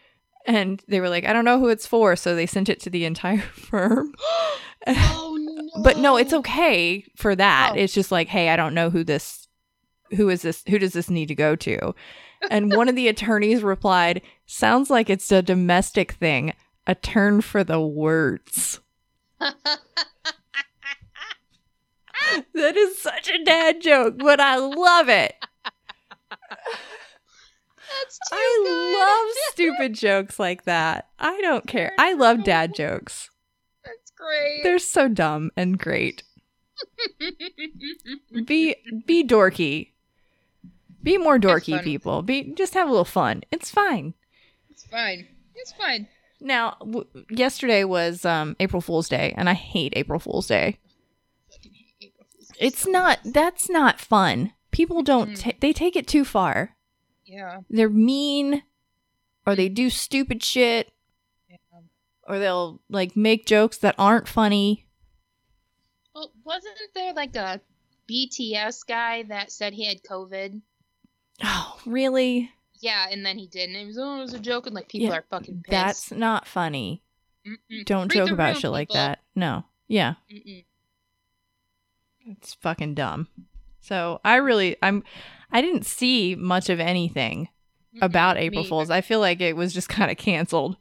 and 0.46 0.82
they 0.88 1.00
were 1.00 1.08
like, 1.10 1.24
I 1.26 1.32
don't 1.32 1.44
know 1.44 1.58
who 1.60 1.68
it's 1.68 1.86
for, 1.86 2.16
so 2.16 2.34
they 2.34 2.46
sent 2.46 2.68
it 2.68 2.80
to 2.80 2.90
the 2.90 3.04
entire 3.04 3.38
firm. 3.52 4.12
oh 4.86 5.36
no. 5.40 5.82
but 5.82 5.96
no 5.98 6.16
it's 6.18 6.32
okay 6.34 7.04
for 7.16 7.34
that 7.36 7.72
Oh. 7.74 7.78
it's 7.78 7.94
just 7.94 8.12
like 8.12 8.28
hey 8.28 8.50
i 8.50 8.56
don't 8.56 8.74
know 8.74 8.90
who 8.90 9.02
this 9.02 9.43
who 10.14 10.28
is 10.28 10.42
this 10.42 10.62
who 10.68 10.78
does 10.78 10.92
this 10.92 11.10
need 11.10 11.26
to 11.26 11.34
go 11.34 11.56
to? 11.56 11.94
And 12.50 12.74
one 12.74 12.88
of 12.88 12.96
the 12.96 13.08
attorneys 13.08 13.62
replied 13.62 14.22
sounds 14.46 14.90
like 14.90 15.08
it's 15.08 15.30
a 15.32 15.42
domestic 15.42 16.12
thing. 16.12 16.52
A 16.86 16.94
turn 16.94 17.40
for 17.40 17.64
the 17.64 17.80
words. 17.80 18.80
That 22.54 22.76
is 22.76 23.00
such 23.00 23.28
a 23.28 23.44
dad 23.44 23.80
joke 23.80 24.14
but 24.18 24.40
i 24.40 24.56
love 24.56 25.08
it. 25.08 25.34
I 28.32 29.26
love 29.26 29.36
stupid 29.52 29.94
jokes 29.94 30.38
like 30.38 30.64
that. 30.64 31.08
I 31.18 31.40
don't 31.42 31.66
care. 31.66 31.92
I 31.98 32.14
love 32.14 32.42
dad 32.44 32.74
jokes. 32.74 33.30
That's 33.84 34.10
great. 34.16 34.62
they're 34.62 34.78
so 34.78 35.08
dumb 35.08 35.50
and 35.56 35.78
great. 35.78 36.22
Be 38.46 38.74
be 39.06 39.24
dorky 39.24 39.90
be 41.04 41.16
more 41.18 41.38
dorky 41.38 41.80
people 41.84 42.22
be 42.22 42.52
just 42.56 42.74
have 42.74 42.88
a 42.88 42.90
little 42.90 43.04
fun 43.04 43.42
it's 43.52 43.70
fine 43.70 44.14
it's 44.70 44.84
fine. 44.86 45.28
It's 45.54 45.72
fine. 45.72 46.08
now 46.40 46.76
w- 46.80 47.06
yesterday 47.30 47.84
was 47.84 48.24
um 48.24 48.56
april 48.58 48.80
fool's 48.82 49.08
day 49.08 49.32
and 49.36 49.48
i 49.48 49.54
hate 49.54 49.92
april 49.96 50.18
fool's 50.18 50.46
day 50.48 50.78
April 52.00 52.26
Fools. 52.32 52.50
it's 52.58 52.86
not 52.86 53.18
that's 53.24 53.68
not 53.70 54.00
fun 54.00 54.52
people 54.72 55.02
don't 55.02 55.30
Mm. 55.30 55.40
ta- 55.40 55.58
they 55.60 55.72
take 55.72 55.94
it 55.94 56.08
too 56.08 56.24
far 56.24 56.76
Yeah. 57.24 57.60
they're 57.70 57.88
mean 57.88 58.62
or 59.46 59.54
they 59.54 59.68
do 59.68 59.90
stupid 59.90 60.42
shit 60.42 60.90
yeah. 61.48 61.56
or 62.26 62.38
they'll 62.40 62.80
like 62.88 63.14
make 63.16 63.46
jokes 63.46 63.78
that 63.78 63.94
aren't 63.98 64.26
funny 64.28 64.86
Well, 66.14 66.32
wasn't 66.44 66.76
there 66.94 67.12
like 67.12 67.36
a 67.36 67.60
BTS 68.10 68.86
guy 68.86 69.22
that 69.24 69.50
said 69.50 69.72
he 69.72 69.86
had 69.86 70.02
COVID? 70.02 70.60
Oh 71.42 71.78
really 71.86 72.50
Yeah, 72.80 73.06
and 73.10 73.24
then 73.24 73.38
he 73.38 73.46
didn't. 73.46 73.76
It 73.76 73.86
was, 73.86 73.98
oh, 73.98 74.18
it 74.18 74.20
was 74.22 74.34
a 74.34 74.38
joke, 74.38 74.66
and 74.66 74.74
like 74.74 74.88
people 74.88 75.08
Yeah, 75.08 75.14
are 75.18 75.24
fucking 75.30 75.62
pissed. 75.64 75.70
that's 75.70 76.12
not 76.12 76.46
funny 76.46 77.02
Mm-mm. 77.46 77.84
don't 77.84 78.08
Read 78.12 78.18
joke 78.18 78.30
about 78.30 78.52
room, 78.54 78.60
shit 78.60 78.70
like 78.70 78.88
that 78.90 79.20
no 79.34 79.64
yeah 79.88 80.14
Mm-mm. 80.32 80.64
It's 82.26 82.54
fucking 82.54 82.94
dumb. 82.94 83.28
So 83.80 84.20
I 84.24 84.36
really 84.36 84.76
I'm 84.82 85.04
I 85.52 85.60
didn't 85.60 85.84
see 85.84 86.34
much 86.34 86.70
of 86.70 86.80
anything 86.80 87.48
Mm-mm. 87.94 88.02
about 88.02 88.38
April. 88.38 88.64
Fools. 88.64 88.88
I 88.90 89.02
feel 89.02 89.20
like 89.20 89.40
it 89.42 89.56
was 89.56 89.74
just 89.74 89.88
kind 89.90 90.10
of 90.10 90.16
canceled, 90.16 90.76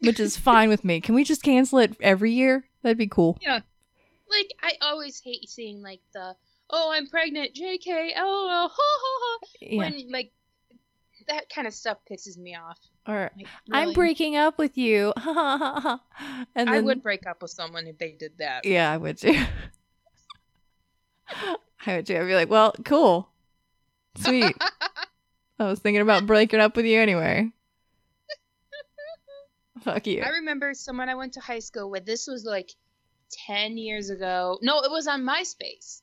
which 0.00 0.18
is 0.18 0.36
fine 0.36 0.68
with 0.68 0.84
me. 0.84 1.00
Can 1.00 1.14
we 1.14 1.22
just 1.24 1.42
cancel 1.44 1.78
it 1.78 1.96
every 2.00 2.32
year? 2.32 2.64
That'd 2.82 2.98
be 2.98 3.06
cool. 3.06 3.38
Yeah. 3.40 3.60
Like 4.28 4.50
I 4.60 4.72
always 4.80 5.20
hate 5.20 5.48
seeing 5.48 5.82
like 5.82 6.00
the 6.14 6.34
oh 6.72 6.90
I'm 6.92 7.06
pregnant 7.06 7.54
JK 7.54 8.12
oh, 8.16 8.46
LOL 8.48 8.68
ha 8.68 8.76
ha 8.76 9.18
ha 9.20 9.38
Yeah. 9.60 9.78
when 9.78 10.10
like 10.10 10.32
that 11.28 11.48
kind 11.54 11.66
of 11.66 11.74
stuff 11.74 11.98
pisses 12.10 12.36
me 12.36 12.56
off. 12.56 12.78
or 13.06 13.30
Like, 13.36 13.46
I'm 13.70 13.92
breaking 13.92 14.36
up 14.36 14.58
with 14.58 14.76
you. 14.76 15.12
and 15.16 16.00
I 16.68 16.80
would 16.80 17.02
break 17.02 17.26
up 17.26 17.42
with 17.42 17.50
someone 17.50 17.86
if 17.86 17.98
they 17.98 18.12
did 18.12 18.32
that. 18.38 18.64
Yeah, 18.64 18.90
I 18.90 18.96
would 18.96 19.18
too. 19.18 19.34
I 21.86 21.96
would 21.96 22.06
too. 22.06 22.16
I'd 22.16 22.26
be 22.26 22.34
like, 22.34 22.50
well, 22.50 22.74
cool. 22.84 23.28
Sweet. 24.16 24.54
I 25.58 25.64
was 25.64 25.78
thinking 25.78 26.02
about 26.02 26.26
breaking 26.26 26.60
up 26.60 26.76
with 26.76 26.86
you 26.86 27.00
anyway. 27.00 27.50
Fuck 29.82 30.06
you. 30.06 30.22
I 30.22 30.28
remember 30.30 30.74
someone 30.74 31.08
I 31.08 31.14
went 31.14 31.32
to 31.34 31.40
high 31.40 31.58
school 31.58 31.90
with. 31.90 32.04
This 32.04 32.26
was 32.28 32.44
like 32.44 32.70
ten 33.46 33.76
years 33.76 34.10
ago. 34.10 34.58
No, 34.62 34.80
it 34.80 34.90
was 34.90 35.08
on 35.08 35.22
MySpace. 35.22 36.01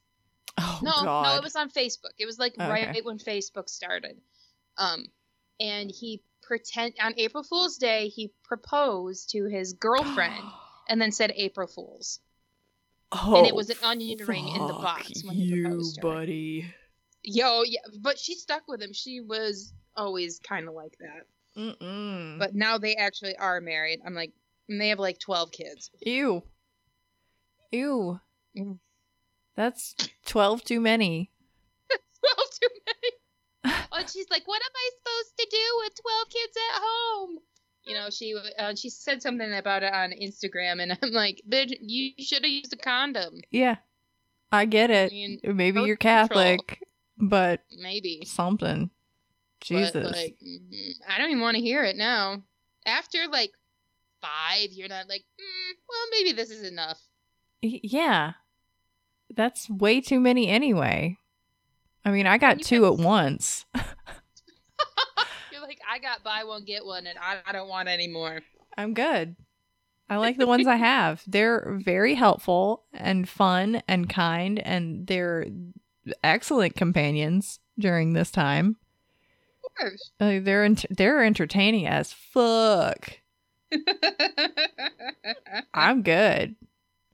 Oh 0.58 0.80
no, 0.84 0.92
God. 1.04 1.24
no, 1.24 1.36
it 1.38 1.44
was 1.44 1.56
on 1.56 1.70
Facebook. 1.70 2.12
It 2.18 2.26
was 2.26 2.40
like 2.40 2.54
Okay. 2.60 2.70
right 2.70 3.06
when 3.06 3.18
Facebook 3.20 3.70
started. 3.70 4.18
Um, 4.78 5.06
and 5.60 5.92
he 5.92 6.24
pretend 6.42 6.94
on 7.02 7.14
April 7.18 7.44
Fool's 7.44 7.78
Day 7.78 8.08
he 8.08 8.32
proposed 8.44 9.30
to 9.32 9.46
his 9.46 9.74
girlfriend 9.74 10.44
and 10.90 11.02
then 11.02 11.12
said 11.12 11.32
April 11.36 11.68
Fools. 11.68 12.20
oh, 13.12 13.36
and 13.38 13.46
it 13.48 13.54
was 13.56 13.70
an 13.70 13.78
onion 13.84 14.20
ring 14.26 14.48
in 14.48 14.68
the 14.68 14.74
box 14.74 15.24
when 15.24 15.36
he 15.36 15.44
you, 15.44 15.64
proposed 15.64 15.98
her. 15.98 16.02
buddy. 16.02 16.74
Yo, 17.24 17.64
yeah, 17.64 17.80
but 18.02 18.18
she 18.18 18.36
stuck 18.36 18.64
with 18.68 18.82
him. 18.82 18.94
She 18.94 19.20
was 19.20 19.74
always 19.96 20.40
kind 20.40 20.68
of 20.68 20.74
like 20.74 20.98
that. 21.00 21.26
Mm-mm. 21.60 22.40
But 22.40 22.56
now 22.56 22.78
they 22.78 22.96
actually 22.96 23.36
are 23.38 23.60
married. 23.60 24.00
I'm 24.06 24.14
like, 24.16 24.32
and 24.70 24.80
they 24.80 24.90
have 24.90 25.00
like 25.00 25.20
12 25.20 25.52
kids. 25.52 25.92
ew, 26.02 26.42
ew. 27.72 28.20
Mm. 28.58 28.80
That's 29.60 29.94
twelve 30.26 30.64
too 30.64 30.80
many. 30.80 31.32
12 31.90 32.48
too 32.62 32.68
many. 32.88 33.76
oh, 33.92 33.98
and 33.98 34.10
she's 34.10 34.30
like, 34.30 34.48
what 34.48 34.62
am 34.62 34.72
I 34.74 34.90
supposed 34.98 35.38
to 35.38 35.48
do 35.52 35.58
with 35.84 35.94
12 36.02 36.30
kids 36.30 36.58
at 36.58 36.82
home? 36.82 37.38
You 37.84 37.96
know, 37.96 38.10
she 38.10 38.36
uh, 38.58 38.76
she 38.76 38.90
said 38.90 39.22
something 39.22 39.52
about 39.54 39.84
it 39.84 39.92
on 39.94 40.12
Instagram, 40.12 40.82
and 40.82 40.98
I'm 41.04 41.12
like, 41.12 41.42
bitch, 41.50 41.74
you 41.82 42.12
should 42.20 42.44
have 42.44 42.50
used 42.52 42.72
a 42.72 42.78
condom. 42.78 43.42
Yeah, 43.52 43.76
I 44.50 44.64
get 44.64 44.92
I 44.92 44.94
it. 44.94 45.12
mean, 45.12 45.40
Maybe 45.44 45.82
you're 45.82 45.98
control. 45.98 46.28
Catholic, 46.28 46.82
but 47.18 47.60
maybe. 47.78 48.24
something. 48.26 48.90
Jesus. 49.60 49.92
But, 49.92 50.14
like, 50.14 50.38
mm, 50.42 50.94
I 51.06 51.18
don't 51.18 51.32
even 51.32 51.42
want 51.42 51.56
to 51.56 51.62
hear 51.62 51.84
it 51.84 51.98
now. 51.98 52.44
After 52.86 53.28
like 53.30 53.52
five, 54.22 54.70
you're 54.72 54.88
not 54.88 55.10
like, 55.10 55.26
mm, 55.38 55.74
well, 55.90 56.06
maybe 56.12 56.32
this 56.32 56.50
is 56.50 56.64
enough. 56.64 57.02
Yeah. 57.62 58.34
That's 59.36 59.70
way 59.70 60.02
too 60.02 60.20
many 60.20 60.48
anyway. 60.48 61.18
I 62.06 62.12
mean, 62.12 62.26
I 62.28 62.38
got 62.38 62.60
You 62.60 62.64
two 62.64 62.82
can- 62.82 62.94
at 62.94 63.00
once. 63.06 63.66
You're 65.52 65.62
like, 65.62 65.80
I 65.90 66.00
got 66.00 66.24
buy 66.24 66.44
one 66.44 66.64
get 66.66 66.86
one, 66.86 67.06
and 67.08 67.18
I, 67.20 67.38
I 67.46 67.52
don't 67.52 67.70
want 67.70 67.88
any 67.90 68.08
more. 68.08 68.40
I'm 68.78 68.94
good. 68.94 69.36
I 70.10 70.18
like 70.18 70.38
the 70.38 70.48
ones 70.48 70.66
I 70.68 70.76
have. 70.78 71.22
They're 71.28 71.78
very 71.84 72.16
helpful 72.16 72.84
and 72.94 73.28
fun 73.30 73.82
and 73.88 74.10
kind, 74.10 74.60
and 74.60 75.06
they're 75.06 75.46
excellent 76.24 76.76
companions 76.76 77.60
during 77.78 78.14
this 78.14 78.32
time. 78.32 78.78
Of 79.66 79.76
course. 79.76 80.12
Uh, 80.20 80.40
they're 80.42 80.64
ent- 80.64 80.86
they're 80.90 81.24
entertaining 81.24 81.86
as 81.86 82.12
fuck. 82.14 83.20
I'm 85.74 86.02
good. 86.02 86.56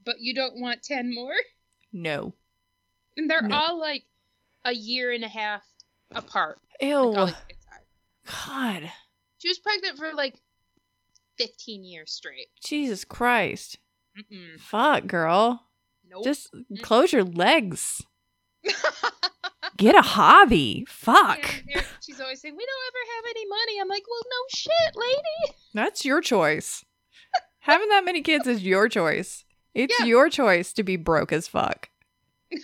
but 0.04 0.16
you 0.20 0.34
don't 0.34 0.58
want 0.60 0.82
10 0.82 1.14
more? 1.14 1.34
No. 2.02 2.34
And 3.16 3.28
they're 3.30 3.42
No. 3.42 3.56
all 3.56 3.80
like 3.80 4.04
a 4.64 4.72
year 4.72 5.10
and 5.12 5.24
a 5.24 5.28
half 5.28 5.62
apart. 6.14 6.58
Ew. 6.80 6.88
Like 7.10 7.18
all 7.18 7.26
the 7.26 7.32
kids 7.48 7.66
are. 7.72 8.46
God. 8.46 8.92
She 9.38 9.48
was 9.48 9.58
pregnant 9.58 9.96
for 9.96 10.12
like 10.12 10.34
15 11.38 11.84
years 11.84 12.12
straight. 12.12 12.48
Jesus 12.64 13.04
Christ. 13.04 13.78
Mm-mm. 14.18 14.58
Fuck, 14.60 15.06
girl. 15.06 15.62
Nope. 16.08 16.24
Just 16.24 16.48
close 16.82 17.12
your 17.12 17.24
legs. 17.24 18.04
Get 19.76 19.94
a 19.94 20.02
hobby. 20.02 20.84
Fuck. 20.88 21.42
They're- 21.72 21.84
she's 22.02 22.20
always 22.20 22.40
saying, 22.40 22.56
We 22.56 22.64
don't 22.64 22.86
ever 22.88 23.16
have 23.16 23.24
any 23.30 23.46
money. 23.46 23.80
I'm 23.80 23.88
like, 23.88 24.04
Well, 24.08 24.22
no 24.24 24.56
shit, 24.58 24.96
lady. 24.96 25.56
That's 25.74 26.04
your 26.04 26.20
choice. 26.20 26.84
Having 27.60 27.88
that 27.88 28.04
many 28.04 28.22
kids 28.22 28.46
is 28.46 28.62
your 28.62 28.88
choice. 28.88 29.44
It's 29.76 29.94
Yeah. 30.00 30.06
your 30.06 30.30
choice 30.30 30.72
to 30.72 30.82
be 30.82 30.96
broke 30.96 31.32
as 31.32 31.46
fuck. 31.46 31.90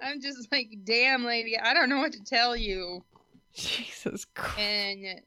I'm 0.00 0.20
just 0.20 0.50
like, 0.52 0.68
Damn, 0.84 1.24
lady, 1.24 1.58
I 1.58 1.74
don't 1.74 1.88
know 1.88 1.98
what 1.98 2.12
to 2.12 2.22
tell 2.24 2.56
you. 2.56 3.04
Jesus 3.52 4.24
Christ. 4.26 4.58
And 4.58 5.20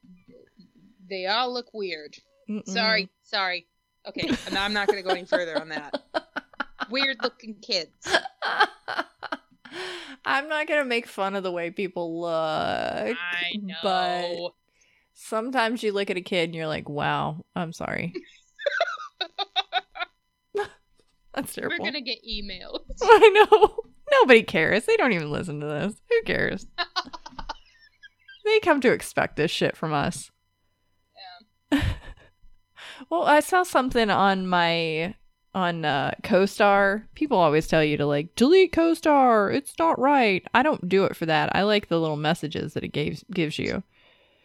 they 1.09 1.25
all 1.27 1.53
look 1.53 1.73
weird. 1.73 2.15
Mm-mm. 2.49 2.67
Sorry, 2.67 3.09
sorry. 3.23 3.67
Okay, 4.07 4.29
I'm 4.51 4.73
not 4.73 4.87
going 4.87 5.03
to 5.03 5.07
go 5.07 5.13
any 5.13 5.25
further 5.25 5.59
on 5.59 5.69
that. 5.69 6.01
Weird 6.89 7.17
looking 7.21 7.55
kids. 7.55 7.91
I'm 10.25 10.47
not 10.47 10.67
gonna 10.67 10.85
make 10.85 11.07
fun 11.07 11.35
of 11.35 11.43
the 11.43 11.51
way 11.51 11.69
people 11.69 12.21
look. 12.21 12.31
I 12.31 13.51
know. 13.61 13.75
But 13.83 14.53
sometimes 15.13 15.83
you 15.83 15.91
look 15.91 16.09
at 16.09 16.15
a 16.17 16.21
kid 16.21 16.45
and 16.45 16.55
you're 16.55 16.67
like, 16.67 16.87
wow, 16.87 17.43
I'm 17.55 17.73
sorry. 17.73 18.13
That's 21.33 21.53
terrible. 21.53 21.77
We're 21.77 21.91
going 21.91 21.93
to 21.93 22.01
get 22.01 22.19
emails. 22.27 22.81
I 23.01 23.47
know. 23.51 23.75
Nobody 24.11 24.43
cares. 24.43 24.85
They 24.85 24.97
don't 24.97 25.13
even 25.13 25.31
listen 25.31 25.59
to 25.61 25.65
this. 25.65 25.95
Who 26.09 26.21
cares? 26.23 26.67
they 28.45 28.59
come 28.59 28.81
to 28.81 28.91
expect 28.91 29.35
this 29.35 29.49
shit 29.49 29.75
from 29.75 29.93
us. 29.93 30.29
Yeah. 31.71 31.83
well, 33.09 33.23
I 33.23 33.39
saw 33.39 33.63
something 33.63 34.09
on 34.09 34.47
my 34.47 35.15
on 35.55 35.85
uh 35.85 36.11
CoStar. 36.23 37.03
People 37.15 37.37
always 37.37 37.67
tell 37.67 37.83
you 37.83 37.97
to 37.97 38.05
like 38.05 38.35
delete 38.35 38.71
CoStar. 38.71 39.53
It's 39.53 39.73
not 39.79 39.99
right. 39.99 40.45
I 40.53 40.61
don't 40.61 40.87
do 40.87 41.05
it 41.05 41.15
for 41.15 41.25
that. 41.25 41.55
I 41.55 41.63
like 41.63 41.87
the 41.87 41.99
little 41.99 42.17
messages 42.17 42.73
that 42.73 42.83
it 42.83 42.89
gives 42.89 43.23
gives 43.31 43.57
you. 43.57 43.81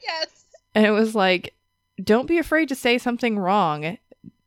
Yes. 0.03 0.47
And 0.75 0.87
it 0.87 0.91
was 0.91 1.15
like, 1.15 1.55
don't 2.03 2.29
be 2.29 2.39
afraid 2.39 2.69
to 2.69 2.75
say 2.75 2.99
something 2.99 3.39
wrong. 3.39 3.99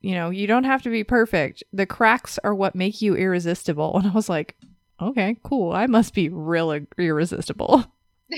You 0.01 0.15
know, 0.15 0.29
you 0.31 0.47
don't 0.47 0.63
have 0.63 0.81
to 0.83 0.89
be 0.89 1.03
perfect. 1.03 1.63
The 1.71 1.85
cracks 1.85 2.39
are 2.43 2.55
what 2.55 2.75
make 2.75 3.01
you 3.01 3.15
irresistible. 3.15 3.95
And 3.99 4.07
I 4.07 4.11
was 4.11 4.29
like, 4.29 4.55
okay, 5.01 5.37
cool. 5.43 5.71
I 5.71 5.85
must 5.87 6.13
be 6.13 6.29
real 6.29 6.71
irresistible. 6.97 7.85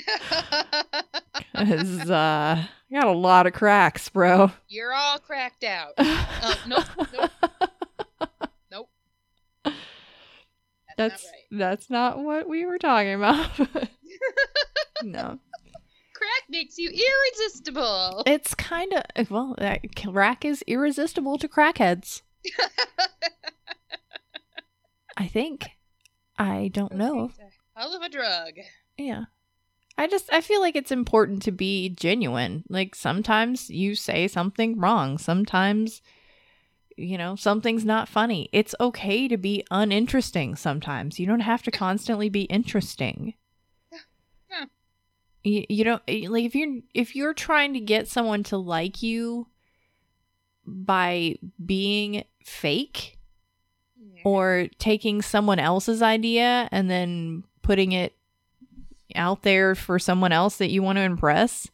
'Cause, 1.55 2.09
uh, 2.09 2.63
I 2.65 2.93
got 2.93 3.07
a 3.07 3.11
lot 3.11 3.47
of 3.47 3.53
cracks, 3.53 4.09
bro. 4.09 4.51
You're 4.67 4.93
all 4.93 5.19
cracked 5.19 5.63
out. 5.63 5.93
Uh, 6.45 6.55
nope, 6.67 6.83
nope, 7.13 7.31
nope. 8.69 8.89
That's, 9.63 9.77
That's 10.97 11.23
not 11.23 11.29
right. 11.31 11.43
that's 11.51 11.89
not 11.89 12.19
what 12.19 12.49
we 12.49 12.65
were 12.65 12.77
talking 12.77 13.13
about. 13.13 13.49
no, 15.03 15.39
makes 16.49 16.77
you 16.77 16.89
irresistible. 16.89 18.23
it's 18.25 18.55
kind 18.55 18.93
of 18.93 19.31
well, 19.31 19.55
that 19.57 19.95
crack 19.95 20.45
is 20.45 20.63
irresistible 20.67 21.37
to 21.37 21.47
crackheads. 21.47 22.21
I 25.17 25.27
think. 25.27 25.69
I 26.37 26.69
don't 26.73 26.95
know. 26.95 27.31
Hell 27.75 27.95
of 27.95 28.01
a 28.01 28.09
drug. 28.09 28.53
Yeah. 28.97 29.25
I 29.97 30.07
just 30.07 30.31
I 30.33 30.41
feel 30.41 30.59
like 30.59 30.75
it's 30.75 30.91
important 30.91 31.43
to 31.43 31.51
be 31.51 31.89
genuine. 31.89 32.63
Like 32.67 32.95
sometimes 32.95 33.69
you 33.69 33.95
say 33.95 34.27
something 34.27 34.79
wrong. 34.79 35.17
Sometimes 35.17 36.01
you 36.97 37.17
know, 37.17 37.35
something's 37.35 37.85
not 37.85 38.07
funny. 38.07 38.49
It's 38.51 38.75
okay 38.79 39.27
to 39.27 39.37
be 39.37 39.65
uninteresting 39.71 40.55
sometimes. 40.55 41.19
You 41.19 41.25
don't 41.25 41.39
have 41.39 41.63
to 41.63 41.71
constantly 41.71 42.29
be 42.29 42.43
interesting. 42.43 43.33
Yeah. 45.43 45.59
You, 45.59 45.65
you 45.69 45.83
don't 45.83 46.01
like 46.29 46.45
if 46.45 46.55
you're 46.55 46.79
if 46.93 47.15
you're 47.15 47.33
trying 47.33 47.73
to 47.73 47.79
get 47.79 48.07
someone 48.07 48.43
to 48.43 48.57
like 48.57 49.03
you 49.03 49.47
by 50.65 51.35
being 51.63 52.23
fake 52.45 53.17
or 54.23 54.67
taking 54.79 55.21
someone 55.21 55.59
else's 55.59 56.01
idea 56.01 56.69
and 56.71 56.89
then 56.89 57.43
putting 57.61 57.91
it 57.91 58.15
out 59.15 59.43
there 59.43 59.75
for 59.75 59.99
someone 59.99 60.31
else 60.31 60.57
that 60.57 60.71
you 60.71 60.81
want 60.81 60.97
to 60.97 61.01
impress 61.01 61.67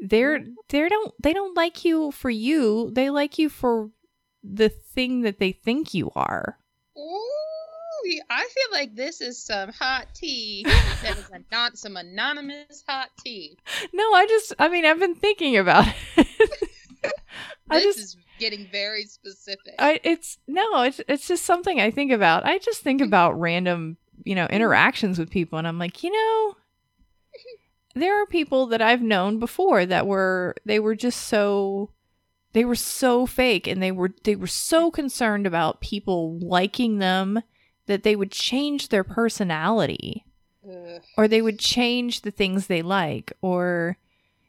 they're 0.00 0.44
they 0.68 0.88
don't 0.88 1.14
they 1.22 1.32
don't 1.32 1.56
like 1.56 1.84
you 1.84 2.10
for 2.10 2.30
you. 2.30 2.90
They 2.92 3.10
like 3.10 3.38
you 3.38 3.48
for 3.48 3.90
the 4.42 4.68
thing 4.68 5.22
that 5.22 5.38
they 5.38 5.52
think 5.52 5.94
you 5.94 6.10
are 6.14 6.58
I 8.30 8.42
feel 8.42 8.68
like 8.72 8.94
this 8.94 9.20
is 9.20 9.42
some 9.42 9.70
hot 9.70 10.08
tea. 10.14 10.64
that 10.64 11.16
is 11.18 11.30
not 11.52 11.78
some 11.78 11.96
anonymous 11.96 12.84
hot 12.86 13.10
tea. 13.24 13.58
no 13.92 14.14
i 14.14 14.26
just 14.26 14.52
i 14.58 14.68
mean 14.68 14.84
i've 14.84 15.00
been 15.00 15.14
thinking 15.14 15.56
about 15.56 15.86
it 16.16 16.26
i 17.70 17.80
This 17.80 17.96
just 17.96 17.98
is 17.98 18.16
getting 18.38 18.66
very 18.70 19.04
specific. 19.04 19.74
I 19.78 20.00
it's 20.02 20.38
no, 20.46 20.82
it's 20.82 21.00
it's 21.08 21.26
just 21.26 21.44
something 21.44 21.80
I 21.80 21.90
think 21.90 22.12
about. 22.12 22.44
I 22.44 22.58
just 22.58 22.82
think 22.82 23.00
mm-hmm. 23.00 23.08
about 23.08 23.38
random, 23.40 23.96
you 24.24 24.34
know, 24.34 24.44
mm-hmm. 24.44 24.54
interactions 24.54 25.18
with 25.18 25.30
people 25.30 25.58
and 25.58 25.66
I'm 25.66 25.78
like, 25.78 26.02
you 26.02 26.10
know, 26.10 26.56
there 27.94 28.20
are 28.20 28.26
people 28.26 28.66
that 28.66 28.82
I've 28.82 29.02
known 29.02 29.38
before 29.38 29.86
that 29.86 30.06
were 30.06 30.56
they 30.64 30.78
were 30.78 30.94
just 30.94 31.22
so 31.22 31.90
they 32.52 32.64
were 32.64 32.74
so 32.74 33.26
fake 33.26 33.66
and 33.66 33.82
they 33.82 33.92
were 33.92 34.10
they 34.24 34.36
were 34.36 34.46
so 34.46 34.88
mm-hmm. 34.88 34.94
concerned 34.94 35.46
about 35.46 35.80
people 35.80 36.38
liking 36.40 36.98
them 36.98 37.40
that 37.86 38.02
they 38.02 38.16
would 38.16 38.30
change 38.30 38.88
their 38.88 39.04
personality 39.04 40.24
Ugh. 40.68 41.02
or 41.16 41.28
they 41.28 41.42
would 41.42 41.58
change 41.58 42.22
the 42.22 42.30
things 42.30 42.66
they 42.66 42.82
like 42.82 43.32
or 43.42 43.98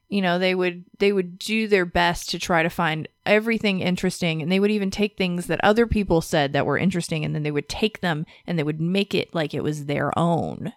you 0.07 0.21
know 0.21 0.37
they 0.39 0.55
would 0.55 0.85
they 0.99 1.11
would 1.11 1.37
do 1.39 1.67
their 1.67 1.85
best 1.85 2.29
to 2.29 2.39
try 2.39 2.63
to 2.63 2.69
find 2.69 3.07
everything 3.25 3.79
interesting. 3.79 4.41
And 4.41 4.51
they 4.51 4.59
would 4.59 4.71
even 4.71 4.91
take 4.91 5.17
things 5.17 5.47
that 5.47 5.63
other 5.63 5.87
people 5.87 6.21
said 6.21 6.53
that 6.53 6.65
were 6.65 6.77
interesting 6.77 7.25
and 7.25 7.33
then 7.33 7.43
they 7.43 7.51
would 7.51 7.67
take 7.67 8.01
them 8.01 8.25
and 8.45 8.57
they 8.57 8.63
would 8.63 8.79
make 8.79 9.15
it 9.15 9.33
like 9.33 9.53
it 9.53 9.63
was 9.63 9.85
their 9.85 10.17
own. 10.17 10.73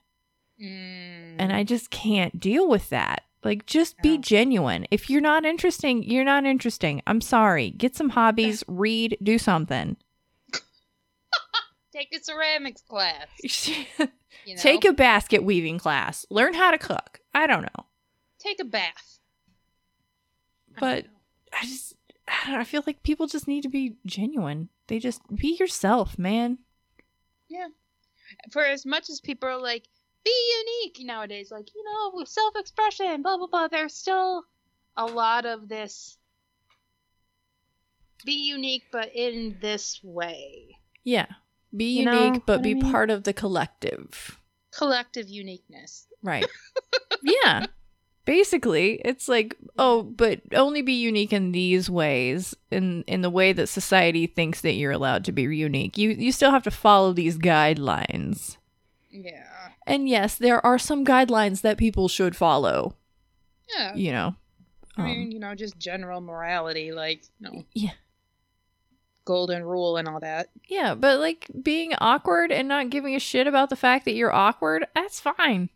Mm. 0.60 1.36
and 1.38 1.52
i 1.52 1.62
just 1.62 1.90
can't 1.90 2.40
deal 2.40 2.68
with 2.68 2.88
that. 2.90 3.22
Like 3.44 3.64
just 3.66 3.96
be 4.02 4.18
genuine. 4.18 4.88
If 4.90 5.08
you're 5.08 5.20
not 5.20 5.44
interesting 5.44 6.02
you're 6.02 6.24
not 6.24 6.44
interesting. 6.44 7.00
I'm 7.06 7.20
sorry. 7.20 7.70
Get 7.70 7.94
some 7.94 8.10
hobbies 8.10 8.64
read 8.66 9.16
do 9.22 9.38
something 9.38 9.96
take 11.98 12.14
a 12.14 12.22
ceramics 12.22 12.82
class. 12.82 13.28
You 14.44 14.54
know? 14.54 14.60
take 14.60 14.84
a 14.84 14.92
basket 14.92 15.42
weaving 15.42 15.78
class 15.78 16.24
learn 16.30 16.54
how 16.54 16.70
to 16.70 16.78
cook 16.78 17.20
i 17.34 17.46
don't 17.46 17.62
know 17.62 17.86
take 18.38 18.60
a 18.60 18.64
bath. 18.64 19.18
But- 20.78 21.04
don't. 21.04 21.14
I 21.60 21.64
just 21.64 21.94
I, 22.28 22.44
don't 22.44 22.54
know, 22.54 22.60
I 22.60 22.64
feel 22.64 22.82
like 22.86 23.02
people 23.02 23.26
just 23.26 23.48
need 23.48 23.62
to 23.62 23.68
be 23.68 23.96
genuine. 24.04 24.68
They 24.86 24.98
just 24.98 25.22
be 25.34 25.56
yourself, 25.58 26.18
man. 26.18 26.58
Yeah. 27.48 27.68
For 28.50 28.62
as 28.62 28.84
much 28.84 29.08
as 29.08 29.20
people 29.20 29.48
are 29.48 29.60
like, 29.60 29.84
be 30.24 30.52
unique 30.58 30.98
nowadays, 31.00 31.50
like, 31.50 31.74
you 31.74 31.82
know, 31.84 32.10
with 32.14 32.28
self 32.28 32.54
expression, 32.56 33.22
blah, 33.22 33.38
blah, 33.38 33.46
blah, 33.46 33.68
there's 33.68 33.94
still 33.94 34.44
a 34.96 35.06
lot 35.06 35.46
of 35.46 35.68
this 35.68 36.18
be 38.26 38.48
unique, 38.48 38.84
but 38.92 39.10
in 39.14 39.56
this 39.62 40.00
way. 40.02 40.76
Yeah. 41.02 41.28
Be 41.76 41.98
You 42.00 42.10
unique 42.10 42.42
but 42.46 42.62
be 42.62 42.70
I 42.70 42.74
mean? 42.74 42.90
part 42.92 43.10
of 43.10 43.24
the 43.24 43.32
collective. 43.32 44.38
Collective 44.72 45.28
uniqueness. 45.28 46.06
Right. 46.22 46.46
yeah. 47.22 47.66
Basically, 48.24 49.00
it's 49.04 49.26
like, 49.26 49.56
oh, 49.78 50.02
but 50.02 50.40
only 50.54 50.82
be 50.82 50.92
unique 50.92 51.32
in 51.32 51.52
these 51.52 51.88
ways, 51.88 52.54
in 52.70 53.02
in 53.06 53.22
the 53.22 53.30
way 53.30 53.54
that 53.54 53.68
society 53.68 54.26
thinks 54.26 54.60
that 54.60 54.74
you're 54.74 54.92
allowed 54.92 55.24
to 55.24 55.32
be 55.32 55.42
unique. 55.44 55.96
You 55.96 56.10
you 56.10 56.30
still 56.32 56.50
have 56.50 56.62
to 56.64 56.70
follow 56.70 57.14
these 57.14 57.38
guidelines. 57.38 58.58
Yeah. 59.10 59.46
And 59.86 60.06
yes, 60.08 60.34
there 60.36 60.64
are 60.64 60.78
some 60.78 61.06
guidelines 61.06 61.62
that 61.62 61.78
people 61.78 62.08
should 62.08 62.36
follow, 62.36 62.96
Yeah. 63.74 63.94
you 63.94 64.12
know. 64.12 64.34
I 64.98 65.00
Um, 65.00 65.06
mean, 65.06 65.32
you 65.32 65.38
know, 65.38 65.54
just 65.54 65.78
general 65.78 66.20
morality, 66.20 66.92
like, 66.92 67.22
no. 67.40 67.64
Yeah. 67.72 67.92
Golden 69.28 69.62
rule 69.62 69.98
and 69.98 70.08
all 70.08 70.18
that. 70.20 70.48
Yeah, 70.68 70.94
but 70.94 71.20
like 71.20 71.46
being 71.62 71.92
awkward 71.98 72.50
and 72.50 72.66
not 72.66 72.88
giving 72.88 73.14
a 73.14 73.20
shit 73.20 73.46
about 73.46 73.68
the 73.68 73.76
fact 73.76 74.06
that 74.06 74.14
you're 74.14 74.34
awkward, 74.34 74.86
that's 74.94 75.20
fine. 75.20 75.68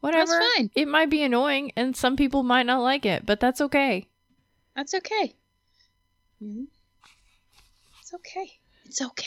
Whatever. 0.00 0.40
fine. 0.56 0.70
It 0.74 0.88
might 0.88 1.08
be 1.10 1.22
annoying 1.22 1.70
and 1.76 1.96
some 1.96 2.16
people 2.16 2.42
might 2.42 2.66
not 2.66 2.82
like 2.82 3.06
it, 3.06 3.24
but 3.24 3.38
that's 3.38 3.60
okay. 3.60 4.08
That's 4.74 4.94
okay. 4.94 5.36
Mhm. 6.42 6.66
It's 8.00 8.12
okay. 8.14 8.50
It's 8.84 9.00
okay. 9.00 9.24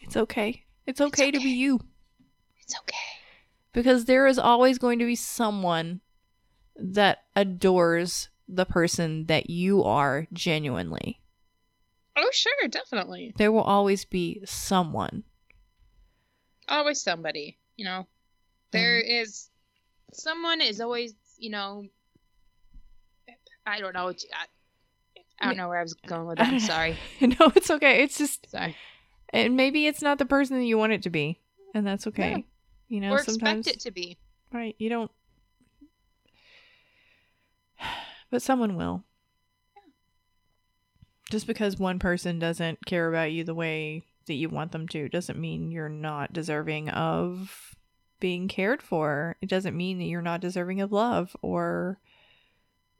It's 0.00 0.16
okay. 0.18 0.64
It's 0.86 1.00
okay 1.00 1.30
to 1.30 1.38
be 1.38 1.48
you 1.50 1.80
It's 2.60 2.76
okay. 2.80 2.96
because 3.72 4.04
there 4.04 4.26
is 4.26 4.38
always 4.38 4.76
going 4.78 4.98
to 4.98 5.06
be 5.06 5.16
someone 5.16 6.02
that 6.76 7.24
adores 7.34 8.28
the 8.46 8.66
person 8.66 9.24
that 9.26 9.48
you 9.48 9.82
are 9.82 10.26
genuinely. 10.32 11.20
Oh, 12.16 12.30
sure, 12.32 12.68
definitely. 12.68 13.32
There 13.36 13.50
will 13.50 13.62
always 13.62 14.04
be 14.04 14.40
someone. 14.44 15.24
Always 16.68 17.00
somebody, 17.02 17.58
you 17.76 17.84
know. 17.84 18.06
There 18.70 19.00
mm-hmm. 19.00 19.22
is 19.22 19.50
someone 20.12 20.60
is 20.60 20.80
always, 20.80 21.14
you 21.38 21.50
know. 21.50 21.84
I 23.66 23.80
don't 23.80 23.94
know. 23.94 24.08
I, 24.08 24.46
I 25.40 25.46
don't 25.46 25.56
know 25.56 25.68
where 25.68 25.78
I 25.78 25.82
was 25.82 25.94
going 25.94 26.26
with 26.26 26.38
that. 26.38 26.48
I'm 26.48 26.60
sorry. 26.60 26.96
no, 27.20 27.52
it's 27.54 27.70
okay. 27.70 28.02
It's 28.02 28.18
just 28.18 28.50
Sorry. 28.50 28.76
and 29.30 29.56
maybe 29.56 29.86
it's 29.86 30.02
not 30.02 30.18
the 30.18 30.26
person 30.26 30.58
that 30.58 30.64
you 30.64 30.78
want 30.78 30.92
it 30.92 31.02
to 31.02 31.10
be, 31.10 31.40
and 31.74 31.86
that's 31.86 32.06
okay. 32.08 32.30
Yeah. 32.30 32.38
You 32.88 33.00
know, 33.00 33.12
or 33.12 33.22
sometimes 33.22 33.66
expect 33.66 33.84
it 33.84 33.88
to 33.88 33.90
be. 33.90 34.18
right, 34.52 34.76
you 34.78 34.88
don't 34.88 35.10
but 38.30 38.42
someone 38.42 38.76
will. 38.76 39.04
Just 41.34 41.48
because 41.48 41.80
one 41.80 41.98
person 41.98 42.38
doesn't 42.38 42.86
care 42.86 43.08
about 43.08 43.32
you 43.32 43.42
the 43.42 43.56
way 43.56 44.04
that 44.26 44.34
you 44.34 44.48
want 44.48 44.70
them 44.70 44.86
to 44.86 45.08
doesn't 45.08 45.36
mean 45.36 45.72
you're 45.72 45.88
not 45.88 46.32
deserving 46.32 46.90
of 46.90 47.74
being 48.20 48.46
cared 48.46 48.80
for. 48.80 49.34
It 49.40 49.48
doesn't 49.48 49.76
mean 49.76 49.98
that 49.98 50.04
you're 50.04 50.22
not 50.22 50.40
deserving 50.40 50.80
of 50.80 50.92
love 50.92 51.34
or 51.42 51.98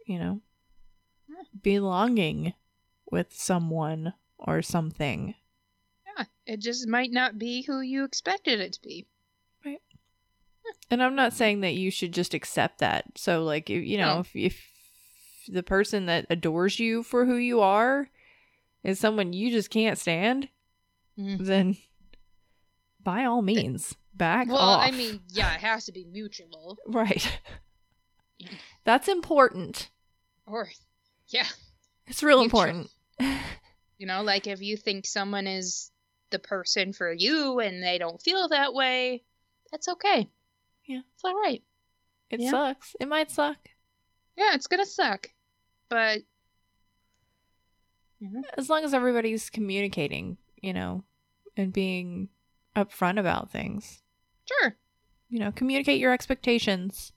you 0.04 0.18
know, 0.18 0.40
hmm. 1.28 1.44
belonging 1.62 2.54
with 3.08 3.32
someone 3.32 4.14
or 4.36 4.62
something. 4.62 5.36
Yeah, 6.18 6.24
it 6.44 6.60
just 6.60 6.88
might 6.88 7.12
not 7.12 7.38
be 7.38 7.62
who 7.62 7.82
you 7.82 8.02
expected 8.02 8.58
it 8.58 8.72
to 8.72 8.82
be. 8.82 9.06
Right. 9.64 9.80
Hmm. 10.66 10.72
And 10.90 11.02
I'm 11.04 11.14
not 11.14 11.34
saying 11.34 11.60
that 11.60 11.74
you 11.74 11.92
should 11.92 12.12
just 12.12 12.34
accept 12.34 12.80
that. 12.80 13.04
So, 13.14 13.44
like, 13.44 13.68
you 13.70 13.96
know, 13.96 14.14
No. 14.14 14.20
if, 14.22 14.34
if 14.34 14.68
the 15.46 15.62
person 15.62 16.06
that 16.06 16.26
adores 16.28 16.80
you 16.80 17.04
for 17.04 17.26
who 17.26 17.36
you 17.36 17.60
are 17.60 18.08
is 18.84 19.00
someone 19.00 19.32
you 19.32 19.50
just 19.50 19.70
can't 19.70 19.98
stand, 19.98 20.48
Mm. 21.18 21.38
then 21.46 21.76
by 23.00 23.24
all 23.24 23.40
means, 23.42 23.94
back 24.14 24.48
Well, 24.48 24.58
off. 24.58 24.84
I 24.86 24.90
mean, 24.90 25.20
yeah, 25.28 25.54
it 25.54 25.60
has 25.60 25.84
to 25.86 25.92
be 25.92 26.04
mutual. 26.04 26.76
right. 26.86 27.40
That's 28.84 29.08
important. 29.08 29.90
Or, 30.46 30.68
yeah, 31.28 31.46
It's 32.06 32.22
real 32.22 32.40
Mutual. 32.40 32.60
important. 32.62 32.90
you 33.98 34.06
know, 34.06 34.22
like 34.22 34.46
if 34.46 34.60
you 34.60 34.76
think 34.76 35.06
someone 35.06 35.46
is 35.46 35.90
the 36.30 36.38
person 36.38 36.92
for 36.92 37.12
you 37.12 37.60
and 37.60 37.82
they 37.82 37.96
don't 37.98 38.20
feel 38.20 38.48
that 38.48 38.74
way, 38.74 39.22
that's 39.70 39.88
okay. 39.88 40.28
Yeah. 40.84 41.00
It's 41.14 41.24
all 41.24 41.34
right. 41.40 41.62
It 42.30 42.40
Yeah. 42.40 42.50
sucks. 42.50 42.96
It 43.00 43.06
might 43.08 43.30
suck. 43.30 43.56
Yeah, 44.36 44.54
it's 44.54 44.66
gonna 44.66 44.84
suck, 44.84 45.30
but 45.88 46.22
know, 48.30 48.42
As 48.56 48.68
long 48.70 48.84
as 48.84 48.94
everybody's 48.94 49.50
communicating, 49.50 50.36
you 50.60 50.72
know, 50.72 51.04
and 51.56 51.72
being 51.72 52.28
upfront 52.76 53.18
about 53.20 53.50
things. 53.50 54.02
sure, 54.46 54.76
You 55.28 55.38
know, 55.40 55.52
communicate 55.52 56.00
your 56.00 56.12
expectations. 56.12 57.12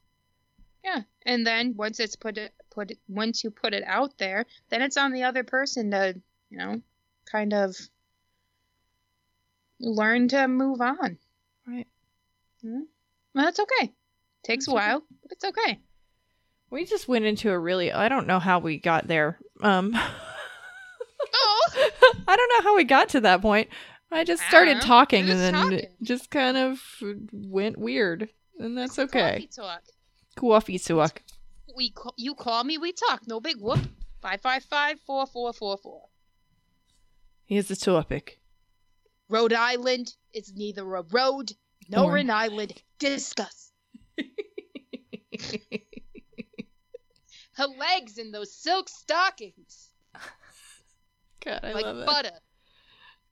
yeah. 0.84 1.02
And 1.26 1.46
then 1.46 1.76
once 1.76 2.00
it's 2.00 2.16
put 2.16 2.38
it 2.38 2.54
put 2.70 2.92
it 2.92 3.00
once 3.08 3.44
you 3.44 3.52
put 3.52 3.74
it 3.74 3.84
out 3.86 4.18
there, 4.18 4.46
then 4.70 4.82
it's 4.82 4.98
on 4.98 5.12
the 5.12 5.24
other 5.24 5.44
person 5.44 5.92
to 5.92 6.20
you 6.50 6.58
know, 6.58 6.82
kind 7.30 7.54
of 7.54 7.76
learn 9.80 10.28
to 10.30 10.48
move 10.48 10.80
on. 10.82 11.18
Right. 11.68 11.88
Well, 12.64 12.86
that's 13.36 13.60
okay. 13.60 13.94
Takes 14.44 14.66
That's 14.66 14.68
a 14.68 14.72
okay. 14.72 14.88
while, 14.88 15.04
but 15.22 15.32
it's 15.32 15.44
okay. 15.44 15.80
We 16.70 16.86
just 16.86 17.08
went 17.08 17.26
into 17.26 17.50
a 17.52 17.60
really 17.60 17.92
I 17.92 18.10
don't 18.10 18.28
know 18.28 18.40
how 18.40 18.60
we 18.60 18.78
got 18.80 19.08
there. 19.08 19.40
Um 19.62 19.98
I 22.28 22.36
don't 22.36 22.52
know 22.58 22.64
how 22.70 22.76
we 22.76 22.84
got 22.84 23.10
to 23.10 23.22
that 23.22 23.42
point. 23.42 23.70
I 24.12 24.24
just 24.24 24.42
started 24.44 24.74
don't 24.76 24.84
talking 24.84 25.26
We're 25.26 25.32
and 25.34 25.40
then 25.42 25.54
talking. 25.54 25.86
just 26.02 26.32
kind 26.32 26.56
of 26.58 26.82
went 27.32 27.78
weird. 27.78 28.30
And 28.60 28.78
that's 28.78 28.98
okay. 28.98 29.32
Coffee 29.34 29.50
talk. 29.56 29.82
Coffee 30.36 30.80
talk. 30.80 31.22
We 31.76 31.90
ca- 31.92 32.12
you 32.18 32.34
call 32.34 32.64
me, 32.64 32.78
we 32.78 32.92
talk. 32.94 33.28
No 33.28 33.40
big 33.40 33.58
whoop. 33.60 33.80
Five 34.22 34.42
five 34.42 34.64
five 34.64 35.00
four 35.06 35.28
four 35.28 35.54
four 35.54 35.78
four. 35.78 36.04
Here's 37.46 37.68
the 37.68 37.76
topic. 37.76 38.40
Rhode 39.30 39.54
Island 39.54 40.16
is 40.34 40.54
neither 40.56 40.96
a 40.96 41.02
road 41.12 41.52
nor 41.90 42.14
Or- 42.14 42.18
an 42.18 42.30
island. 42.30 42.82
Discuss. 43.00 43.72
Her 47.54 47.66
legs 47.68 48.18
in 48.20 48.32
those 48.32 48.54
silk 48.54 48.88
stockings, 48.88 49.90
God, 51.44 51.60
I 51.64 51.74
like 51.74 51.86
love 51.86 51.98
it. 51.98 52.06
butter. 52.06 52.32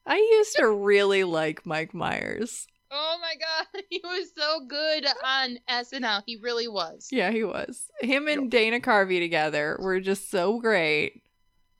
I 0.05 0.17
used 0.17 0.55
to 0.57 0.69
really 0.69 1.23
like 1.23 1.65
Mike 1.65 1.93
Myers. 1.93 2.67
Oh 2.91 3.17
my 3.19 3.33
god, 3.35 3.83
he 3.89 3.99
was 4.03 4.29
so 4.37 4.65
good 4.67 5.05
on 5.23 5.57
SNL. 5.69 6.21
He 6.25 6.37
really 6.37 6.67
was. 6.67 7.07
Yeah, 7.11 7.31
he 7.31 7.43
was. 7.43 7.87
Him 7.99 8.27
and 8.27 8.49
Dana 8.51 8.79
Carvey 8.79 9.19
together 9.19 9.77
were 9.81 9.99
just 9.99 10.29
so 10.29 10.59
great. 10.59 11.23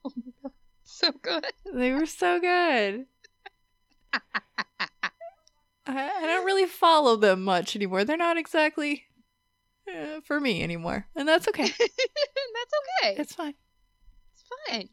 Oh 0.04 0.12
my 0.16 0.32
god, 0.42 0.52
so 0.84 1.12
good. 1.22 1.46
They 1.72 1.92
were 1.92 2.06
so 2.06 2.40
good. 2.40 3.06
I, 5.88 6.10
I 6.10 6.26
don't 6.26 6.44
really 6.44 6.66
follow 6.66 7.14
them 7.16 7.44
much 7.44 7.76
anymore. 7.76 8.04
They're 8.04 8.16
not 8.16 8.36
exactly 8.36 9.04
uh, 9.88 10.20
for 10.24 10.40
me 10.40 10.62
anymore. 10.62 11.06
And 11.14 11.28
that's 11.28 11.46
okay. 11.48 11.68
That's 11.68 11.80
okay. 13.02 13.20
It's 13.20 13.34
fine. 13.34 13.54
It's 14.34 14.44
fine. 14.68 14.88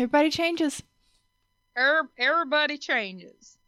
Everybody 0.00 0.30
changes. 0.30 0.82
Er- 1.76 2.08
everybody 2.18 2.78
changes. 2.78 3.58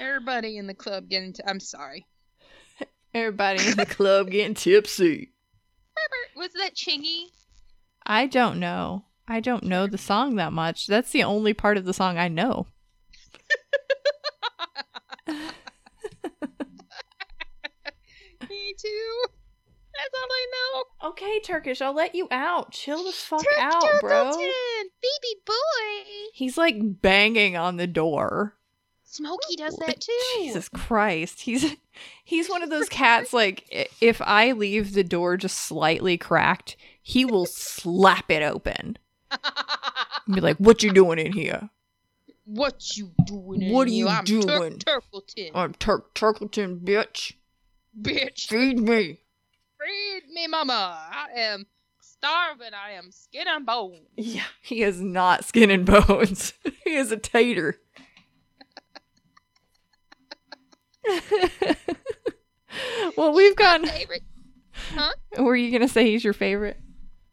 Everybody 0.00 0.56
in 0.56 0.66
the 0.66 0.72
club 0.72 1.10
getting. 1.10 1.34
T- 1.34 1.42
I'm 1.46 1.60
sorry. 1.60 2.06
Everybody 3.14 3.68
in 3.68 3.76
the 3.76 3.84
club 3.98 4.30
getting 4.30 4.54
tipsy. 4.54 5.34
Was 6.34 6.48
that 6.54 6.74
Chingy? 6.74 7.24
I 8.06 8.24
don't 8.26 8.58
know. 8.58 9.04
I 9.28 9.40
don't 9.40 9.64
know 9.64 9.86
the 9.86 9.98
song 9.98 10.36
that 10.36 10.54
much. 10.54 10.86
That's 10.86 11.10
the 11.10 11.24
only 11.24 11.52
part 11.52 11.76
of 11.76 11.84
the 11.84 11.92
song 11.92 12.16
I 12.16 12.28
know. 12.28 12.68
Okay, 21.20 21.40
Turkish, 21.40 21.82
I'll 21.82 21.94
let 21.94 22.14
you 22.14 22.28
out. 22.30 22.72
Chill 22.72 23.04
the 23.04 23.12
fuck 23.12 23.42
Turk 23.42 23.58
out, 23.58 24.00
bro. 24.00 24.30
Baby 24.32 25.40
boy. 25.44 26.10
He's 26.32 26.56
like 26.56 26.76
banging 26.80 27.58
on 27.58 27.76
the 27.76 27.86
door. 27.86 28.56
Smokey 29.04 29.56
does 29.56 29.76
that 29.76 30.00
too. 30.00 30.12
Jesus 30.38 30.70
Christ. 30.70 31.40
He's 31.40 31.76
he's 32.24 32.48
one 32.48 32.62
of 32.62 32.70
those 32.70 32.88
cats 32.88 33.34
like 33.34 33.90
if 34.00 34.22
I 34.22 34.52
leave 34.52 34.94
the 34.94 35.04
door 35.04 35.36
just 35.36 35.58
slightly 35.58 36.16
cracked, 36.16 36.76
he 37.02 37.26
will 37.26 37.44
slap 37.46 38.30
it 38.30 38.42
open. 38.42 38.96
And 39.30 40.34
be 40.34 40.40
like, 40.40 40.56
"What 40.56 40.82
you 40.82 40.92
doing 40.92 41.18
in 41.18 41.32
here?" 41.32 41.68
what 42.44 42.96
you 42.96 43.12
doing? 43.26 43.72
What 43.72 43.88
are 43.88 43.90
here? 43.90 44.06
you 44.06 44.08
I'm 44.08 44.24
doing? 44.24 44.78
Turk 44.78 45.04
Turkleton, 45.12 45.50
I'm 45.54 45.74
Turk 45.74 46.14
Turkleton, 46.14 46.80
bitch. 46.80 47.34
bitch. 48.00 48.48
Feed 48.48 48.78
me. 48.78 49.19
Feed 49.80 50.28
me, 50.32 50.46
mama. 50.46 51.08
I 51.10 51.28
am 51.36 51.66
starving. 52.00 52.74
I 52.74 52.92
am 52.92 53.10
skin 53.10 53.46
and 53.48 53.64
bone. 53.64 54.00
Yeah, 54.16 54.44
he 54.60 54.82
is 54.82 55.00
not 55.00 55.44
skin 55.44 55.70
and 55.70 55.86
bones. 55.86 56.52
he 56.84 56.96
is 56.96 57.10
a 57.10 57.16
tater. 57.16 57.76
well, 63.16 63.32
we've 63.32 63.56
gone. 63.56 63.86
Favorite. 63.86 64.22
Were 65.38 65.56
you 65.56 65.72
gonna 65.72 65.88
say 65.88 66.10
he's 66.10 66.24
your 66.24 66.34
favorite? 66.34 66.78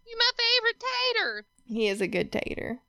You 0.06 0.18
my 0.18 0.32
favorite 0.38 0.84
tater. 1.14 1.46
He 1.66 1.88
is 1.88 2.02
a 2.02 2.08
good 2.08 2.32
tater. 2.32 2.80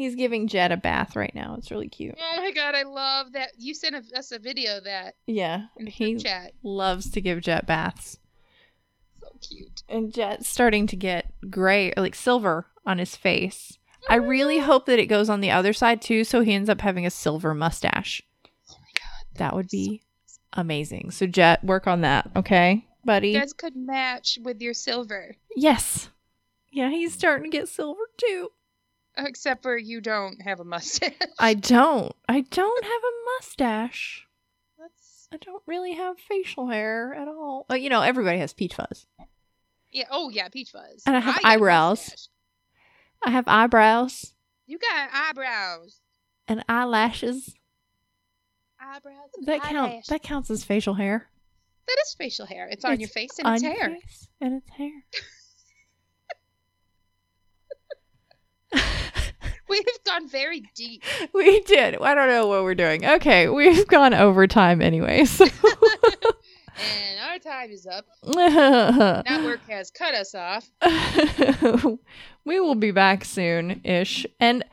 He's 0.00 0.14
giving 0.14 0.48
Jet 0.48 0.72
a 0.72 0.78
bath 0.78 1.14
right 1.14 1.34
now. 1.34 1.56
It's 1.58 1.70
really 1.70 1.90
cute. 1.90 2.14
Oh 2.18 2.36
my 2.38 2.52
god, 2.52 2.74
I 2.74 2.84
love 2.84 3.32
that. 3.34 3.50
You 3.58 3.74
sent 3.74 3.94
us 4.16 4.32
a 4.32 4.38
video 4.38 4.78
of 4.78 4.84
that 4.84 5.16
Yeah, 5.26 5.66
he 5.76 6.16
chat. 6.16 6.52
loves 6.62 7.10
to 7.10 7.20
give 7.20 7.42
Jet 7.42 7.66
baths. 7.66 8.16
So 9.20 9.26
cute. 9.46 9.82
And 9.90 10.10
Jet's 10.10 10.48
starting 10.48 10.86
to 10.86 10.96
get 10.96 11.30
gray, 11.50 11.92
or 11.94 12.02
like 12.02 12.14
silver 12.14 12.68
on 12.86 12.96
his 12.96 13.14
face. 13.14 13.76
I 14.08 14.16
oh 14.16 14.20
really 14.22 14.60
hope 14.60 14.86
that 14.86 14.98
it 14.98 15.04
goes 15.04 15.28
on 15.28 15.42
the 15.42 15.50
other 15.50 15.74
side 15.74 16.00
too, 16.00 16.24
so 16.24 16.40
he 16.40 16.54
ends 16.54 16.70
up 16.70 16.80
having 16.80 17.04
a 17.04 17.10
silver 17.10 17.52
mustache. 17.52 18.22
Oh 18.70 18.76
my 18.80 18.92
god. 18.94 19.38
That 19.38 19.54
would 19.54 19.68
be 19.68 20.00
amazing. 20.54 21.10
So 21.10 21.26
Jet, 21.26 21.62
work 21.62 21.86
on 21.86 22.00
that, 22.00 22.30
okay, 22.36 22.86
buddy? 23.04 23.32
You 23.32 23.40
guys 23.40 23.52
could 23.52 23.76
match 23.76 24.38
with 24.42 24.62
your 24.62 24.72
silver, 24.72 25.36
yes. 25.54 26.08
Yeah, 26.72 26.88
he's 26.88 27.12
starting 27.12 27.50
to 27.50 27.54
get 27.54 27.68
silver 27.68 28.00
too. 28.16 28.48
Except 29.26 29.62
for 29.62 29.76
you 29.76 30.00
don't 30.00 30.40
have 30.42 30.60
a 30.60 30.64
mustache. 30.64 31.12
I 31.38 31.54
don't. 31.54 32.14
I 32.28 32.40
don't 32.42 32.84
have 32.84 32.92
a 32.92 33.14
mustache. 33.38 34.26
That's 34.78 35.28
I 35.32 35.36
don't 35.38 35.62
really 35.66 35.92
have 35.94 36.18
facial 36.18 36.68
hair 36.68 37.14
at 37.14 37.28
all. 37.28 37.66
Oh, 37.70 37.74
you 37.74 37.88
know, 37.90 38.02
everybody 38.02 38.38
has 38.38 38.52
peach 38.52 38.74
fuzz. 38.74 39.06
yeah. 39.90 40.04
Oh 40.10 40.28
yeah, 40.30 40.48
peach 40.48 40.70
fuzz. 40.70 41.02
And 41.06 41.16
I 41.16 41.20
have 41.20 41.36
a 41.42 41.46
eyebrows. 41.46 42.28
I 43.24 43.30
have 43.30 43.44
eyebrows 43.46 44.34
You 44.66 44.78
got 44.78 45.10
eyebrows. 45.12 46.00
and 46.48 46.64
eyelashes. 46.68 47.54
Eyebrows. 48.80 49.28
and 49.36 49.46
That 49.46 49.62
counts. 49.62 50.08
That 50.08 50.22
counts 50.22 50.50
as 50.50 50.64
facial 50.64 50.94
hair. 50.94 51.28
That 51.86 51.96
is 52.06 52.14
facial 52.16 52.46
hair. 52.46 52.68
It's 52.70 52.84
on 52.84 52.92
It's 52.92 53.00
your 53.00 53.08
face 53.08 53.38
and 53.38 53.54
it's 53.54 53.62
hair. 53.62 53.90
face 53.90 54.28
and 54.40 54.54
it's 54.62 54.70
hair. 54.70 54.90
We've 59.70 60.04
gone 60.04 60.28
very 60.28 60.62
deep. 60.74 61.04
we 61.32 61.60
did. 61.60 61.96
I 62.00 62.14
don't 62.14 62.28
know 62.28 62.48
what 62.48 62.64
we're 62.64 62.74
doing. 62.74 63.06
Okay, 63.06 63.48
we've 63.48 63.86
gone 63.86 64.12
over 64.12 64.46
time 64.46 64.82
anyway. 64.82 65.24
So 65.24 65.46
And 66.80 67.30
our 67.30 67.38
time 67.38 67.70
is 67.70 67.86
up. 67.86 68.06
Network 68.24 69.60
has 69.68 69.90
cut 69.90 70.14
us 70.14 70.34
off. 70.34 70.70
we 72.44 72.58
will 72.58 72.74
be 72.74 72.90
back 72.90 73.24
soon 73.24 73.80
ish. 73.84 74.26
And 74.38 74.64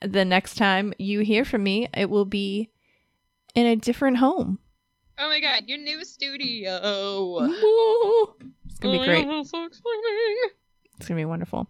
the 0.00 0.24
next 0.24 0.54
time 0.54 0.94
you 0.98 1.20
hear 1.20 1.44
from 1.44 1.62
me, 1.64 1.88
it 1.92 2.08
will 2.08 2.24
be 2.24 2.70
in 3.54 3.66
a 3.66 3.76
different 3.76 4.18
home. 4.18 4.58
Oh 5.18 5.28
my 5.28 5.40
god, 5.40 5.64
your 5.66 5.78
new 5.78 6.04
studio. 6.04 7.38
It's 8.66 8.78
going 8.78 8.94
to 8.94 9.00
be 9.00 9.02
oh, 9.02 9.04
great. 9.04 9.26
Oh, 9.26 9.40
exciting. 9.40 9.70
It's 10.98 11.08
going 11.08 11.16
to 11.18 11.20
be 11.20 11.24
wonderful. 11.24 11.68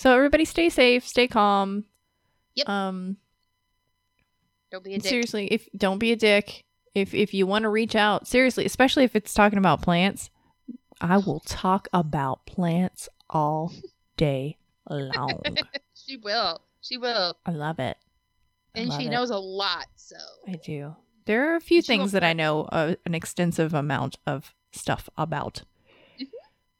So 0.00 0.14
everybody 0.16 0.46
stay 0.46 0.70
safe, 0.70 1.06
stay 1.06 1.28
calm. 1.28 1.84
Yep. 2.54 2.68
Um 2.70 3.16
Don't 4.70 4.82
be 4.82 4.94
a 4.94 4.98
dick. 4.98 5.10
seriously, 5.10 5.46
if 5.48 5.68
don't 5.76 5.98
be 5.98 6.10
a 6.12 6.16
dick. 6.16 6.64
If 6.94 7.12
if 7.12 7.34
you 7.34 7.46
want 7.46 7.64
to 7.64 7.68
reach 7.68 7.94
out, 7.94 8.26
seriously, 8.26 8.64
especially 8.64 9.04
if 9.04 9.14
it's 9.14 9.34
talking 9.34 9.58
about 9.58 9.82
plants, 9.82 10.30
I 11.02 11.18
will 11.18 11.40
talk 11.40 11.86
about 11.92 12.46
plants 12.46 13.10
all 13.28 13.72
day 14.16 14.56
long. 14.88 15.42
She 15.94 16.16
will. 16.16 16.62
She 16.80 16.96
will. 16.96 17.36
I 17.44 17.50
love 17.50 17.78
it. 17.78 17.96
I 18.74 18.80
And 18.80 18.88
love 18.88 18.98
she 19.00 19.06
it. 19.06 19.10
knows 19.10 19.28
a 19.28 19.36
lot, 19.38 19.86
so. 19.96 20.16
I 20.48 20.52
do. 20.56 20.96
There 21.26 21.52
are 21.52 21.56
a 21.56 21.60
few 21.60 21.82
She 21.82 21.86
things 21.86 22.12
that 22.12 22.24
I 22.24 22.32
know 22.32 22.62
uh, 22.62 22.94
an 23.04 23.14
extensive 23.14 23.74
amount 23.74 24.16
of 24.26 24.54
stuff 24.72 25.10
about. 25.18 25.62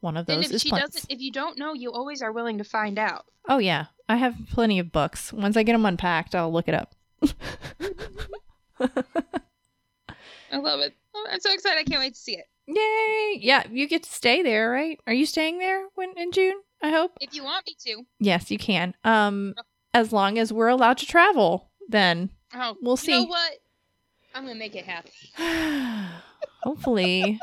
One 0.00 0.16
of 0.16 0.28
And 0.28 0.38
those 0.38 0.46
if 0.50 0.56
is 0.56 0.62
she 0.62 0.70
plants. 0.70 0.94
doesn't, 0.94 1.12
if 1.12 1.20
you 1.20 1.30
don't 1.30 1.58
know, 1.58 1.74
you 1.74 1.92
always 1.92 2.22
are 2.22 2.32
willing 2.32 2.58
to 2.58 2.64
find 2.64 2.98
out. 2.98 3.26
Oh 3.48 3.58
yeah, 3.58 3.86
I 4.08 4.16
have 4.16 4.34
plenty 4.50 4.78
of 4.78 4.90
books. 4.92 5.32
Once 5.32 5.56
I 5.56 5.62
get 5.62 5.72
them 5.72 5.84
unpacked, 5.86 6.34
I'll 6.34 6.52
look 6.52 6.68
it 6.68 6.74
up. 6.74 6.94
I 10.52 10.56
love 10.56 10.80
it. 10.80 10.94
Oh, 11.14 11.26
I'm 11.30 11.40
so 11.40 11.52
excited. 11.52 11.78
I 11.78 11.84
can't 11.84 12.00
wait 12.00 12.14
to 12.14 12.20
see 12.20 12.36
it. 12.36 12.44
Yay! 12.66 13.38
Yeah, 13.44 13.64
you 13.70 13.86
get 13.88 14.02
to 14.04 14.10
stay 14.12 14.42
there, 14.42 14.70
right? 14.70 14.98
Are 15.06 15.12
you 15.12 15.26
staying 15.26 15.58
there 15.58 15.86
when 15.94 16.12
in 16.16 16.32
June? 16.32 16.54
I 16.82 16.90
hope. 16.90 17.12
If 17.20 17.34
you 17.34 17.44
want 17.44 17.66
me 17.66 17.76
to. 17.86 18.02
Yes, 18.18 18.50
you 18.50 18.58
can. 18.58 18.94
Um, 19.04 19.54
as 19.92 20.12
long 20.12 20.38
as 20.38 20.52
we're 20.52 20.68
allowed 20.68 20.98
to 20.98 21.06
travel, 21.06 21.70
then 21.88 22.30
Oh, 22.54 22.74
We'll 22.80 22.96
see. 22.96 23.12
You 23.12 23.20
know 23.22 23.26
what? 23.26 23.52
I'm 24.34 24.44
gonna 24.46 24.58
make 24.58 24.74
it 24.76 24.84
happen. 24.86 25.10
hopefully 26.62 27.38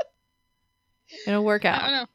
it'll 1.28 1.44
work 1.44 1.66
I 1.66 1.72
don't 1.72 1.82
out. 1.84 1.92
know. 1.92 2.06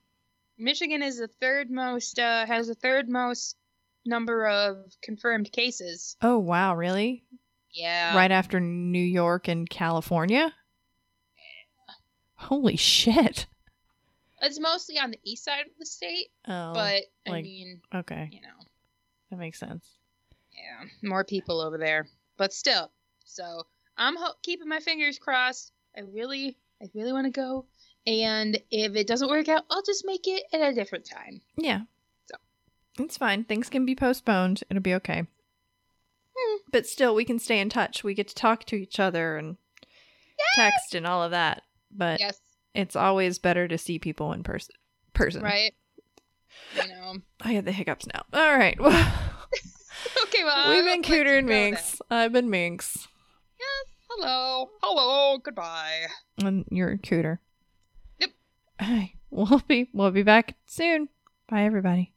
Michigan 0.58 1.02
is 1.02 1.18
the 1.18 1.28
third 1.28 1.70
most 1.70 2.18
uh, 2.18 2.46
has 2.46 2.68
the 2.68 2.74
third 2.74 3.08
most 3.08 3.56
number 4.04 4.46
of 4.46 4.76
confirmed 5.02 5.50
cases. 5.52 6.16
Oh 6.22 6.38
wow, 6.38 6.74
really? 6.74 7.24
Yeah. 7.74 8.14
right 8.14 8.30
after 8.30 8.60
New 8.60 9.02
York 9.02 9.48
and 9.48 9.68
California? 9.68 10.52
Holy 12.34 12.76
shit. 12.76 13.46
It's 14.42 14.58
mostly 14.58 14.98
on 14.98 15.12
the 15.12 15.20
east 15.24 15.44
side 15.44 15.60
of 15.66 15.72
the 15.78 15.86
state, 15.86 16.28
Oh, 16.48 16.72
but 16.74 17.02
I 17.26 17.30
like- 17.30 17.44
mean, 17.44 17.80
okay. 17.94 18.28
you 18.32 18.40
know, 18.40 18.48
That 19.30 19.36
makes 19.38 19.58
sense. 19.60 19.88
yeah, 20.52 20.88
more 21.08 21.24
people 21.24 21.60
over 21.60 21.78
there. 21.78 22.08
But 22.36 22.52
still, 22.52 22.90
so 23.24 23.62
I'm 23.96 24.16
ho- 24.16 24.34
keeping 24.42 24.68
my 24.68 24.80
fingers 24.80 25.18
crossed. 25.18 25.72
I 25.96 26.00
really, 26.00 26.58
I 26.82 26.86
really 26.94 27.12
want 27.12 27.26
to 27.26 27.30
go. 27.30 27.66
And 28.06 28.58
if 28.70 28.96
it 28.96 29.06
doesn't 29.06 29.28
work 29.28 29.48
out, 29.48 29.64
I'll 29.70 29.82
just 29.82 30.04
make 30.04 30.26
it 30.26 30.42
at 30.52 30.60
a 30.60 30.74
different 30.74 31.04
time. 31.04 31.40
Yeah. 31.56 31.82
So. 32.26 32.36
It's 33.04 33.16
fine. 33.16 33.44
Things 33.44 33.68
can 33.68 33.86
be 33.86 33.94
postponed. 33.94 34.62
It'll 34.70 34.82
be 34.82 34.94
okay. 34.94 35.24
Hmm. 36.36 36.56
But 36.72 36.86
still, 36.86 37.14
we 37.14 37.24
can 37.24 37.38
stay 37.38 37.60
in 37.60 37.68
touch. 37.68 38.02
We 38.02 38.14
get 38.14 38.28
to 38.28 38.34
talk 38.34 38.64
to 38.64 38.76
each 38.76 38.98
other 38.98 39.36
and 39.36 39.56
text 40.56 40.94
and 40.94 41.06
all 41.06 41.22
of 41.22 41.30
that. 41.30 41.62
But 41.90 42.18
Yes, 42.20 42.40
it's 42.74 42.96
always 42.96 43.38
better 43.38 43.68
to 43.68 43.78
see 43.78 43.98
people 43.98 44.32
in 44.32 44.42
person. 44.42 44.74
Person. 45.12 45.42
right. 45.42 45.74
You 46.74 46.88
know. 46.88 47.14
I 47.40 47.52
had 47.52 47.64
the 47.66 47.72
hiccups 47.72 48.06
now. 48.12 48.22
All 48.32 48.56
right. 48.56 48.78
Okay, 50.24 50.42
well, 50.44 50.70
We've 50.70 50.84
been 50.84 51.02
Cooter 51.02 51.38
and 51.38 51.48
then. 51.48 51.70
Minx. 51.72 52.00
I've 52.10 52.32
been 52.32 52.50
Minx. 52.50 53.06
Yes. 53.60 53.94
Hello, 54.10 54.70
hello, 54.82 55.38
goodbye. 55.38 56.06
And 56.42 56.64
you're 56.70 56.96
Cooter. 56.96 57.38
We'll 59.34 59.62
be 59.66 59.88
we'll 59.94 60.10
be 60.10 60.22
back 60.22 60.56
soon. 60.66 61.08
Bye 61.48 61.62
everybody. 61.62 62.11